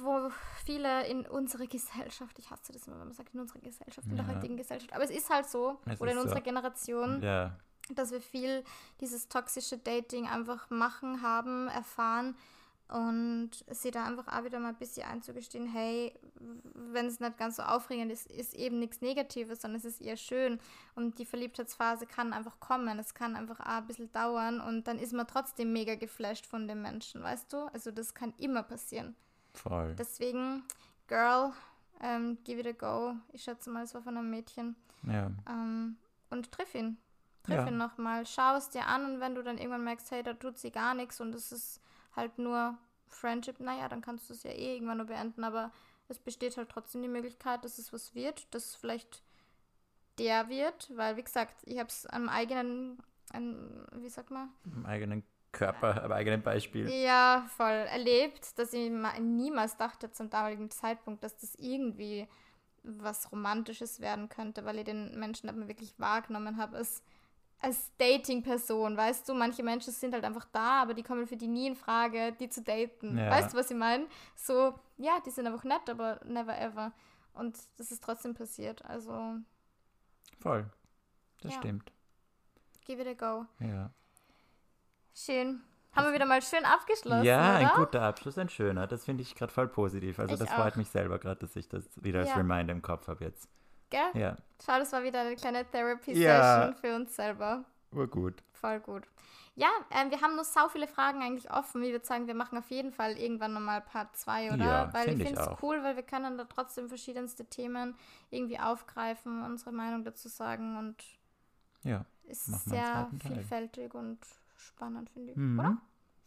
wo 0.01 0.29
viele 0.65 1.07
in 1.07 1.25
unserer 1.27 1.67
Gesellschaft, 1.67 2.37
ich 2.39 2.49
hasse 2.51 2.71
das 2.73 2.87
immer, 2.87 2.99
wenn 2.99 3.07
man 3.07 3.15
sagt, 3.15 3.33
in 3.33 3.39
unserer 3.39 3.59
Gesellschaft, 3.59 4.07
in 4.07 4.17
der 4.17 4.25
Ja. 4.27 4.35
heutigen 4.35 4.57
Gesellschaft, 4.57 4.93
aber 4.93 5.03
es 5.03 5.11
ist 5.11 5.29
halt 5.29 5.49
so, 5.49 5.79
Es 5.85 5.99
oder 6.01 6.11
in 6.11 6.17
so. 6.17 6.23
unserer 6.23 6.41
Generation, 6.41 7.21
ja, 7.21 7.57
dass 7.95 8.11
wir 8.11 8.21
viel 8.21 8.63
dieses 8.99 9.27
toxische 9.27 9.77
Dating 9.77 10.27
einfach 10.27 10.69
machen, 10.69 11.21
haben, 11.21 11.67
erfahren 11.67 12.35
und 12.89 13.51
sie 13.69 13.89
da 13.91 14.05
einfach 14.05 14.27
auch 14.27 14.43
wieder 14.43 14.59
mal 14.59 14.69
ein 14.69 14.75
bisschen 14.77 15.07
einzugestehen, 15.07 15.65
hey, 15.65 16.13
wenn 16.73 17.05
es 17.05 17.19
nicht 17.21 17.37
ganz 17.37 17.55
so 17.55 17.63
aufregend 17.63 18.11
ist, 18.11 18.29
ist 18.29 18.53
eben 18.53 18.79
nichts 18.79 18.99
Negatives, 19.01 19.61
sondern 19.61 19.79
es 19.79 19.85
ist 19.85 20.01
eher 20.01 20.17
schön 20.17 20.59
und 20.95 21.17
die 21.17 21.25
Verliebtheitsphase 21.25 22.05
kann 22.05 22.33
einfach 22.33 22.59
kommen, 22.59 22.99
es 22.99 23.13
kann 23.13 23.35
einfach 23.37 23.61
auch 23.61 23.65
ein 23.77 23.87
bisschen 23.87 24.11
dauern 24.11 24.59
und 24.59 24.87
dann 24.87 24.99
ist 24.99 25.13
man 25.13 25.25
trotzdem 25.27 25.71
mega 25.71 25.95
geflasht 25.95 26.45
von 26.45 26.67
dem 26.67 26.81
Menschen, 26.81 27.23
weißt 27.23 27.51
du? 27.53 27.59
Also 27.73 27.91
das 27.91 28.13
kann 28.13 28.33
immer 28.37 28.63
passieren. 28.63 29.15
Voll. 29.53 29.95
Deswegen, 29.95 30.63
Girl, 31.07 31.51
ähm, 32.01 32.37
give 32.43 32.59
it 32.59 32.67
a 32.67 32.71
go. 32.71 33.15
Ich 33.33 33.43
schätze 33.43 33.69
mal, 33.69 33.83
es 33.83 33.93
war 33.93 34.01
von 34.01 34.17
einem 34.17 34.29
Mädchen. 34.29 34.75
ja. 35.03 35.31
Ähm, 35.49 35.97
und 36.29 36.51
triff 36.51 36.73
ihn. 36.75 36.97
Triff 37.43 37.55
Ja. 37.57 37.67
ihn 37.67 37.77
nochmal. 37.77 38.25
Schau 38.25 38.55
es 38.55 38.69
dir 38.69 38.85
an 38.87 39.03
und 39.05 39.19
wenn 39.19 39.35
du 39.35 39.43
dann 39.43 39.57
irgendwann 39.57 39.83
merkst, 39.83 40.09
hey, 40.11 40.23
da 40.23 40.33
tut 40.33 40.57
sie 40.57 40.71
gar 40.71 40.93
nichts 40.93 41.19
und 41.19 41.35
es 41.35 41.51
ist 41.51 41.81
halt 42.15 42.37
nur 42.37 42.77
Friendship, 43.09 43.59
naja, 43.59 43.89
dann 43.89 44.01
kannst 44.01 44.29
du 44.29 44.33
es 44.33 44.43
ja 44.43 44.51
eh 44.51 44.75
irgendwann 44.75 44.97
nur 44.97 45.07
beenden, 45.07 45.43
aber 45.43 45.71
es 46.07 46.19
besteht 46.19 46.55
halt 46.57 46.69
trotzdem 46.69 47.01
die 47.01 47.07
Möglichkeit, 47.09 47.65
dass 47.65 47.77
es 47.77 47.91
was 47.91 48.15
wird, 48.15 48.53
dass 48.53 48.65
es 48.65 48.75
vielleicht 48.75 49.21
der 50.17 50.49
wird, 50.49 50.91
weil, 50.95 51.17
wie 51.17 51.23
gesagt, 51.23 51.55
ich 51.65 51.77
habe 51.79 51.89
es 51.89 52.05
am 52.05 52.29
eigenen, 52.29 53.01
an, 53.33 53.85
wie 53.95 54.09
sagt 54.09 54.29
man? 54.31 54.49
Im 54.65 54.85
eigenen 54.85 55.23
Körper, 55.51 56.03
am 56.03 56.11
eigenen 56.11 56.41
Beispiel. 56.41 56.89
Ja, 56.89 57.45
voll 57.57 57.69
erlebt, 57.71 58.57
dass 58.57 58.73
ich 58.73 58.89
ma- 58.89 59.19
niemals 59.19 59.75
dachte 59.77 60.11
zum 60.11 60.29
damaligen 60.29 60.69
Zeitpunkt, 60.71 61.23
dass 61.23 61.35
das 61.37 61.55
irgendwie 61.55 62.27
was 62.83 63.31
Romantisches 63.31 63.99
werden 63.99 64.29
könnte, 64.29 64.65
weil 64.65 64.79
ich 64.79 64.85
den 64.85 65.17
Menschen 65.19 65.53
mehr 65.55 65.67
wirklich 65.67 65.93
wahrgenommen 65.99 66.57
habe. 66.57 66.77
Es 66.77 67.03
als 67.63 67.91
Dating-Person, 67.99 68.97
weißt 68.97 69.29
du, 69.29 69.35
manche 69.35 69.61
Menschen 69.61 69.93
sind 69.93 70.15
halt 70.15 70.23
einfach 70.23 70.45
da, 70.51 70.81
aber 70.81 70.95
die 70.95 71.03
kommen 71.03 71.27
für 71.27 71.37
die 71.37 71.45
nie 71.47 71.67
in 71.67 71.75
Frage, 71.75 72.31
die 72.33 72.49
zu 72.49 72.63
daten. 72.63 73.19
Ja. 73.19 73.29
Weißt 73.29 73.53
du, 73.53 73.57
was 73.57 73.69
ich 73.69 73.77
meine? 73.77 74.07
So, 74.35 74.73
ja, 74.97 75.19
die 75.23 75.29
sind 75.29 75.45
einfach 75.45 75.63
nett, 75.63 75.87
aber 75.87 76.19
never 76.25 76.57
ever. 76.59 76.91
Und 77.33 77.59
das 77.77 77.91
ist 77.91 78.03
trotzdem 78.03 78.33
passiert. 78.33 78.83
Also, 78.85 79.35
Voll. 80.39 80.65
Das 81.41 81.53
Ja. 81.53 81.59
stimmt. 81.59 81.91
give 82.83 82.99
it 82.99 83.07
a 83.07 83.13
go. 83.13 83.45
Ja. 83.59 83.91
Schön. 85.15 85.61
Haben 85.93 86.07
wir 86.07 86.13
wieder 86.13 86.25
mal 86.25 86.41
schön 86.41 86.63
abgeschlossen, 86.63 87.25
ja, 87.25 87.55
ein 87.57 87.65
oder? 87.65 87.75
guter 87.75 88.01
Abschluss, 88.03 88.37
ein 88.37 88.47
schöner. 88.47 88.87
Das 88.87 89.03
finde 89.03 89.23
ich 89.23 89.35
gerade 89.35 89.51
voll 89.51 89.67
positiv. 89.67 90.19
Also 90.19 90.35
Ich 90.35 90.39
das 90.39 90.49
freut 90.49 90.73
auch. 90.73 90.77
mich 90.77 90.89
selber 90.89 91.19
gerade, 91.19 91.41
dass 91.41 91.55
ich 91.57 91.67
das 91.67 91.83
wieder 92.01 92.21
als 92.21 92.29
Ja. 92.29 92.35
Reminder 92.37 92.71
im 92.71 92.81
Kopf 92.81 93.07
habe 93.09 93.25
jetzt. 93.25 93.49
Gell? 93.89 93.99
Ja, 94.13 94.37
Schau, 94.65 94.77
das 94.79 94.93
war 94.93 95.03
wieder 95.03 95.19
eine 95.21 95.35
kleine 95.35 95.65
Therapy-Session 95.69 96.23
Ja. 96.23 96.73
für 96.79 96.95
uns 96.95 97.13
selber. 97.15 97.65
war 97.91 98.07
gut. 98.07 98.41
Voll 98.53 98.79
gut. 98.79 99.03
Ja, 99.55 99.67
ähm, 99.89 100.11
wir 100.11 100.21
haben 100.21 100.37
noch 100.37 100.45
sau 100.45 100.69
viele 100.69 100.87
Fragen 100.87 101.21
eigentlich 101.21 101.51
offen. 101.51 101.83
Ich 101.83 101.91
würde 101.91 102.05
sagen, 102.05 102.25
wir 102.25 102.35
machen 102.35 102.57
auf 102.57 102.69
jeden 102.71 102.93
Fall 102.93 103.17
irgendwann 103.17 103.51
nochmal 103.51 103.81
Part 103.81 104.15
2, 104.15 104.53
oder? 104.53 104.63
Ja, 104.63 104.93
weil 104.93 105.09
ich 105.09 105.17
find 105.17 105.21
ich 105.23 105.27
finde 105.27 105.41
es 105.41 105.61
cool, 105.61 105.83
weil 105.83 105.97
wir 105.97 106.03
können 106.03 106.37
da 106.37 106.45
trotzdem 106.45 106.87
verschiedenste 106.87 107.43
Themen 107.43 107.95
irgendwie 108.29 108.59
aufgreifen, 108.59 109.43
unsere 109.43 109.73
Meinung 109.73 110.05
dazu 110.05 110.29
sagen 110.29 110.77
und 110.77 111.03
Ja. 111.83 112.05
ist 112.23 112.45
sehr 112.63 113.09
vielfältig 113.21 113.93
und 113.93 114.19
spannend, 114.61 115.09
finde 115.09 115.31
ich. 115.31 115.37
Mhm. 115.37 115.59
Oder? 115.59 115.77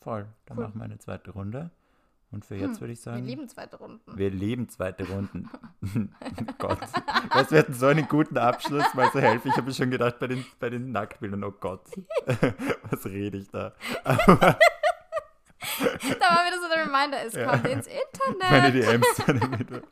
Voll. 0.01 0.26
Dann 0.47 0.59
Cool. 0.59 0.64
machen 0.64 0.78
wir 0.78 0.85
eine 0.85 0.99
zweite 0.99 1.30
Runde. 1.30 1.70
Und 2.30 2.45
für 2.45 2.57
jetzt 2.57 2.74
Hm, 2.76 2.80
würde 2.80 2.93
ich 2.95 2.99
Wir 2.99 3.12
sagen, 3.12 3.24
lieben 3.24 3.49
zweite 3.49 3.76
Runden. 3.76 4.18
wir 4.18 4.28
lieben 4.30 4.68
zweite 4.68 5.07
Runden. 5.09 5.49
Gott. 6.59 6.80
Was 7.32 7.53
wir 7.53 7.61
hatten 7.61 7.74
so 7.74 7.87
einen 7.87 8.09
guten 8.09 8.37
Abschluss, 8.39 8.93
mal 8.95 9.09
so 9.12 9.20
helfen. 9.20 9.49
Ich 9.53 9.57
habe 9.57 9.68
mir 9.68 9.72
schon 9.74 9.91
gedacht 9.91 10.18
bei 10.18 10.26
den, 10.26 10.45
bei 10.59 10.68
den 10.68 10.91
Nacktbildern, 10.91 11.45
oh 11.45 11.53
Gott, 11.53 11.85
was 12.91 13.05
rede 13.07 13.39
ich 13.39 13.49
da? 13.51 13.72
Aber 14.03 14.26
da 14.37 16.26
war 16.26 16.45
wieder 16.47 16.61
so 16.61 16.68
der 16.68 16.87
Reminder, 16.87 17.24
es 17.24 17.35
Ja. 17.35 17.51
kommt 17.53 17.66
ins 17.68 17.89
meine 18.41 18.66
Internet. 18.68 19.05
DMs 19.05 19.28
waren 19.28 19.59
wieder. 19.61 19.82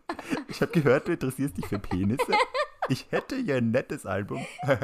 Ich 0.48 0.60
habe 0.60 0.72
gehört, 0.72 1.06
du 1.08 1.12
interessierst 1.12 1.56
dich 1.56 1.66
für 1.66 1.78
Penisse. 1.78 2.32
Ich 2.88 3.06
hätte 3.12 3.36
ja 3.36 3.56
ein 3.56 3.70
nettes 3.70 4.04
Album. 4.04 4.44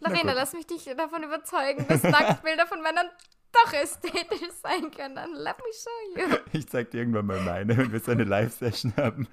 Na 0.00 0.10
Lorena, 0.10 0.32
lass 0.32 0.52
mich 0.52 0.66
dich 0.66 0.84
davon 0.96 1.22
überzeugen, 1.22 1.86
dass 1.88 2.02
Nacktbilder 2.02 2.66
von 2.66 2.82
Männern 2.82 3.08
doch 3.52 3.72
ästhetisch 3.72 4.50
sein 4.62 4.90
können. 4.90 5.14
Dann 5.14 5.34
let 5.34 5.56
me 5.58 5.72
show 5.72 5.90
you. 6.16 6.36
Ich 6.52 6.68
zeig 6.68 6.90
dir 6.90 6.98
irgendwann 6.98 7.26
mal 7.26 7.40
meine, 7.40 7.76
wenn 7.76 7.92
wir 7.92 8.00
so 8.00 8.12
eine 8.12 8.24
Live-Session 8.24 8.94
haben. 8.96 9.28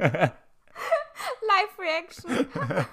Live-Reaction. 1.42 2.48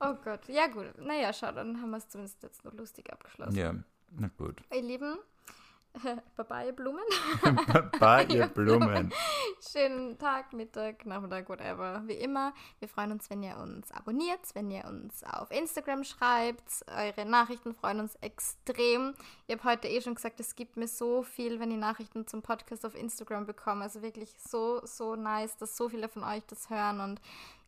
oh 0.00 0.14
Gott. 0.24 0.48
Ja, 0.48 0.66
gut. 0.66 0.98
Naja, 0.98 1.32
schau, 1.32 1.52
dann 1.52 1.80
haben 1.80 1.90
wir 1.90 1.98
es 1.98 2.08
zumindest 2.08 2.42
jetzt 2.42 2.64
noch 2.64 2.72
lustig 2.74 3.12
abgeschlossen. 3.12 3.56
ja, 3.56 3.74
na 4.10 4.30
gut. 4.36 4.60
Ihr 4.72 4.82
Lieben, 4.82 5.18
Bye 6.48 6.72
Blumen. 6.72 7.04
Bei 8.00 8.24
Ja, 8.28 8.34
ihr 8.34 8.46
Blumen. 8.48 9.12
Schönen 9.60 10.18
Tag, 10.18 10.52
Mittag, 10.52 11.06
Nachmittag, 11.06 11.48
whatever. 11.48 12.02
Wie 12.06 12.14
immer, 12.14 12.52
wir 12.80 12.88
freuen 12.88 13.12
uns, 13.12 13.30
wenn 13.30 13.42
ihr 13.42 13.56
uns 13.56 13.90
abonniert, 13.92 14.40
wenn 14.54 14.70
ihr 14.70 14.84
uns 14.84 15.22
auf 15.24 15.50
Instagram 15.50 16.04
schreibt. 16.04 16.84
Eure 16.88 17.24
Nachrichten 17.24 17.74
freuen 17.74 18.00
uns 18.00 18.16
extrem. 18.16 19.14
Ich 19.46 19.56
habe 19.56 19.68
heute 19.70 19.88
eh 19.88 20.00
schon 20.00 20.14
gesagt, 20.14 20.40
es 20.40 20.54
gibt 20.54 20.76
mir 20.76 20.88
so 20.88 21.22
viel, 21.22 21.60
wenn 21.60 21.70
ich 21.70 21.78
Nachrichten 21.78 22.26
zum 22.26 22.42
Podcast 22.42 22.84
auf 22.84 22.94
Instagram 22.94 23.46
bekomme. 23.46 23.84
Also 23.84 24.02
wirklich 24.02 24.34
so, 24.38 24.80
so 24.84 25.14
nice, 25.16 25.56
dass 25.56 25.76
so 25.76 25.88
viele 25.88 26.08
von 26.08 26.24
euch 26.24 26.44
das 26.46 26.70
hören 26.70 27.00
und 27.00 27.20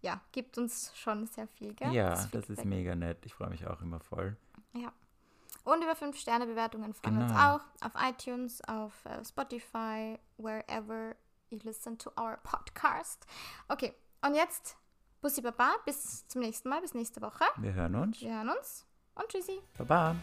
ja, 0.02 0.20
gibt 0.32 0.58
uns 0.58 0.92
schon 0.94 1.26
sehr 1.26 1.48
viel, 1.48 1.74
gell? 1.74 1.92
Ja, 1.92 2.10
das 2.10 2.26
ist 2.26 2.46
Feedback. 2.46 2.64
mega 2.64 2.94
nett. 2.94 3.24
Ich 3.24 3.34
freue 3.34 3.48
mich 3.50 3.66
auch 3.66 3.80
immer 3.80 4.00
voll. 4.00 4.36
Ja. 4.74 4.92
Und 5.66 5.82
über 5.82 5.92
5-Sterne-Bewertungen 5.94 6.94
freuen 6.94 7.16
wir 7.18 7.24
uns 7.24 7.32
Genau. 7.32 7.56
auch. 7.56 7.60
Auf 7.84 7.92
iTunes, 8.00 8.60
auf 8.68 8.92
äh, 9.04 9.24
Spotify, 9.24 10.16
wherever 10.38 11.16
you 11.50 11.58
listen 11.64 11.98
to 11.98 12.10
our 12.20 12.36
podcast. 12.44 13.26
Okay, 13.68 13.92
und 14.24 14.34
jetzt 14.34 14.76
Bussi 15.20 15.40
Baba, 15.42 15.74
bis 15.84 16.26
zum 16.28 16.42
nächsten 16.42 16.68
Mal, 16.68 16.80
bis 16.82 16.94
nächste 16.94 17.20
Woche. 17.20 17.44
Wir 17.56 17.74
hören 17.74 17.96
uns. 17.96 18.20
Wir 18.20 18.32
hören 18.36 18.50
uns 18.50 18.86
und 19.16 19.26
tschüssi. 19.28 19.60
Baba. 19.76 20.14